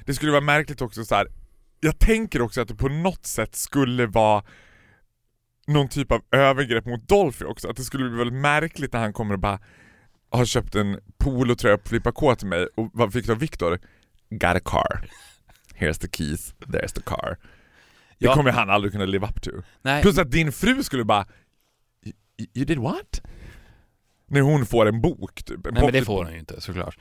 Det 0.04 0.14
skulle 0.14 0.32
vara 0.32 0.40
märkligt 0.40 0.80
också 0.80 1.04
så 1.04 1.14
här. 1.14 1.26
jag 1.80 1.98
tänker 1.98 2.42
också 2.42 2.60
att 2.60 2.68
det 2.68 2.74
på 2.74 2.88
något 2.88 3.26
sätt 3.26 3.54
skulle 3.54 4.06
vara 4.06 4.44
någon 5.66 5.88
typ 5.88 6.12
av 6.12 6.20
övergrepp 6.32 6.86
mot 6.86 7.08
Dolphy 7.08 7.44
också. 7.44 7.68
Att 7.68 7.76
det 7.76 7.82
skulle 7.84 8.08
bli 8.08 8.18
väldigt 8.18 8.40
märkligt 8.40 8.92
när 8.92 9.00
han 9.00 9.12
kommer 9.12 9.34
och 9.34 9.40
bara 9.40 9.60
har 10.30 10.44
köpt 10.44 10.74
en 10.74 11.00
polotröja 11.18 11.78
på 11.78 11.88
Flippa 11.88 12.12
K 12.12 12.34
till 12.34 12.46
mig 12.48 12.66
och 12.76 12.90
vad 12.92 13.12
fick 13.12 13.26
du 13.26 13.32
av 13.32 13.38
Viktor? 13.38 13.78
Got 14.30 14.44
a 14.56 14.60
car. 14.64 15.10
Here's 15.74 15.98
the 16.00 16.08
keys, 16.12 16.54
there's 16.58 16.92
the 16.94 17.02
car. 17.02 17.36
Det 18.18 18.26
Ja. 18.26 18.34
kommer 18.34 18.50
han 18.52 18.70
aldrig 18.70 18.92
kunna 18.92 19.04
live 19.04 19.26
up 19.26 19.42
to. 19.42 19.50
Nej, 19.82 20.02
Plus 20.02 20.18
att 20.18 20.30
din 20.30 20.52
fru 20.52 20.82
skulle 20.82 21.04
bara 21.04 21.26
"You- 22.54 22.64
did 22.64 22.78
what? 22.78 23.20
När 24.26 24.40
hon 24.40 24.66
får 24.66 24.86
en 24.88 25.00
bok 25.00 25.42
typ. 25.44 25.66
En 25.66 25.74
nej 25.74 25.82
men 25.82 25.92
det 25.92 26.04
får 26.04 26.24
han 26.24 26.32
ju 26.32 26.38
inte 26.38 26.60
såklart. 26.60 26.98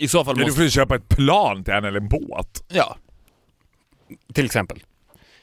I 0.00 0.08
så 0.08 0.24
fall 0.24 0.34
Ja, 0.36 0.38
du 0.40 0.46
måste... 0.46 0.56
får 0.56 0.64
ju 0.64 0.70
köpa 0.70 0.96
ett 0.96 1.08
plan 1.08 1.64
till 1.64 1.74
henne 1.74 1.88
eller 1.88 2.00
en 2.00 2.08
båt. 2.08 2.64
Ja. 2.68 2.96
Till 4.34 4.44
exempel. 4.44 4.82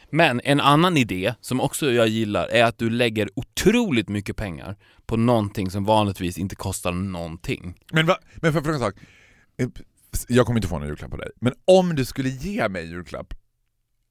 Men 0.09 0.41
en 0.43 0.59
annan 0.59 0.97
idé 0.97 1.33
som 1.41 1.61
också 1.61 1.91
jag 1.91 2.07
gillar 2.07 2.47
är 2.47 2.63
att 2.63 2.77
du 2.77 2.89
lägger 2.89 3.29
otroligt 3.35 4.09
mycket 4.09 4.35
pengar 4.35 4.75
på 5.05 5.17
någonting 5.17 5.71
som 5.71 5.85
vanligtvis 5.85 6.37
inte 6.37 6.55
kostar 6.55 6.91
någonting. 6.91 7.75
Men, 7.91 8.05
va, 8.05 8.17
men 8.35 8.53
jag 8.53 8.63
fråga 8.63 8.73
en 8.73 8.79
sak? 8.79 8.95
Jag 10.27 10.45
kommer 10.45 10.57
inte 10.57 10.67
få 10.67 10.79
någon 10.79 10.87
julklapp 10.87 11.11
på 11.11 11.17
dig, 11.17 11.29
men 11.41 11.53
om 11.65 11.95
du 11.95 12.05
skulle 12.05 12.29
ge 12.29 12.69
mig 12.69 12.85
julklapp, 12.85 13.33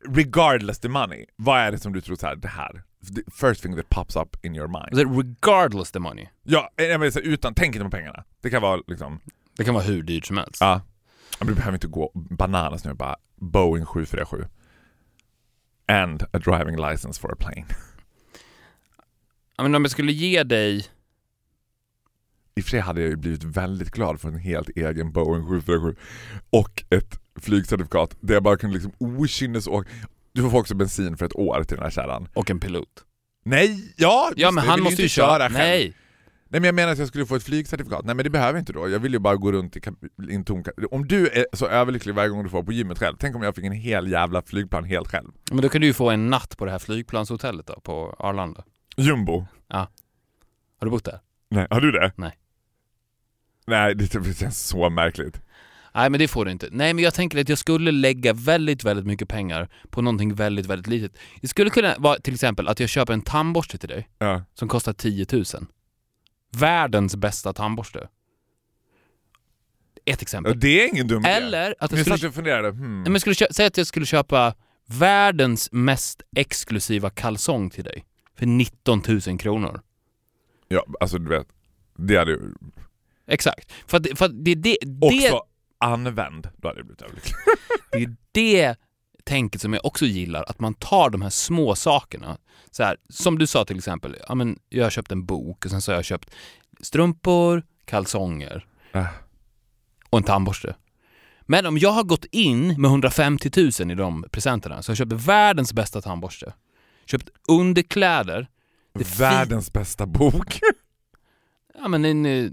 regardless 0.09 0.78
the 0.78 0.88
money, 0.88 1.26
vad 1.37 1.61
är 1.61 1.72
det 1.72 1.78
som 1.78 1.92
du 1.92 2.00
tror 2.00 2.16
så 2.16 2.26
här, 2.26 2.37
det 2.37 2.48
här? 2.48 2.83
The 3.16 3.46
first 3.48 3.62
thing 3.62 3.76
that 3.76 3.88
pops 3.88 4.16
up 4.16 4.44
in 4.44 4.57
your 4.57 4.68
mind. 4.68 5.00
Alltså, 5.00 5.22
regardless 5.22 5.92
the 5.92 5.98
money. 5.98 6.26
Ja, 6.42 6.70
jag 6.76 7.00
menar, 7.00 7.11
så 7.11 7.20
utan, 7.20 7.54
tänk 7.54 7.74
inte 7.74 7.85
på 7.85 7.90
pengarna. 7.90 8.24
Det 8.40 8.50
kan 8.50 8.62
vara 8.62 8.80
liksom, 8.87 9.20
Det 9.57 9.64
kan 9.64 9.74
vara 9.74 9.85
hur 9.85 10.02
dyrt 10.02 10.26
som 10.26 10.37
helst. 10.37 10.61
ja. 10.61 10.80
Men 11.38 11.48
du 11.48 11.54
behöver 11.54 11.74
inte 11.76 11.87
gå 11.87 12.11
bananas 12.14 12.85
nu, 12.85 12.94
bara 12.94 13.16
Boeing 13.37 13.87
747. 13.87 14.44
And 15.88 16.23
a 16.33 16.38
driving 16.38 16.77
license 16.90 17.20
for 17.20 17.33
a 17.33 17.37
plane. 17.38 17.66
Ja, 19.57 19.62
men 19.62 19.75
om 19.75 19.83
jag 19.83 19.90
skulle 19.90 20.12
ge 20.12 20.42
dig... 20.42 20.87
I 22.55 22.61
och 22.61 22.64
för 22.64 22.70
sig 22.70 22.81
hade 22.81 23.01
jag 23.01 23.11
ju 23.11 23.16
blivit 23.16 23.44
väldigt 23.44 23.90
glad 23.90 24.20
för 24.20 24.29
en 24.29 24.38
helt 24.38 24.68
egen 24.68 25.12
Boeing 25.12 25.47
747 25.49 25.97
och 26.51 26.85
ett 26.90 27.18
flygcertifikat 27.40 28.16
där 28.20 28.35
jag 28.35 28.42
bara 28.42 28.57
kunde 28.57 28.75
liksom 28.75 28.92
okynnesåka. 28.99 29.90
Du 30.33 30.42
får 30.42 30.51
få 30.51 30.59
också 30.59 30.75
bensin 30.75 31.16
för 31.16 31.27
ett 31.27 31.37
år 31.37 31.64
till 31.64 31.77
den 31.77 31.85
här 31.85 31.90
kärran. 31.90 32.29
Och 32.35 32.51
en 32.51 32.61
pilot. 32.61 33.05
Nej, 33.44 33.92
ja! 33.97 34.33
Ja 34.37 34.51
men 34.51 34.64
han 34.64 34.83
måste 34.83 35.03
ju 35.03 35.05
inte 35.07 35.14
köra. 35.14 35.38
själv. 35.38 35.53
Nej! 35.53 35.94
Nej 36.54 36.60
men 36.60 36.66
jag 36.68 36.74
menar 36.74 36.92
att 36.92 36.98
jag 36.98 37.08
skulle 37.08 37.26
få 37.26 37.36
ett 37.36 37.42
flygcertifikat. 37.42 38.04
Nej 38.04 38.14
men 38.14 38.24
det 38.24 38.30
behöver 38.30 38.52
jag 38.52 38.60
inte 38.60 38.72
då. 38.72 38.88
Jag 38.88 38.98
vill 38.98 39.12
ju 39.12 39.18
bara 39.18 39.36
gå 39.36 39.52
runt 39.52 39.76
i, 39.76 39.80
en 40.30 40.44
tom 40.44 40.64
Om 40.90 41.08
du 41.08 41.28
är 41.28 41.46
så 41.52 41.66
överlycklig 41.66 42.14
varje 42.14 42.28
gång 42.28 42.42
du 42.44 42.50
får 42.50 42.62
på 42.62 42.72
gymmet 42.72 42.98
själv, 42.98 43.16
tänk 43.18 43.36
om 43.36 43.42
jag 43.42 43.54
fick 43.54 43.64
en 43.64 43.72
hel 43.72 44.10
jävla 44.10 44.42
flygplan 44.42 44.84
helt 44.84 45.08
själv. 45.08 45.28
Men 45.50 45.60
då 45.62 45.68
kan 45.68 45.80
du 45.80 45.86
ju 45.86 45.92
få 45.92 46.10
en 46.10 46.30
natt 46.30 46.58
på 46.58 46.64
det 46.64 46.70
här 46.70 46.78
flygplanshotellet 46.78 47.66
då, 47.66 47.80
på 47.80 48.16
Arlanda. 48.18 48.64
Jumbo? 48.96 49.46
Har 49.68 49.88
du 50.80 50.90
bott 50.90 51.04
där? 51.04 51.20
Nej, 51.50 51.66
har 51.70 51.80
du 51.80 51.92
det? 51.92 52.12
Nej. 52.16 52.32
Nej, 53.66 53.94
det 53.94 54.24
det 54.24 54.38
känns 54.38 54.66
så 54.66 54.90
märkligt. 54.90 55.40
Nej 55.94 56.10
men 56.10 56.20
det 56.20 56.28
får 56.28 56.44
du 56.44 56.50
inte. 56.50 56.68
Nej 56.72 56.94
men 56.94 57.04
jag 57.04 57.14
tänker 57.14 57.40
att 57.40 57.48
jag 57.48 57.58
skulle 57.58 57.90
lägga 57.90 58.32
väldigt, 58.32 58.84
väldigt 58.84 59.06
mycket 59.06 59.28
pengar 59.28 59.68
på 59.90 60.02
någonting 60.02 60.34
väldigt, 60.34 60.66
väldigt 60.66 60.86
litet. 60.86 61.18
Det 61.40 61.48
skulle 61.48 61.70
kunna 61.70 61.94
vara 61.98 62.18
till 62.18 62.34
exempel 62.34 62.68
att 62.68 62.80
jag 62.80 62.88
köper 62.88 63.12
en 63.12 63.22
tandborste 63.22 63.78
till 63.78 63.88
dig 63.88 64.08
Ja. 64.18 64.42
som 64.54 64.68
kostar 64.68 64.92
10 64.92 65.26
000. 65.32 65.44
Världens 66.54 67.16
bästa 67.16 67.52
tandborste. 67.52 68.08
Ett 70.04 70.22
exempel. 70.22 70.60
Det 70.60 70.84
är 70.84 70.88
ingen 70.88 71.08
dum. 71.08 71.24
Eller 71.24 71.74
att 71.78 71.92
jag 71.92 72.00
skulle, 72.00 72.16
jag 72.16 72.34
funderade, 72.34 72.68
hmm. 72.68 73.02
Nej, 73.02 73.10
men 73.10 73.20
skulle 73.20 73.36
säg 73.50 73.66
att 73.66 73.76
jag 73.76 73.86
skulle 73.86 74.06
köpa 74.06 74.54
världens 74.86 75.72
mest 75.72 76.22
exklusiva 76.36 77.10
kalsong 77.10 77.70
till 77.70 77.84
dig 77.84 78.04
för 78.38 78.46
19 78.46 79.02
000 79.26 79.38
kronor. 79.38 79.80
Ja, 80.68 80.84
alltså 81.00 81.18
du 81.18 81.28
vet. 81.28 81.46
Det 81.96 82.16
hade 82.16 82.30
ju... 82.30 82.40
Exakt. 83.26 83.72
För, 83.86 83.96
att, 83.96 84.18
för 84.18 84.24
att 84.24 84.44
det, 84.44 84.54
det, 84.54 84.76
det, 84.82 85.06
Också 85.06 85.42
använd, 85.78 86.48
då 86.56 86.68
hade 86.68 86.80
jag 86.80 86.86
blivit 86.86 87.02
överlycklig. 87.02 87.34
det 87.92 87.98
är 87.98 88.16
det 88.32 88.76
tänket 89.24 89.60
som 89.60 89.72
jag 89.72 89.84
också 89.84 90.06
gillar, 90.06 90.42
att 90.42 90.60
man 90.60 90.74
tar 90.74 91.10
de 91.10 91.22
här 91.22 91.30
små 91.30 91.74
sakerna. 91.74 92.38
Så 92.70 92.82
här, 92.82 92.96
som 93.08 93.38
du 93.38 93.46
sa 93.46 93.64
till 93.64 93.76
exempel, 93.78 94.16
ja, 94.28 94.34
men 94.34 94.58
jag 94.68 94.84
har 94.84 94.90
köpt 94.90 95.12
en 95.12 95.24
bok 95.24 95.64
och 95.64 95.70
sen 95.70 95.82
så 95.82 95.92
har 95.92 95.96
jag 95.96 96.04
köpt 96.04 96.30
strumpor, 96.80 97.62
kalsonger 97.84 98.66
Äh. 98.92 99.06
och 100.10 100.18
en 100.18 100.24
tandborste. 100.24 100.76
Men 101.42 101.66
om 101.66 101.78
jag 101.78 101.90
har 101.90 102.04
gått 102.04 102.24
in 102.24 102.80
med 102.80 102.88
150 102.88 103.50
000 103.80 103.90
i 103.90 103.94
de 103.94 104.24
presenterna 104.30 104.82
så 104.82 104.90
har 104.90 104.92
jag 104.92 104.98
köpt 104.98 105.12
världens 105.12 105.72
bästa 105.72 106.00
tandborste, 106.00 106.54
köpt 107.06 107.28
underkläder, 107.48 108.48
Världens 109.18 109.72
bästa 109.72 110.06
bok. 110.06 110.60
ja 111.74 111.88
men 111.88 112.04
en, 112.04 112.26
eh, 112.26 112.50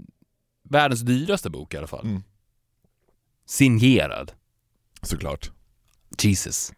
världens 0.62 1.00
dyraste 1.00 1.50
bok 1.50 1.74
i 1.74 1.76
alla 1.76 1.86
fall. 1.86 2.06
Mm. 2.06 2.22
Signerad. 3.46 4.32
Såklart. 5.02 5.50
Jesus. 6.18 6.72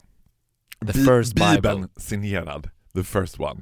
The 0.81 0.92
Bi- 0.92 1.05
first 1.05 1.35
Bible. 1.35 1.57
Bibeln 1.57 1.88
signerad. 1.97 2.70
The 2.94 3.05
first 3.05 3.40
one. 3.40 3.61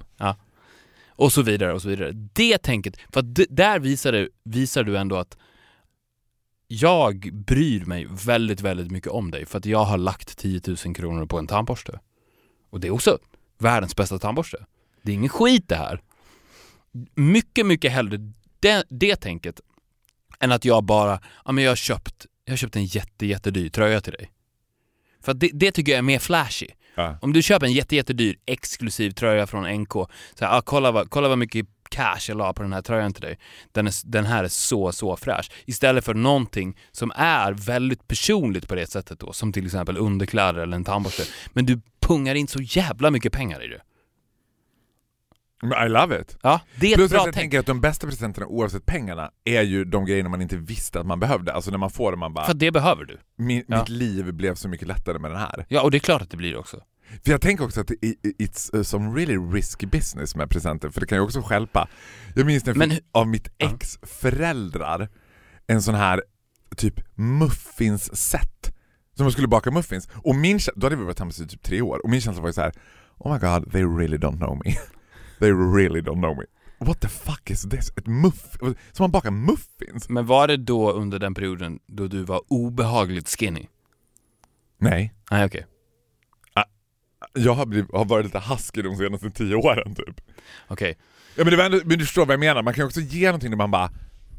Och 1.09 1.33
så 1.33 1.43
vidare 1.43 1.73
och 1.73 1.83
så 1.83 1.89
vidare. 1.89 2.13
Det 2.13 2.59
tänket, 2.59 2.97
för 3.13 3.21
att 3.21 3.35
där 3.49 3.79
visar 3.79 4.13
du, 4.13 4.31
visar 4.45 4.85
du 4.85 4.99
ändå 4.99 5.17
att 5.17 5.37
jag 6.69 7.35
bryr 7.35 7.85
mig 7.85 8.07
väldigt, 8.11 8.61
väldigt 8.61 8.91
mycket 8.91 9.13
om 9.13 9.31
dig 9.31 9.47
för 9.47 9.59
att 9.59 9.67
jag 9.67 9.85
har 9.85 9.99
lagt 9.99 10.39
10 10.39 10.61
000 10.67 10.95
kronor 10.95 11.27
på 11.27 11.39
en 11.39 11.47
tandborste. 11.47 12.01
Och 12.71 12.81
det 12.81 12.87
är 12.87 12.91
också 12.91 13.19
världens 13.59 13.97
bästa 13.97 14.19
tandborste. 14.19 14.67
Det 15.03 15.13
är 15.13 15.15
ingen 15.15 15.29
skit 15.29 15.69
det 15.69 15.77
här. 15.77 16.03
Mycket, 17.15 17.67
mycket 17.67 17.93
hellre 17.93 18.19
det, 18.61 18.85
det 18.89 19.17
tänket 19.17 19.61
än 20.41 20.53
att 20.53 20.65
jag 20.65 20.85
bara, 20.85 21.21
ja 21.45 21.53
men 21.53 21.65
jag 21.65 21.71
har 21.71 21.77
köpt, 21.77 22.27
jag 22.45 22.53
har 22.53 22.57
köpt 22.57 22.77
en 22.77 22.85
jätte, 22.85 23.27
jättedyr 23.27 23.69
tröja 23.69 24.01
till 24.01 24.13
dig. 24.13 24.32
För 25.23 25.35
det, 25.35 25.51
det 25.53 25.73
tycker 25.73 25.93
jag 25.93 25.99
är 25.99 26.03
mer 26.03 26.19
flashy. 26.19 26.67
Ja. 26.95 27.19
Om 27.21 27.33
du 27.33 27.43
köper 27.43 27.67
en 27.67 27.73
jätte, 27.73 27.97
jättedyr 27.97 28.37
exklusiv 28.47 29.11
tröja 29.11 29.47
från 29.47 29.81
NK, 29.81 29.93
så 29.93 30.09
här, 30.41 30.59
ah, 30.59 30.61
kolla, 30.61 30.93
vad, 30.93 31.11
kolla 31.11 31.29
vad 31.29 31.39
mycket 31.39 31.67
cash 31.89 32.29
jag 32.29 32.37
la 32.37 32.53
på 32.53 32.63
den 32.63 32.73
här 32.73 32.83
tröjan 32.83 33.13
till 33.13 33.23
dig. 33.23 33.39
Den, 33.73 33.87
är, 33.87 33.93
den 34.05 34.27
här 34.27 34.45
är 34.45 34.49
så, 34.49 34.93
så 34.93 35.17
fräsch. 35.17 35.51
Istället 35.65 36.05
för 36.05 36.15
någonting 36.15 36.79
som 36.93 37.13
är 37.17 37.53
väldigt 37.53 38.09
personligt 38.09 38.69
på 38.69 38.75
det 38.75 38.91
sättet 38.91 39.21
då, 39.21 39.33
som 39.33 39.53
till 39.53 39.67
exempel 39.67 39.97
underkläder 39.97 40.61
eller 40.61 40.77
en 40.77 40.85
tandborste. 40.85 41.23
Men 41.53 41.67
du 41.67 41.81
pungar 42.01 42.35
in 42.35 42.49
så 42.49 42.61
jävla 42.63 43.11
mycket 43.11 43.33
pengar 43.33 43.65
i 43.65 43.69
det. 43.69 43.81
I 45.62 45.88
love 45.88 46.20
it. 46.20 46.37
Ja, 46.42 46.61
det 46.81 46.87
är 46.87 46.90
ett 46.90 46.96
Plus 46.96 47.11
bra 47.11 47.20
att 47.20 47.27
jag 47.27 47.35
tänk. 47.35 47.42
tänker 47.42 47.59
att 47.61 47.66
de 47.66 47.81
bästa 47.81 48.07
presenterna 48.07 48.46
oavsett 48.46 48.87
pengarna 48.87 49.31
är 49.44 49.62
ju 49.62 49.85
de 49.85 50.05
grejerna 50.05 50.29
man 50.29 50.42
inte 50.42 50.57
visste 50.57 51.01
att 51.01 51.07
man 51.07 51.20
behövde. 51.20 51.53
Alltså 51.53 51.70
när 51.70 51.79
man 51.79 51.90
får 51.90 52.11
det 52.12 52.16
man 52.18 52.35
bara, 52.35 52.46
För 52.46 52.55
det 52.55 52.70
behöver 52.70 53.05
du. 53.05 53.18
min, 53.38 53.64
Ja. 53.68 53.79
mitt 53.79 53.88
liv 53.88 54.35
blev 54.35 54.55
så 54.55 54.68
mycket 54.68 54.88
lättare 54.88 55.18
med 55.18 55.31
den 55.31 55.38
här. 55.38 55.66
Ja, 55.68 55.83
och 55.83 55.90
det 55.90 55.96
är 55.96 56.01
klart 56.01 56.22
att 56.22 56.31
det 56.31 56.37
blir 56.37 56.57
också. 56.57 56.81
För 57.25 57.31
jag 57.31 57.40
tänker 57.40 57.64
också 57.64 57.81
att 57.81 57.87
det 57.87 57.94
it's 58.38 58.77
uh, 58.77 58.83
some 58.83 59.20
really 59.20 59.37
risky 59.37 59.87
business 59.87 60.37
med 60.37 60.51
presenter, 60.51 60.90
för 60.90 61.01
det 61.01 61.07
kan 61.07 61.18
ju 61.18 61.22
också 61.25 61.42
stjälpa. 61.42 61.88
Jag 62.35 62.46
minns 62.46 62.64
när 62.66 62.70
jag 62.70 62.79
Men 62.79 62.90
fick 62.90 63.05
av 63.12 63.29
mitt 63.29 63.48
ex 63.59 63.98
föräldrar 64.03 65.09
en 65.66 65.83
sån 65.83 65.94
här 65.94 66.22
typ 66.77 67.01
muffins-set. 67.14 68.72
Som 69.16 69.25
man 69.25 69.33
skulle 69.33 69.48
baka 69.48 69.70
muffins. 69.70 70.09
Och 70.14 70.35
min 70.35 70.59
kä- 70.59 70.70
då 70.77 70.87
hade 70.87 70.96
vi 70.96 71.03
varit 71.05 71.16
tillsammans 71.16 71.40
i 71.40 71.46
typ 71.46 71.62
tre 71.62 71.83
år, 71.83 72.01
och 72.05 72.11
min 72.11 72.20
känsla 72.20 72.42
var 72.42 72.48
ju 72.48 72.53
så 72.53 72.61
här: 72.61 72.72
Oh 73.18 73.33
my 73.33 73.38
god, 73.38 73.72
they 73.72 73.83
really 73.83 74.16
don't 74.16 74.37
know 74.37 74.61
me. 74.64 74.75
they 75.43 75.51
really 75.53 76.01
don't 76.01 76.21
know 76.21 76.37
me. 76.37 76.45
What 76.79 77.01
the 77.01 77.09
fuck 77.09 77.51
is 77.51 77.63
this? 77.63 77.93
Ett 77.97 78.07
muff... 78.07 78.57
Som 78.93 79.05
man 79.05 79.11
bakar 79.11 79.31
muffins? 79.31 80.09
Men 80.09 80.27
var 80.27 80.49
det 80.49 80.57
då 80.57 80.93
under 80.93 81.19
den 81.19 81.35
perioden 81.35 81.79
då 81.87 82.07
du 82.07 82.23
var 82.25 82.41
obehagligt 82.49 83.29
skinny? 83.29 83.67
Nej. 84.79 85.15
Nej, 85.31 85.45
okej. 85.47 85.67
Jag 87.35 87.55
har, 87.55 87.67
blivit, 87.67 87.93
har 87.93 88.05
varit 88.05 88.25
lite 88.27 88.39
husky 88.41 88.83
de 88.83 88.97
senaste 88.97 89.31
tio 89.31 89.55
åren 89.55 89.95
typ. 89.95 90.21
Okej. 90.69 90.99
Ja 91.37 91.45
men, 91.45 91.51
det 91.51 91.57
var 91.57 91.65
ändå, 91.65 91.81
men 91.85 91.99
du 91.99 92.05
förstår 92.05 92.27
vad 92.27 92.33
jag 92.33 92.41
menar, 92.41 92.63
man 92.63 92.75
kan 92.75 92.83
ju 92.83 92.87
också 92.87 93.01
ge 93.01 93.27
någonting 93.27 93.51
där 93.51 93.57
man 93.57 93.71
bara 93.71 93.91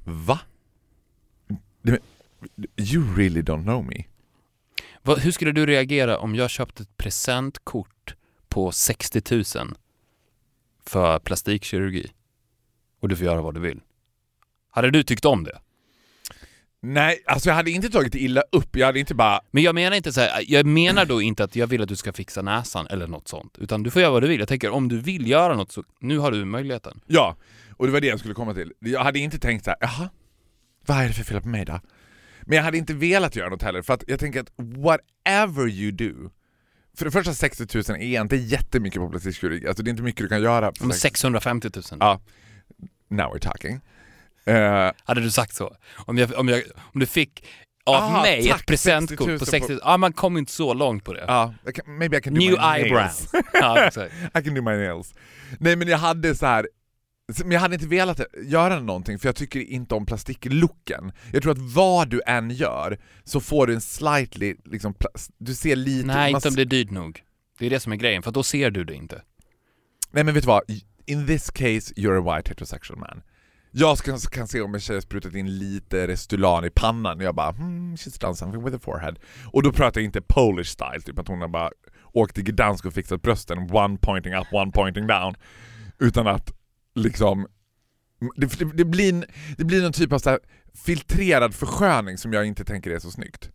Va? 0.04 0.40
You 2.78 3.16
really 3.16 3.42
don't 3.42 3.64
know 3.64 3.86
me. 3.86 4.04
Vad- 5.02 5.20
Hur 5.20 5.32
skulle 5.32 5.52
du 5.52 5.66
reagera 5.66 6.18
om 6.18 6.36
jag 6.36 6.50
köpte 6.50 6.84
ett 6.84 6.98
presentkort 6.98 8.16
på 8.50 8.72
60 8.72 9.22
000 9.58 9.76
för 10.86 11.20
plastikkirurgi? 11.20 12.12
Och 13.00 13.10
du 13.10 13.16
får 13.16 13.26
göra 13.26 13.42
vad 13.42 13.54
du 13.54 13.60
vill. 13.60 13.82
Hade 14.70 14.92
du 14.92 15.04
tyckt 15.04 15.26
om 15.26 15.44
det? 15.44 15.60
Nej, 16.86 17.24
alltså 17.26 17.50
jag 17.50 17.56
hade 17.56 17.72
inte 17.72 17.90
tagit 17.90 18.16
illa 18.16 18.44
upp, 18.52 18.76
jag 18.76 18.86
hade 18.86 19.00
inte 19.00 19.16
bara 19.16 19.42
Men 19.52 19.64
jag 19.64 19.76
menar 19.76 19.98
inte 19.98 20.14
så 20.14 20.22
här, 20.22 20.44
jag 20.48 20.66
menar 20.66 21.06
då 21.06 21.22
inte 21.22 21.44
att 21.44 21.56
jag 21.56 21.68
vill 21.68 21.82
att 21.82 21.90
du 21.90 21.96
ska 21.96 22.14
fixa 22.14 22.42
näsan 22.42 22.88
eller 22.88 23.08
något 23.08 23.28
sånt. 23.28 23.58
Utan 23.58 23.84
du 23.84 23.92
får 23.92 24.02
göra 24.02 24.12
vad 24.12 24.24
du 24.24 24.28
vill. 24.28 24.40
Jag 24.40 24.48
tänker 24.48 24.70
om 24.70 24.88
du 24.88 25.00
vill 25.00 25.28
göra 25.28 25.56
något 25.56 25.72
så 25.72 25.84
nu 26.00 26.18
har 26.18 26.32
du 26.32 26.46
möjligheten. 26.46 27.02
Ja, 27.08 27.36
och 27.78 27.86
det 27.86 27.94
var 27.94 28.02
det 28.02 28.08
jag 28.08 28.20
skulle 28.20 28.34
komma 28.34 28.54
till. 28.54 28.74
Jag 28.80 29.04
hade 29.04 29.20
inte 29.20 29.40
tänkt 29.40 29.66
så 29.66 29.70
här, 29.70 29.78
jaha, 29.82 30.10
vad 30.86 30.98
är 30.98 31.08
det 31.08 31.14
för 31.14 31.24
fel 31.24 31.42
på 31.42 31.48
mig 31.48 31.66
då? 31.66 31.80
Men 32.42 32.56
jag 32.56 32.64
hade 32.64 32.78
inte 32.78 32.94
velat 32.94 33.36
göra 33.36 33.50
något 33.50 33.64
heller, 33.64 33.82
för 33.82 33.94
att 33.94 34.04
jag 34.08 34.20
tänker 34.20 34.40
att 34.42 34.52
whatever 34.58 35.70
you 35.70 35.92
do 35.92 36.30
för 36.98 37.06
det 37.06 37.12
första 37.12 37.34
60 37.34 37.68
000 37.92 38.02
är 38.02 38.22
inte 38.22 38.36
jättemycket 38.36 39.02
på 39.02 39.10
plastikkirurgi, 39.10 39.68
alltså 39.68 39.84
det 39.84 39.90
är 39.90 39.92
inte 39.92 40.04
mycket 40.04 40.22
du 40.22 40.30
kan 40.30 40.42
göra. 40.42 40.72
Men 40.80 40.90
60 40.94 41.02
650 41.02 41.70
000. 41.76 41.84
Ja, 42.00 42.22
now 43.10 43.36
we're 43.36 43.40
talking. 43.40 43.80
Eh, 44.46 44.92
Hade 45.04 45.22
du 45.22 45.32
sagt 45.32 45.56
så? 45.56 45.76
Om, 45.96 46.18
jag, 46.18 46.34
om, 46.34 46.48
jag, 46.50 46.64
om 46.94 47.00
du 47.00 47.06
fick 47.06 47.46
av 47.86 47.96
Aha, 47.96 48.22
mig 48.22 48.48
tack, 48.50 48.60
ett 48.62 48.66
presentkort 48.68 49.18
60 49.18 49.30
000 49.30 49.40
på 49.40 49.46
60 49.46 49.72
000, 49.74 49.82
ja 49.84 49.98
man 49.98 50.14
kommer 50.14 50.40
inte 50.40 50.52
så 50.52 50.74
långt 50.74 51.04
på 51.04 51.14
det. 51.14 51.24
Ja, 51.28 51.54
can- 51.66 51.98
maybe 51.98 52.18
I 52.18 52.22
can 52.22 52.34
do 52.34 52.40
New 52.40 52.52
my 52.52 52.58
nails. 52.58 52.84
eyebrows. 52.84 53.34
exakt. 53.88 54.14
I 54.40 54.44
can 54.44 54.54
do 54.56 54.62
my 54.62 54.72
nails. 54.72 55.14
Nej 55.60 55.76
men 55.76 55.88
jag 55.88 55.98
hade 55.98 56.36
så 56.36 56.46
här. 56.46 56.68
Men 57.38 57.52
jag 57.52 57.60
hade 57.60 57.74
inte 57.74 57.88
velat 57.88 58.22
göra 58.44 58.80
någonting 58.80 59.20
för 59.20 59.28
jag 59.28 59.36
tycker 59.36 59.60
inte 59.60 59.96
om 59.96 60.06
plastiklooken. 60.06 61.12
Jag 61.32 61.44
tror 61.44 61.52
att 61.52 61.74
vad 61.76 62.10
du 62.10 62.22
än 62.26 62.50
gör 62.50 63.00
så 63.24 63.40
får 63.40 63.68
du 63.68 63.74
en 63.74 63.82
slightly, 63.82 64.56
liksom, 64.66 64.96
du 65.38 65.56
ser 65.56 65.76
lite... 65.76 66.08
Nej, 66.08 66.32
inte 66.32 66.48
om 66.48 66.56
det 66.56 66.62
är 66.62 66.66
dyrt 66.66 66.92
nog. 66.92 67.24
Det 67.60 67.66
är 67.66 67.70
det 67.70 67.80
som 67.80 67.92
är 67.92 67.96
grejen, 67.96 68.24
för 68.24 68.32
då 68.32 68.44
ser 68.44 68.72
du 68.72 68.84
det 68.84 68.94
inte. 68.94 69.22
Nej 70.12 70.24
men 70.24 70.34
vet 70.34 70.44
du 70.44 70.48
vad? 70.48 70.62
In 71.06 71.28
this 71.28 71.52
case 71.52 71.94
you're 71.96 72.30
a 72.30 72.36
white 72.36 72.50
heterosexual 72.50 73.00
man. 73.00 73.22
Jag 73.72 73.98
ska, 73.98 74.18
kan 74.18 74.48
se 74.48 74.62
om 74.62 74.74
en 74.74 74.80
tjej 74.80 74.96
har 74.96 75.02
sprutat 75.02 75.36
in 75.36 75.58
lite 75.58 76.08
Restylan 76.08 76.66
i 76.66 76.70
pannan 76.70 77.18
och 77.18 77.24
jag 77.24 77.36
bara 77.36 77.52
hmm, 77.52 77.96
she's 77.96 78.22
done 78.22 78.36
something 78.36 78.64
with 78.64 78.74
her 78.74 78.80
forehead. 78.80 79.20
Och 79.46 79.64
då 79.64 79.72
pratar 79.72 80.02
jag 80.02 80.06
inte 80.06 80.22
Polish 80.22 80.68
style, 80.68 81.02
typ 81.06 81.20
att 81.20 81.28
hon 81.28 81.42
har 81.42 81.48
bara 81.48 81.70
åkt 82.12 82.36
till 82.36 82.44
Gdansk 82.44 82.86
och 82.86 82.94
fixat 82.94 83.22
brösten, 83.22 83.58
one 83.72 83.98
pointing 83.98 84.34
up, 84.34 84.48
one 84.52 84.72
pointing 84.72 85.08
down. 85.08 85.36
Utan 86.00 86.28
att 86.28 86.52
liksom 86.96 87.48
det, 88.36 88.60
det, 88.60 88.66
det, 88.74 88.86
blir, 88.86 89.26
det 89.58 89.64
blir 89.64 89.82
någon 89.82 89.94
typ 89.94 90.14
av 90.14 90.20
så 90.20 90.40
filtrerad 90.86 91.56
försköning 91.56 92.18
som 92.18 92.34
jag 92.34 92.46
inte 92.46 92.66
tänker 92.66 92.92
är 92.92 93.00
så 93.00 93.12
snyggt. 93.12 93.50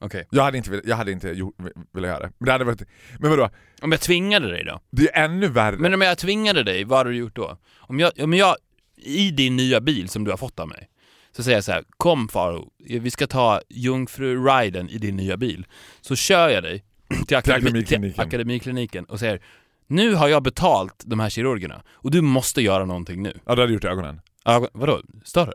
Okej. 0.00 0.26
Jag 0.30 0.42
hade 0.42 0.58
inte, 0.58 0.82
jag 0.84 0.96
hade 0.96 1.12
inte 1.12 1.28
gjort, 1.28 1.54
velat 1.92 2.08
göra 2.08 2.20
det. 2.20 2.32
Men 2.38 2.46
det 2.46 2.52
hade 2.52 2.64
varit, 2.64 2.82
men 3.18 3.30
vadå? 3.30 3.50
Om 3.82 3.92
jag 3.92 4.00
tvingade 4.00 4.50
dig 4.50 4.64
då? 4.64 4.80
Det 4.90 5.08
är 5.14 5.24
ännu 5.24 5.48
värre. 5.48 5.76
Men 5.76 5.94
om 5.94 6.00
jag 6.00 6.18
tvingade 6.18 6.62
dig, 6.62 6.84
vad 6.84 6.98
hade 6.98 7.10
du 7.10 7.16
gjort 7.16 7.36
då? 7.36 7.58
Om 7.76 8.00
jag, 8.00 8.12
om 8.20 8.34
jag 8.34 8.56
i 8.96 9.30
din 9.30 9.56
nya 9.56 9.80
bil 9.80 10.08
som 10.08 10.24
du 10.24 10.30
har 10.30 10.38
fått 10.38 10.58
av 10.58 10.68
mig, 10.68 10.88
så 11.32 11.42
säger 11.42 11.56
jag 11.56 11.64
så 11.64 11.72
här: 11.72 11.84
kom 11.96 12.28
Faro, 12.28 12.72
vi 12.78 13.10
ska 13.10 13.26
ta 13.26 13.60
jungfru-riden 13.68 14.88
i 14.88 14.98
din 14.98 15.16
nya 15.16 15.36
bil. 15.36 15.66
Så 16.00 16.16
kör 16.16 16.48
jag 16.48 16.62
dig 16.62 16.84
till, 17.26 17.36
akademi, 17.36 17.58
Akademikliniken. 17.58 18.12
till 18.12 18.20
akademikliniken 18.20 19.04
och 19.04 19.18
säger 19.20 19.40
nu 19.88 20.14
har 20.14 20.28
jag 20.28 20.42
betalt 20.42 21.02
de 21.06 21.20
här 21.20 21.30
kirurgerna 21.30 21.82
och 21.92 22.10
du 22.10 22.20
måste 22.20 22.62
göra 22.62 22.84
någonting 22.84 23.22
nu. 23.22 23.38
Ja, 23.46 23.54
du 23.54 23.60
hade 23.60 23.72
gjort 23.72 23.84
ögonen. 23.84 24.20
Ja, 24.44 24.68
vadå? 24.72 25.02
Större? 25.24 25.52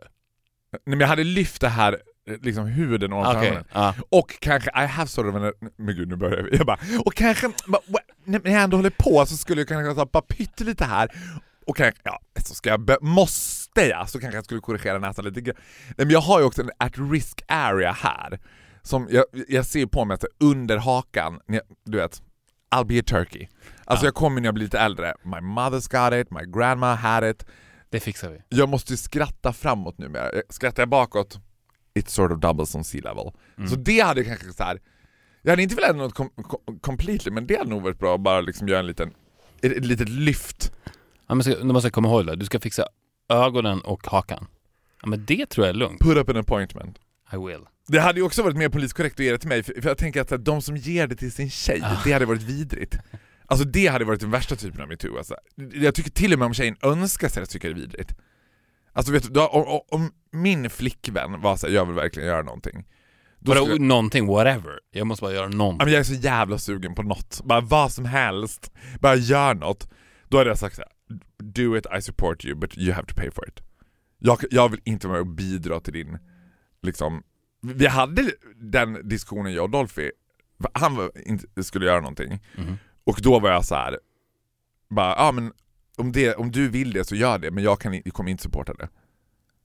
Nej, 0.71 0.81
men 0.85 0.99
jag 0.99 1.07
hade 1.07 1.23
lyft 1.23 1.61
det 1.61 1.69
här, 1.69 1.93
eh, 2.29 2.35
liksom 2.41 2.65
huden 2.65 3.13
ovanför 3.13 3.39
Okej. 3.39 3.47
ögonen. 3.49 3.65
ja. 3.73 3.95
Och 4.11 4.37
kanske, 4.41 4.69
I 4.83 4.85
have 4.87 5.07
sort 5.07 5.25
of 5.25 5.35
an... 5.35 5.53
Men 5.77 5.95
gud 5.95 6.07
nu 6.09 6.15
börjar 6.15 6.43
vi. 6.43 6.57
Jag 6.57 6.65
bara, 6.65 6.79
och 7.05 7.13
kanske, 7.15 7.51
bara, 7.67 7.81
när 8.25 8.51
jag 8.51 8.63
ändå 8.63 8.77
håller 8.77 8.89
på 8.97 9.25
så 9.25 9.37
skulle 9.37 9.61
jag 9.61 9.67
kanske 9.67 9.95
ta 9.95 10.05
bara 10.05 10.21
pyttelite 10.23 10.85
här. 10.85 11.09
Och 11.67 11.77
kanske, 11.77 12.01
ja, 12.03 12.19
så 12.45 12.53
ska 12.55 12.69
jag, 12.69 13.03
måste 13.03 13.81
jag, 13.81 14.09
så 14.09 14.19
kanske 14.19 14.37
jag 14.37 14.45
skulle 14.45 14.61
korrigera 14.61 14.99
näsan 14.99 15.25
lite 15.25 15.41
grann. 15.41 15.55
Nej, 15.87 15.95
men 16.05 16.09
jag 16.09 16.21
har 16.21 16.39
ju 16.39 16.45
också 16.45 16.61
en 16.61 16.69
at 16.77 16.93
risk 17.11 17.41
area 17.47 17.91
här. 17.91 18.39
Som 18.81 19.07
jag, 19.11 19.25
jag 19.47 19.65
ser 19.65 19.85
på 19.85 20.05
mig 20.05 20.15
att 20.15 20.25
under 20.39 20.77
hakan, 20.77 21.39
jag- 21.45 21.61
du 21.85 21.97
vet, 21.97 22.21
I'll 22.75 22.85
be 22.85 22.99
a 22.99 23.03
turkey. 23.05 23.47
Alltså 23.85 24.05
Ja. 24.05 24.07
jag 24.07 24.13
kommer 24.15 24.41
när 24.41 24.47
jag 24.47 24.53
blir 24.53 24.63
lite 24.65 24.79
äldre. 24.79 25.13
My 25.23 25.37
mother's 25.37 26.09
got 26.09 26.21
it, 26.25 26.31
my 26.31 26.59
grandma 26.59 26.95
had 26.95 27.29
it. 27.29 27.45
Det 27.89 27.99
fixar 27.99 28.29
vi. 28.31 28.41
Jag 28.49 28.69
måste 28.69 28.93
ju 28.93 28.97
skratta 28.97 29.53
framåt 29.53 29.97
nu 29.97 30.09
med. 30.09 30.41
Skrattar 30.49 30.81
jag 30.81 30.89
bakåt, 30.89 31.39
it 31.93 32.09
sort 32.09 32.31
of 32.31 32.39
doubles 32.39 32.75
on 32.75 32.83
sea 32.83 33.01
level. 33.01 33.31
Mm. 33.57 33.69
Så 33.69 33.75
det 33.75 33.99
hade 33.99 34.23
kanske 34.23 34.53
så 34.53 34.63
här. 34.63 34.79
jag 35.41 35.51
hade 35.51 35.63
inte 35.63 35.75
velat 35.75 35.95
något 35.95 36.13
kom, 36.13 36.29
kom, 36.29 36.79
completely, 36.79 37.31
men 37.31 37.47
det 37.47 37.57
hade 37.57 37.69
nog 37.69 37.81
varit 37.81 37.99
bra 37.99 38.15
att 38.15 38.21
bara 38.21 38.41
liksom 38.41 38.67
göra 38.67 38.79
en 38.79 38.87
liten, 38.87 39.13
ett, 39.61 39.71
ett 39.71 39.85
litet 39.85 40.09
lyft. 40.09 40.71
Ja, 41.27 41.35
men 41.35 41.43
ska, 41.43 41.55
du 41.55 41.63
måste 41.63 41.89
komma 41.89 42.07
ihåg 42.07 42.25
det, 42.25 42.35
du 42.35 42.45
ska 42.45 42.59
fixa 42.59 42.85
ögonen 43.29 43.81
och 43.81 44.07
hakan. 44.07 44.47
Ja, 45.01 45.07
men 45.07 45.25
det 45.25 45.45
tror 45.45 45.65
jag 45.67 45.73
är 45.73 45.77
lugnt. 45.79 45.99
Put 46.01 46.17
up 46.17 46.29
an 46.29 46.37
appointment. 46.37 46.99
I 47.33 47.37
will. 47.37 47.59
Det 47.87 47.99
hade 47.99 48.19
ju 48.19 48.25
också 48.25 48.43
varit 48.43 48.57
mer 48.57 48.69
politiskt 48.69 48.97
korrekt 48.97 49.19
att 49.19 49.25
ge 49.25 49.31
det 49.31 49.37
till 49.37 49.49
mig, 49.49 49.63
för, 49.63 49.73
jag 49.85 49.97
tänker 49.97 50.21
att 50.21 50.45
de 50.45 50.61
som 50.61 50.77
ger 50.77 51.07
det 51.07 51.15
till 51.15 51.31
sin 51.31 51.49
tjej, 51.49 51.81
Ah. 51.83 52.01
det 52.05 52.11
hade 52.11 52.25
varit 52.25 52.41
vidrigt. 52.41 52.97
Alltså 53.53 53.67
det 53.67 53.87
hade 53.87 54.05
varit 54.05 54.19
den 54.19 54.31
värsta 54.31 54.55
typen 54.55 54.81
av 54.81 54.87
metoo 54.87 55.17
alltså. 55.17 55.35
Jag 55.73 55.95
tycker 55.95 56.11
till 56.11 56.33
och 56.33 56.39
med 56.39 56.45
om 56.45 56.53
tjejen 56.53 56.75
önskar 56.81 57.27
sig 57.27 57.39
det 57.41 57.45
så 57.47 57.51
tycker 57.51 57.67
jag 57.67 57.77
det 57.77 57.79
är 57.79 57.81
vidrigt. 57.81 58.15
Alltså 58.93 59.11
vet 59.11 59.33
du, 59.33 59.39
om, 59.39 59.81
om- 59.91 60.11
min 60.31 60.69
flickvän 60.69 61.41
var 61.41 61.55
såhär, 61.57 61.73
jag 61.73 61.85
vill 61.85 61.95
verkligen 61.95 62.27
göra 62.29 62.43
någonting. 62.43 62.85
Då 63.39 63.53
Vadå, 63.53 63.65
skulle, 63.65 63.85
någonting, 63.85 64.27
whatever. 64.27 64.79
Jag 64.91 65.07
måste 65.07 65.21
bara 65.23 65.33
göra 65.33 65.47
någonting. 65.47 65.87
jag 65.89 65.99
är 65.99 66.03
så 66.03 66.13
jävla 66.13 66.57
sugen 66.57 66.95
på 66.95 67.03
något, 67.03 67.41
bara 67.45 67.61
vad 67.61 67.91
som 67.91 68.05
helst, 68.05 68.71
bara 68.99 69.15
gör 69.15 69.53
något. 69.53 69.89
Då 70.29 70.37
hade 70.37 70.49
jag 70.49 70.59
sagt 70.59 70.75
såhär, 70.75 70.91
do 71.37 71.77
it, 71.77 71.85
I 71.97 72.01
support 72.01 72.45
you, 72.45 72.55
but 72.55 72.77
you 72.77 72.93
have 72.93 73.07
to 73.07 73.15
pay 73.15 73.31
for 73.31 73.47
it. 73.47 73.59
Jag, 74.19 74.39
jag 74.51 74.69
vill 74.69 74.79
inte 74.83 75.07
vara 75.07 75.17
med 75.17 75.27
och 75.29 75.35
bidra 75.35 75.79
till 75.79 75.93
din, 75.93 76.17
liksom, 76.81 77.23
vi 77.61 77.87
hade 77.87 78.31
den 78.55 79.09
diskussionen 79.09 79.53
jag 79.53 79.63
och 79.63 79.69
Dolphy, 79.69 80.11
han 80.73 80.95
var, 80.95 81.11
inte, 81.27 81.63
skulle 81.63 81.85
göra 81.85 81.99
någonting, 82.01 82.39
Mhm. 82.57 82.77
Och 83.05 83.17
då 83.21 83.39
var 83.39 83.49
jag 83.51 83.65
så 83.65 83.75
här. 83.75 83.99
bara, 84.89 85.15
ja 85.17 85.31
men 85.31 85.51
om, 85.97 86.11
det, 86.11 86.35
om 86.35 86.51
du 86.51 86.69
vill 86.69 86.93
det 86.93 87.05
så 87.05 87.15
gör 87.15 87.37
det, 87.39 87.51
men 87.51 87.63
jag, 87.63 87.79
kan, 87.81 87.93
jag 87.93 88.13
kommer 88.13 88.31
inte 88.31 88.43
supporta 88.43 88.73
det. 88.73 88.89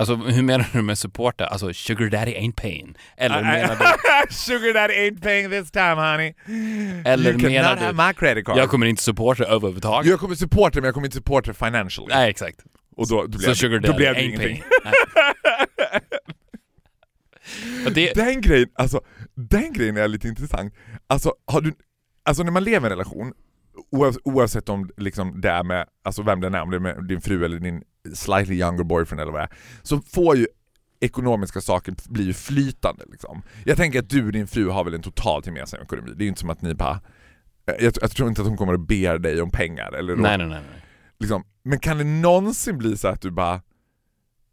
Alltså 0.01 0.15
hur 0.17 0.43
menar 0.43 0.67
du 0.73 0.83
med 0.83 0.99
supporta? 0.99 1.47
Alltså 1.47 1.73
sugar 1.73 2.11
daddy 2.11 2.35
ain't 2.35 2.53
paying? 2.57 2.97
Eller 3.17 3.43
menar 3.43 3.77
du... 3.77 3.85
Sugar 4.35 4.75
daddy 4.75 4.95
ain't 4.95 5.23
paying 5.23 5.51
this 5.51 5.71
time 5.71 5.95
honey. 5.95 6.35
Eller 7.05 7.31
you 7.33 7.43
menar 7.43 7.77
du- 7.77 7.83
have 7.83 8.07
my 8.09 8.15
credit 8.15 8.45
card. 8.45 8.59
Jag 8.59 8.69
kommer 8.71 8.87
inte 8.87 9.03
supporta 9.03 9.45
överhuvudtaget. 9.45 10.11
Jag 10.11 10.21
kommer 10.21 10.35
supporta 10.35 10.79
men 10.81 10.85
jag 10.85 10.95
kommer 10.95 11.07
inte 11.07 11.17
supporta 11.17 11.55
financially. 11.55 12.15
Nej 12.15 12.31
exakt. 12.31 12.61
Och 12.97 13.09
då, 13.09 13.23
då 13.23 13.39
blev, 13.39 13.49
Så 13.49 13.55
sugar 13.55 13.79
då 13.79 13.95
blev 13.95 14.15
det 14.15 14.23
ingenting. 14.23 14.63
det, 17.95 18.15
Den 18.15 18.41
grejen, 18.41 18.69
alltså, 18.75 19.01
den 19.35 19.73
grejen 19.73 19.97
är 19.97 20.09
lite 20.09 20.29
intressant. 20.29 20.75
Alltså, 21.07 21.35
har 21.47 21.61
du, 21.61 21.73
alltså 22.29 22.43
när 22.43 22.53
man 22.53 22.65
lever 22.65 22.89
i 22.89 22.93
en 22.93 22.99
relation, 22.99 23.33
oavs- 23.93 24.19
oavsett 24.25 24.69
om 24.69 24.91
liksom 24.97 25.41
det 25.41 25.51
är 25.51 25.65
med, 25.65 25.87
alltså 26.03 26.23
vem 26.23 26.41
den 26.41 26.55
är, 26.55 26.63
om 26.63 26.71
det 26.71 26.77
är 26.77 26.81
med 26.81 27.05
din 27.05 27.21
fru 27.21 27.45
eller 27.45 27.59
din 27.59 27.83
slightly 28.15 28.55
younger 28.55 28.85
boyfriend 28.85 29.21
eller 29.21 29.33
vad 29.33 29.41
det 29.41 29.45
är, 29.45 29.57
så 29.83 30.01
får 30.01 30.37
ju 30.37 30.47
ekonomiska 31.01 31.61
saker 31.61 31.95
bli 32.09 32.25
ju 32.25 32.33
flytande. 32.33 33.05
Liksom. 33.11 33.43
Jag 33.65 33.77
tänker 33.77 33.99
att 33.99 34.11
du 34.11 34.27
och 34.27 34.33
din 34.33 34.47
fru 34.47 34.69
har 34.69 34.85
väl 34.85 34.95
en 34.95 35.03
totalt 35.03 35.47
gemensam 35.47 35.83
ekonomi. 35.83 36.13
Det 36.17 36.23
är 36.23 36.25
ju 36.25 36.29
inte 36.29 36.41
som 36.41 36.51
att 36.51 36.63
ni 36.63 36.75
bara... 36.75 37.01
Jag, 37.65 37.93
jag 38.01 38.11
tror 38.11 38.29
inte 38.29 38.43
att 38.43 38.49
hon 38.49 38.57
kommer 38.57 38.75
att 38.75 38.89
be 38.89 39.19
dig 39.19 39.43
om 39.43 39.51
pengar. 39.51 39.93
Eller 39.93 40.17
nej, 40.17 40.39
nej, 40.39 40.47
nej, 40.47 40.61
nej. 40.73 40.85
liksom, 41.19 41.45
men 41.63 41.79
kan 41.79 41.99
det 41.99 42.05
någonsin 42.05 42.79
bli 42.79 42.97
så 42.97 43.09
att 43.09 43.21
du 43.21 43.31
bara 43.31 43.61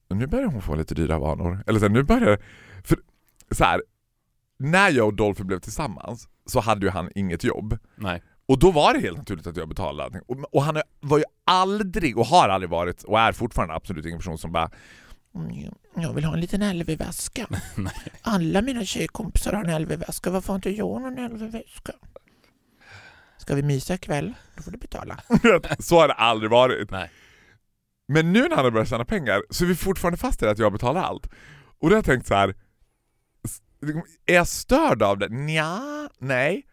nu 0.09 0.27
börjar 0.27 0.45
hon 0.45 0.61
få 0.61 0.75
lite 0.75 0.95
dyra 0.95 1.19
vanor. 1.19 1.63
Eller 1.67 1.79
så 1.79 1.85
här, 1.85 1.93
nu 1.93 2.03
börjar 2.03 2.39
för 2.83 2.97
så 3.51 3.63
här, 3.63 3.81
när 4.57 4.89
jag 4.89 5.07
och 5.07 5.13
Dolphy 5.13 5.43
blev 5.43 5.59
tillsammans 5.59 6.27
så 6.45 6.59
hade 6.59 6.85
ju 6.85 6.91
han 6.91 7.09
inget 7.15 7.43
jobb. 7.43 7.77
nej. 7.95 8.23
Och 8.47 8.59
då 8.59 8.71
var 8.71 8.93
det 8.93 8.99
helt 8.99 9.17
naturligt 9.17 9.47
att 9.47 9.57
jag 9.57 9.69
betalade 9.69 10.03
allting. 10.03 10.21
Och, 10.27 10.55
och 10.55 10.63
han 10.63 10.81
var 10.99 11.17
ju 11.17 11.23
aldrig, 11.45 12.17
och 12.17 12.25
har 12.25 12.49
aldrig 12.49 12.69
varit, 12.69 13.03
och 13.03 13.19
är 13.19 13.31
fortfarande 13.31 13.73
absolut 13.75 14.05
ingen 14.05 14.17
person 14.19 14.37
som 14.37 14.51
bara 14.51 14.71
"Mm, 15.35 15.73
jag 15.95 16.13
vill 16.13 16.23
ha 16.23 16.33
en 16.33 16.39
liten 16.41 16.77
LV-väska. 16.79 17.47
Alla 18.21 18.61
mina 18.61 18.85
tjejkompisar 18.85 19.53
har 19.53 19.63
en 19.63 19.81
LV-väska, 19.81 20.29
varför 20.29 20.47
har 20.47 20.55
inte 20.55 20.69
jag 20.69 21.01
någon 21.01 21.15
LV-väska? 21.25 21.93
Ska 23.37 23.55
vi 23.55 23.63
mysa 23.63 23.93
ikväll? 23.93 24.33
Då 24.57 24.63
får 24.63 24.71
du 24.71 24.77
betala. 24.77 25.17
så 25.79 25.99
har 25.99 26.07
det 26.07 26.13
aldrig 26.13 26.51
varit. 26.51 26.91
Nej. 26.91 27.11
Men 28.07 28.33
nu 28.33 28.41
när 28.41 28.55
han 28.55 28.65
har 28.65 28.71
börjat 28.71 28.89
tjäna 28.89 29.05
pengar 29.05 29.41
så 29.49 29.63
är 29.63 29.67
vi 29.67 29.75
fortfarande 29.75 30.17
fast 30.17 30.41
i 30.43 30.47
att 30.47 30.59
jag 30.59 30.71
betalar 30.71 31.01
allt. 31.03 31.25
Och 31.79 31.89
då 31.89 31.95
har 31.95 31.97
jag 31.97 32.05
tänkt 32.05 32.27
så 32.27 32.33
här. 32.35 32.55
Är 34.25 34.33
jag 34.35 34.47
störd 34.47 35.03
av 35.03 35.17
det? 35.17 35.29
Nja, 35.29 36.09
nej. 36.19 36.65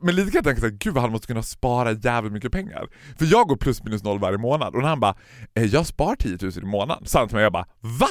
Men 0.00 0.14
lite 0.14 0.30
kan 0.30 0.38
jag 0.38 0.44
tänka 0.44 0.60
såhär, 0.60 0.76
gud 0.80 0.94
vad 0.94 1.02
han 1.02 1.12
måste 1.12 1.26
kunna 1.26 1.42
spara 1.42 1.92
jävligt 1.92 2.32
mycket 2.32 2.52
pengar. 2.52 2.88
För 3.18 3.26
jag 3.26 3.48
går 3.48 3.56
plus 3.56 3.84
minus 3.84 4.02
noll 4.04 4.18
varje 4.18 4.38
månad 4.38 4.74
och 4.74 4.82
han 4.82 5.00
bara, 5.00 5.14
eh, 5.54 5.64
jag 5.64 5.86
spar 5.86 6.16
10 6.16 6.38
000 6.42 6.52
i 6.56 6.60
månaden. 6.66 7.06
Sa 7.06 7.18
han 7.18 7.28
till 7.28 7.34
mig, 7.34 7.42
jag 7.42 7.52
bara, 7.52 7.66
VA? 7.80 8.08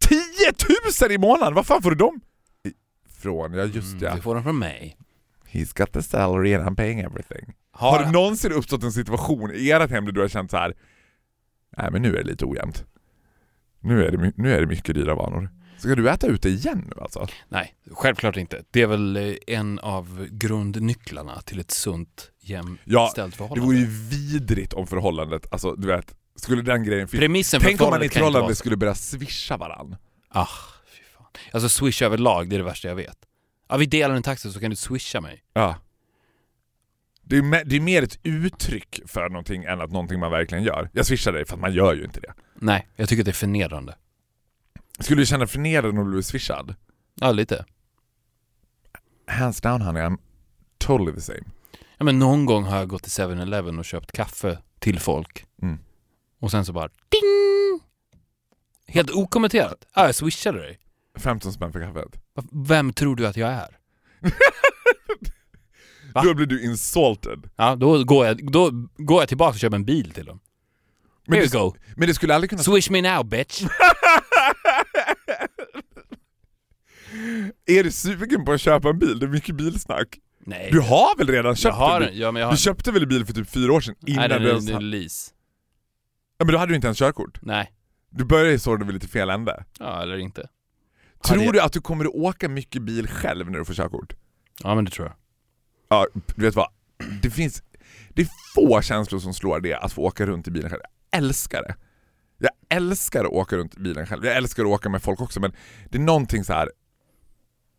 10 0.00 0.18
000 1.02 1.12
i 1.12 1.18
månaden? 1.18 1.54
Vad 1.54 1.66
fan 1.66 1.82
får 1.82 1.90
du 1.90 1.96
dem? 1.96 2.20
Från, 3.18 3.52
ja 3.52 3.64
just 3.64 3.92
Mm, 3.92 4.04
ja. 4.04 4.14
Det 4.14 4.22
får 4.22 4.34
de 4.34 4.42
från 4.44 4.58
mig. 4.58 4.96
He's 5.50 5.78
got 5.78 5.92
the 5.92 6.02
salary 6.02 6.54
and 6.54 6.64
I'm 6.68 6.76
paying 6.76 7.00
everything. 7.00 7.54
Har 7.70 8.04
det 8.04 8.10
någonsin 8.10 8.52
uppstått 8.52 8.82
en 8.82 8.92
situation 8.92 9.50
i 9.54 9.70
ert 9.70 9.90
hem 9.90 10.04
där 10.04 10.12
du 10.12 10.20
har 10.20 10.28
känt 10.28 10.50
så 10.50 10.56
här. 10.56 10.74
nej 11.76 11.90
men 11.90 12.02
nu 12.02 12.08
är 12.16 12.24
det 12.24 12.30
lite 12.30 12.44
ojämnt. 12.44 12.84
Nu 13.80 14.04
är 14.04 14.10
det, 14.10 14.32
nu 14.36 14.54
är 14.54 14.60
det 14.60 14.66
mycket 14.66 14.94
dyra 14.94 15.14
vanor. 15.14 15.50
Ska 15.78 15.94
du 15.94 16.10
äta 16.10 16.26
ute 16.26 16.48
igen 16.48 16.84
nu 16.94 17.02
alltså? 17.02 17.26
Nej, 17.48 17.74
självklart 17.90 18.36
inte. 18.36 18.62
Det 18.70 18.82
är 18.82 18.86
väl 18.86 19.16
eh, 19.16 19.34
en 19.46 19.78
av 19.78 20.26
grundnycklarna 20.30 21.40
till 21.40 21.60
ett 21.60 21.70
sunt, 21.70 22.30
jämställt 22.40 22.82
Ja, 22.84 23.12
Det 23.16 23.30
förhållande. 23.30 23.66
vore 23.66 23.76
ju 23.76 23.86
vidrigt 23.86 24.72
om 24.72 24.86
förhållandet, 24.86 25.46
alltså 25.52 25.74
du 25.74 25.86
vet, 25.88 26.14
skulle 26.36 26.62
den 26.62 26.84
grejen 26.84 27.08
finnas. 27.08 27.20
Premissen 27.20 27.60
Tänk 27.60 27.80
om 27.80 27.90
man 27.90 28.02
i 28.02 28.06
ett 28.06 28.12
förhållande 28.12 28.54
skulle 28.54 28.76
börja 28.76 28.94
swisha 28.94 29.56
varann. 29.56 29.96
Ah, 30.28 30.46
fy 30.96 31.02
fan. 31.16 31.26
Alltså 31.52 31.68
swish 31.68 32.02
överlag, 32.02 32.48
det 32.50 32.56
är 32.56 32.58
det 32.58 32.64
värsta 32.64 32.88
jag 32.88 32.94
vet. 32.96 33.18
Ja, 33.68 33.76
vi 33.76 33.86
delar 33.86 34.14
en 34.14 34.22
taxi 34.22 34.52
så 34.52 34.60
kan 34.60 34.70
du 34.70 34.76
swisha 34.76 35.20
mig. 35.20 35.42
Ja. 35.52 35.76
Det 37.22 37.36
är, 37.36 37.64
det 37.64 37.76
är 37.76 37.80
mer 37.80 38.02
ett 38.02 38.18
uttryck 38.22 39.00
för 39.06 39.28
någonting 39.28 39.64
än 39.64 39.80
att 39.80 39.90
någonting 39.90 40.20
man 40.20 40.30
verkligen 40.30 40.64
gör. 40.64 40.90
Jag 40.92 41.06
swishar 41.06 41.32
dig 41.32 41.44
för 41.46 41.54
att 41.54 41.60
man 41.60 41.72
gör 41.74 41.94
ju 41.94 42.04
inte 42.04 42.20
det. 42.20 42.34
Nej, 42.54 42.88
jag 42.96 43.08
tycker 43.08 43.22
att 43.22 43.24
det 43.24 43.30
är 43.30 43.32
förnedrande. 43.32 43.94
Skulle 44.98 45.22
du 45.22 45.26
känna 45.26 45.46
förnedrad 45.46 45.98
om 45.98 46.04
du 46.04 46.10
blev 46.10 46.22
swishad? 46.22 46.74
Ja, 47.14 47.32
lite. 47.32 47.64
Hands 49.26 49.60
down 49.60 49.82
honey, 49.82 50.02
I'm 50.02 50.18
totally 50.78 51.12
the 51.12 51.20
same. 51.20 51.44
Ja, 51.98 52.04
men 52.04 52.18
någon 52.18 52.46
gång 52.46 52.64
har 52.64 52.76
jag 52.78 52.88
gått 52.88 53.02
till 53.02 53.12
7-Eleven 53.12 53.78
och 53.78 53.84
köpt 53.84 54.12
kaffe 54.12 54.58
till 54.78 55.00
folk. 55.00 55.46
Mm. 55.62 55.78
Och 56.40 56.50
sen 56.50 56.64
så 56.64 56.72
bara 56.72 56.88
ding! 56.88 57.80
Helt 58.86 59.10
okommenterat. 59.10 59.86
Ja, 59.94 60.06
jag 60.06 60.14
swishade 60.14 60.58
dig. 60.58 60.78
15 61.14 61.22
15 61.22 61.52
spänn 61.52 61.72
för 61.72 61.80
kaffet. 61.80 62.22
Vem 62.66 62.92
tror 62.92 63.16
du 63.16 63.26
att 63.26 63.36
jag 63.36 63.50
är? 63.50 63.78
Va? 66.14 66.22
Då 66.22 66.34
blir 66.34 66.46
du 66.46 66.64
insulted. 66.64 67.50
Ja, 67.56 67.76
då 67.76 68.04
går 68.04 68.26
jag, 68.26 68.52
då 68.52 68.70
går 68.96 69.22
jag 69.22 69.28
tillbaka 69.28 69.50
och 69.50 69.58
köper 69.58 69.76
en 69.76 69.84
bil 69.84 70.10
till 70.10 70.24
dem. 70.24 70.40
Men 71.26 71.38
Here 71.38 71.48
you 71.56 71.64
go. 71.70 71.76
men 71.96 72.08
det 72.08 72.14
skulle 72.14 72.34
aldrig 72.34 72.50
kunna... 72.50 72.62
Swish 72.62 72.90
me 72.90 73.02
now 73.02 73.24
bitch. 73.24 73.62
Är 77.66 77.84
du 77.84 77.90
sugen 77.90 78.44
på 78.44 78.52
att 78.52 78.60
köpa 78.60 78.88
en 78.88 78.98
bil? 78.98 79.18
Det 79.18 79.26
är 79.26 79.30
mycket 79.30 79.54
bilsnack. 79.54 80.18
Nej. 80.40 80.68
Du 80.72 80.80
har 80.80 81.18
väl 81.18 81.26
redan 81.28 81.44
jag 81.46 81.58
köpt 81.58 81.76
har, 81.76 82.00
en 82.00 82.06
bil? 82.10 82.20
ja, 82.20 82.32
men 82.32 82.40
jag 82.40 82.46
har, 82.46 82.52
Du 82.54 82.58
köpte 82.58 82.92
väl 82.92 83.02
en 83.02 83.08
bil 83.08 83.26
för 83.26 83.32
typ 83.32 83.50
fyra 83.50 83.72
år 83.72 83.80
sedan? 83.80 83.94
Innan 84.06 84.20
Nej, 84.20 84.28
den 84.28 84.42
du 84.42 84.48
är, 84.48 84.52
ens... 84.52 84.68
är 84.68 84.72
Ja, 84.72 84.78
lease. 84.78 85.30
men 86.38 86.46
då 86.52 86.58
hade 86.58 86.72
du 86.72 86.76
inte 86.76 86.86
ens 86.86 86.98
körkort. 86.98 87.38
Nej. 87.42 87.72
Du 88.10 88.24
började 88.24 88.50
ju 88.50 88.58
så 88.58 88.76
det 88.76 88.84
var 88.84 88.92
lite 88.92 89.08
fel 89.08 89.30
ände. 89.30 89.64
Ja, 89.78 90.02
eller 90.02 90.18
inte. 90.18 90.48
Tror 91.24 91.38
Hade- 91.38 91.52
du 91.52 91.60
att 91.60 91.72
du 91.72 91.80
kommer 91.80 92.04
att 92.04 92.14
åka 92.14 92.48
mycket 92.48 92.82
bil 92.82 93.08
själv 93.08 93.50
när 93.50 93.58
du 93.58 93.64
får 93.64 93.74
körkort? 93.74 94.12
Ja, 94.62 94.74
men 94.74 94.84
det 94.84 94.90
tror 94.90 95.06
jag. 95.06 95.16
Ja, 95.88 96.06
du 96.36 96.42
vet 96.42 96.54
vad? 96.54 96.68
Det 97.22 97.30
finns... 97.30 97.62
Det 98.08 98.22
är 98.22 98.28
få 98.54 98.82
känslor 98.82 99.18
som 99.20 99.34
slår 99.34 99.60
det 99.60 99.74
att 99.74 99.92
få 99.92 100.02
åka 100.02 100.26
runt 100.26 100.48
i 100.48 100.50
bilen 100.50 100.70
själv. 100.70 100.80
Jag 101.10 101.18
älskar 101.18 101.62
det. 101.62 101.74
Jag 102.38 102.50
älskar 102.68 103.24
att 103.24 103.30
åka 103.30 103.56
runt 103.56 103.76
i 103.76 103.80
bilen 103.80 104.06
själv. 104.06 104.24
Jag 104.24 104.36
älskar 104.36 104.62
att 104.62 104.68
åka 104.68 104.88
med 104.88 105.02
folk 105.02 105.20
också 105.20 105.40
men 105.40 105.52
det 105.90 105.98
är 105.98 106.02
någonting 106.02 106.44
så 106.44 106.52
här. 106.52 106.70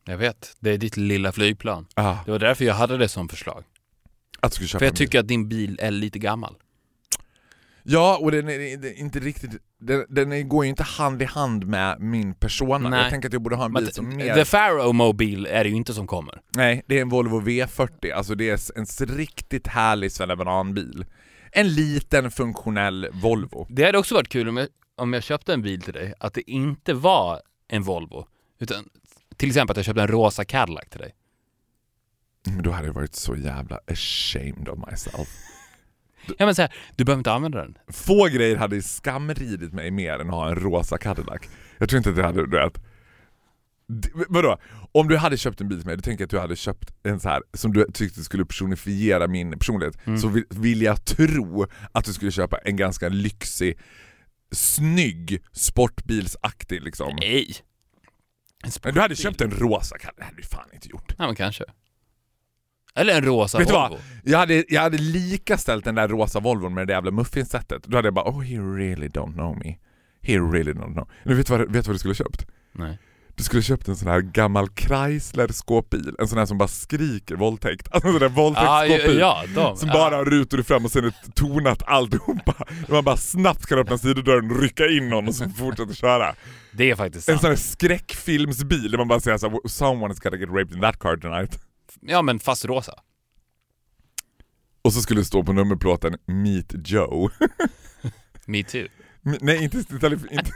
Jag 0.07 0.17
vet. 0.17 0.55
Det 0.59 0.69
är 0.71 0.77
ditt 0.77 0.97
lilla 0.97 1.31
flygplan. 1.31 1.85
Ah, 1.93 2.15
Det 2.25 2.31
var 2.31 2.39
därför 2.39 2.65
jag 2.65 2.73
hade 2.73 2.97
det 2.97 3.09
som 3.09 3.29
förslag. 3.29 3.63
att 4.39 4.51
du 4.51 4.55
skulle 4.55 4.67
köpa 4.67 4.79
För 4.79 4.85
jag 4.85 4.95
tycker 4.95 5.19
att 5.19 5.27
din 5.27 5.49
bil 5.49 5.79
är 5.81 5.91
lite 5.91 6.19
gammal. 6.19 6.55
Ja, 7.83 8.17
och 8.21 8.31
den 8.31 8.49
är, 8.49 8.77
den 8.77 8.91
är 8.91 8.99
inte 8.99 9.19
riktigt... 9.19 9.51
Den, 9.79 10.05
den 10.09 10.49
går 10.49 10.65
ju 10.65 10.69
inte 10.69 10.83
hand 10.83 11.21
i 11.21 11.25
hand 11.25 11.67
med 11.67 11.99
min 11.99 12.33
persona. 12.33 12.89
Nej. 12.89 13.01
Jag 13.01 13.09
tänker 13.09 13.29
att 13.29 13.33
jag 13.33 13.41
borde 13.41 13.55
ha 13.55 13.65
en 13.65 13.73
bil 13.73 13.83
Men 13.83 13.93
som 13.93 14.15
mer... 14.15 14.35
The 14.35 14.45
Pharaoh 14.45 14.93
Mobile 14.93 15.49
är 15.49 15.63
det 15.63 15.69
ju 15.69 15.75
inte 15.75 15.93
som 15.93 16.07
kommer. 16.07 16.41
Nej, 16.49 16.83
det 16.87 16.97
är 16.97 17.01
en 17.01 17.09
Volvo 17.09 17.41
V40. 17.41 18.13
Alltså 18.13 18.35
det 18.35 18.49
är 18.49 18.77
en 18.79 18.85
riktigt 19.17 19.67
härlig 19.67 20.11
svennebananbil. 20.11 21.05
En 21.51 21.69
liten 21.75 22.31
funktionell 22.31 23.07
Volvo. 23.11 23.67
Det 23.69 23.85
hade 23.85 23.97
också 23.97 24.15
varit 24.15 24.29
kul 24.29 24.49
om 24.49 24.57
jag, 24.57 24.67
om 24.97 25.13
jag 25.13 25.23
köpte 25.23 25.53
en 25.53 25.61
bil 25.61 25.81
till 25.81 25.93
dig, 25.93 26.13
att 26.19 26.33
det 26.33 26.51
inte 26.51 26.93
var 26.93 27.41
en 27.67 27.83
Volvo. 27.83 28.27
Utan 28.59 28.89
till 29.37 29.49
exempel 29.49 29.71
att 29.71 29.77
jag 29.77 29.85
köpte 29.85 30.01
en 30.01 30.07
rosa 30.07 30.45
Cadillac 30.45 30.89
till 30.89 30.99
dig. 30.99 31.15
Men 32.45 32.63
då 32.63 32.71
hade 32.71 32.87
jag 32.87 32.93
varit 32.93 33.15
så 33.15 33.35
jävla 33.35 33.79
ashamed 33.87 34.69
of 34.69 34.79
myself. 34.91 35.29
Ja 36.37 36.45
men 36.45 36.55
så 36.55 36.61
här, 36.61 36.73
du 36.95 37.03
behöver 37.05 37.19
inte 37.19 37.31
använda 37.31 37.57
den. 37.61 37.77
Få 37.87 38.25
grejer 38.25 38.55
hade 38.55 38.81
skamridit 38.81 39.73
mig 39.73 39.91
mer 39.91 40.19
än 40.19 40.27
att 40.27 40.35
ha 40.35 40.49
en 40.49 40.55
rosa 40.55 40.97
Cadillac. 40.97 41.41
Jag 41.77 41.89
tror 41.89 41.97
inte 41.97 42.09
att 42.09 42.17
jag 42.17 42.23
hade, 42.23 42.47
du 42.47 42.57
vet... 42.57 42.81
Vadå? 44.29 44.57
Om 44.91 45.07
du 45.07 45.17
hade 45.17 45.37
köpt 45.37 45.61
en 45.61 45.67
bil 45.67 45.77
till 45.77 45.87
mig, 45.87 45.95
då 45.95 46.01
tänker 46.01 46.23
att 46.23 46.29
du 46.29 46.39
hade 46.39 46.55
köpt 46.55 46.93
en 47.03 47.19
så 47.19 47.29
här 47.29 47.43
som 47.53 47.73
du 47.73 47.87
tyckte 47.93 48.23
skulle 48.23 48.45
personifiera 48.45 49.27
min 49.27 49.51
personlighet. 49.59 49.97
Så 50.21 50.27
vill, 50.27 50.43
vill 50.49 50.81
jag 50.81 51.05
tro 51.05 51.65
att 51.91 52.05
du 52.05 52.13
skulle 52.13 52.31
köpa 52.31 52.57
en 52.57 52.75
ganska 52.75 53.09
lyxig, 53.09 53.79
snygg, 54.51 55.43
sportbilsaktig 55.51 56.81
liksom. 56.81 57.15
Nej. 57.21 57.55
En 58.63 58.71
Men 58.83 58.93
du 58.93 59.01
hade 59.01 59.15
köpt 59.15 59.41
en 59.41 59.51
rosa 59.51 59.97
Cadillac, 59.97 60.15
det 60.17 60.23
hade 60.23 60.37
du 60.37 60.43
fan 60.43 60.69
inte 60.73 60.89
gjort. 60.89 61.15
Ja 61.17 61.25
men 61.25 61.35
kanske. 61.35 61.63
Eller 62.95 63.17
en 63.17 63.25
rosa 63.25 63.57
Vet 63.57 63.67
du 63.67 63.73
Volvo. 63.73 63.89
vad? 63.89 63.99
Jag 64.23 64.39
hade, 64.39 64.65
jag 64.67 64.81
hade 64.81 64.97
lika 64.97 65.57
ställt 65.57 65.85
den 65.85 65.95
där 65.95 66.07
rosa 66.07 66.39
Volvon 66.39 66.73
med 66.73 66.87
det 66.87 66.93
jävla 66.93 67.11
muffinsättet. 67.11 67.83
Då 67.83 67.97
hade 67.97 68.07
jag 68.07 68.13
bara 68.13 68.29
oh 68.29 68.41
he 68.41 68.57
really 68.57 69.07
don't 69.07 69.33
know 69.33 69.57
me. 69.57 69.77
He 70.21 70.33
really 70.33 70.73
don't 70.73 70.93
know. 70.93 71.09
Men 71.23 71.37
vet 71.37 71.47
du 71.47 71.57
vad, 71.57 71.61
vet 71.61 71.71
du 71.71 71.81
vad 71.89 71.95
du 71.95 71.99
skulle 71.99 72.11
ha 72.11 72.15
köpt? 72.15 72.47
Nej. 72.71 72.97
Du 73.37 73.43
skulle 73.43 73.61
köpt 73.61 73.87
en 73.87 73.95
sån 73.95 74.07
här 74.07 74.21
gammal 74.21 74.67
Chrysler 74.75 75.47
skåpbil. 75.47 76.15
En 76.19 76.27
sån 76.27 76.37
här 76.37 76.45
som 76.45 76.57
bara 76.57 76.67
skriker 76.67 77.35
våldtäkt. 77.35 77.87
Alltså 77.91 78.07
en 78.07 78.13
sån 78.13 78.19
där 78.21 78.29
Ja, 78.29 78.33
våldtäktsskåpbil. 78.35 79.19
ja, 79.19 79.43
de. 79.55 79.77
Som 79.77 79.87
ja. 79.87 79.93
bara 79.93 80.15
har 80.15 80.25
rutor 80.25 80.61
fram 80.61 80.85
och 80.85 80.91
sen 80.91 81.05
är 81.05 81.13
tonat 81.35 81.83
alltihopa. 81.83 82.53
Man 82.89 83.03
bara 83.03 83.17
snabbt 83.17 83.65
kan 83.65 83.79
öppna 83.79 83.97
sidodörren 83.97 84.51
och 84.51 84.61
rycka 84.61 84.87
in 84.87 85.09
någon 85.09 85.27
och 85.27 85.35
så 85.35 85.49
fortsätta 85.49 85.93
köra. 85.93 86.35
Det 86.71 86.91
är 86.91 86.95
faktiskt 86.95 87.29
En 87.29 87.33
sant. 87.33 87.41
sån 87.41 87.49
här 87.49 87.57
skräckfilmsbil 87.57 88.91
där 88.91 88.97
man 88.97 89.07
bara 89.07 89.19
säger 89.19 89.37
såhär 89.37 89.55
“Someone's 89.55 90.23
gotta 90.23 90.37
get 90.37 90.49
raped 90.49 90.73
in 90.75 90.81
that 90.81 90.99
car 90.99 91.17
tonight”. 91.17 91.59
Ja 92.01 92.21
men 92.21 92.39
fast 92.39 92.65
rosa. 92.65 92.93
Och 94.81 94.93
så 94.93 95.01
skulle 95.01 95.21
det 95.21 95.25
stå 95.25 95.43
på 95.43 95.53
nummerplåten 95.53 96.17
“Meet 96.25 96.73
Joe”. 96.89 97.29
Me 98.45 98.63
too. 98.63 98.87
Nej, 99.41 99.63
inte... 99.63 99.77
inte, 99.77 100.05
inte 100.31 100.51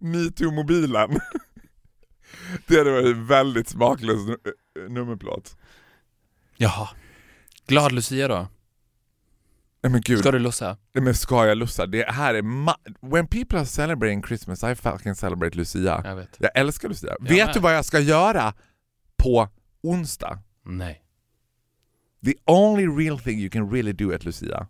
Metoo-mobilen. 0.00 1.20
Det 2.66 2.78
hade 2.78 2.90
varit 2.90 3.16
väldigt 3.16 3.68
smaklös 3.68 4.18
nu- 4.26 4.88
nummerplåt. 4.88 5.56
Jaha. 6.56 6.88
Glad 7.66 7.92
Lucia 7.92 8.28
då? 8.28 8.48
Nej 9.82 9.92
men 9.92 10.00
gud, 10.00 10.18
Ska 10.18 10.30
du 10.30 10.38
lussa? 10.38 10.76
Nej, 10.92 11.04
men 11.04 11.14
ska 11.14 11.46
jag 11.46 11.58
lussa? 11.58 11.86
Det 11.86 12.10
här 12.10 12.34
är 12.34 12.42
When 13.10 13.26
people 13.26 13.58
are 13.58 13.66
celebrating 13.66 14.22
Christmas 14.22 14.64
I 14.64 14.74
fucking 14.74 15.14
celebrate 15.14 15.56
Lucia. 15.58 16.00
Jag 16.04 16.16
vet. 16.16 16.36
Jag 16.38 16.50
älskar 16.54 16.88
Lucia. 16.88 17.16
Jag 17.20 17.28
Vet 17.28 17.46
med. 17.46 17.54
du 17.54 17.60
vad 17.60 17.74
jag 17.74 17.84
ska 17.84 17.98
göra 18.00 18.54
på 19.16 19.48
onsdag? 19.82 20.38
Nej. 20.64 21.04
The 22.24 22.34
only 22.46 22.86
real 23.04 23.18
thing 23.20 23.38
you 23.40 23.50
can 23.50 23.70
really 23.70 23.92
do 23.92 24.14
at 24.14 24.24
Lucia. 24.24 24.66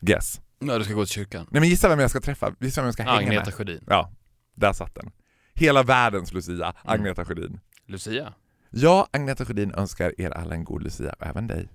Guess. 0.00 0.40
Ja, 0.68 0.78
du 0.78 0.84
ska 0.84 0.94
gå 0.94 1.04
till 1.04 1.14
kyrkan. 1.14 1.46
Nej 1.50 1.60
men 1.60 1.68
gissa 1.68 1.88
vem 1.88 1.98
jag 2.00 2.10
ska 2.10 2.20
träffa? 2.20 2.54
Gissa 2.60 2.80
vem 2.80 2.86
jag 2.86 2.94
ska 2.94 3.02
hänga 3.02 3.16
Agneta 3.16 3.44
med? 3.44 3.54
Sjödin. 3.54 3.84
Ja, 3.86 4.12
där 4.54 4.72
satt 4.72 4.94
den. 4.94 5.10
Hela 5.54 5.82
världens 5.82 6.32
Lucia, 6.32 6.74
Agneta 6.84 7.24
Sjödin. 7.24 7.60
Lucia. 7.86 8.34
Jag, 8.70 9.06
Agneta 9.10 9.44
Sjödin, 9.44 9.74
önskar 9.74 10.20
er 10.20 10.30
alla 10.30 10.54
en 10.54 10.64
god 10.64 10.82
Lucia 10.82 11.12
och 11.12 11.26
även 11.26 11.46
dig. 11.46 11.68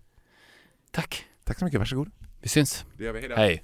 Tack. 0.91 1.25
Tack 1.43 1.59
så 1.59 1.65
mycket, 1.65 1.79
varsågod. 1.79 2.11
Vi 2.41 2.49
syns. 2.49 2.85
Det 2.97 3.03
gör 3.03 3.13
vi, 3.13 3.19
hejdå. 3.19 3.35
Hej. 3.35 3.63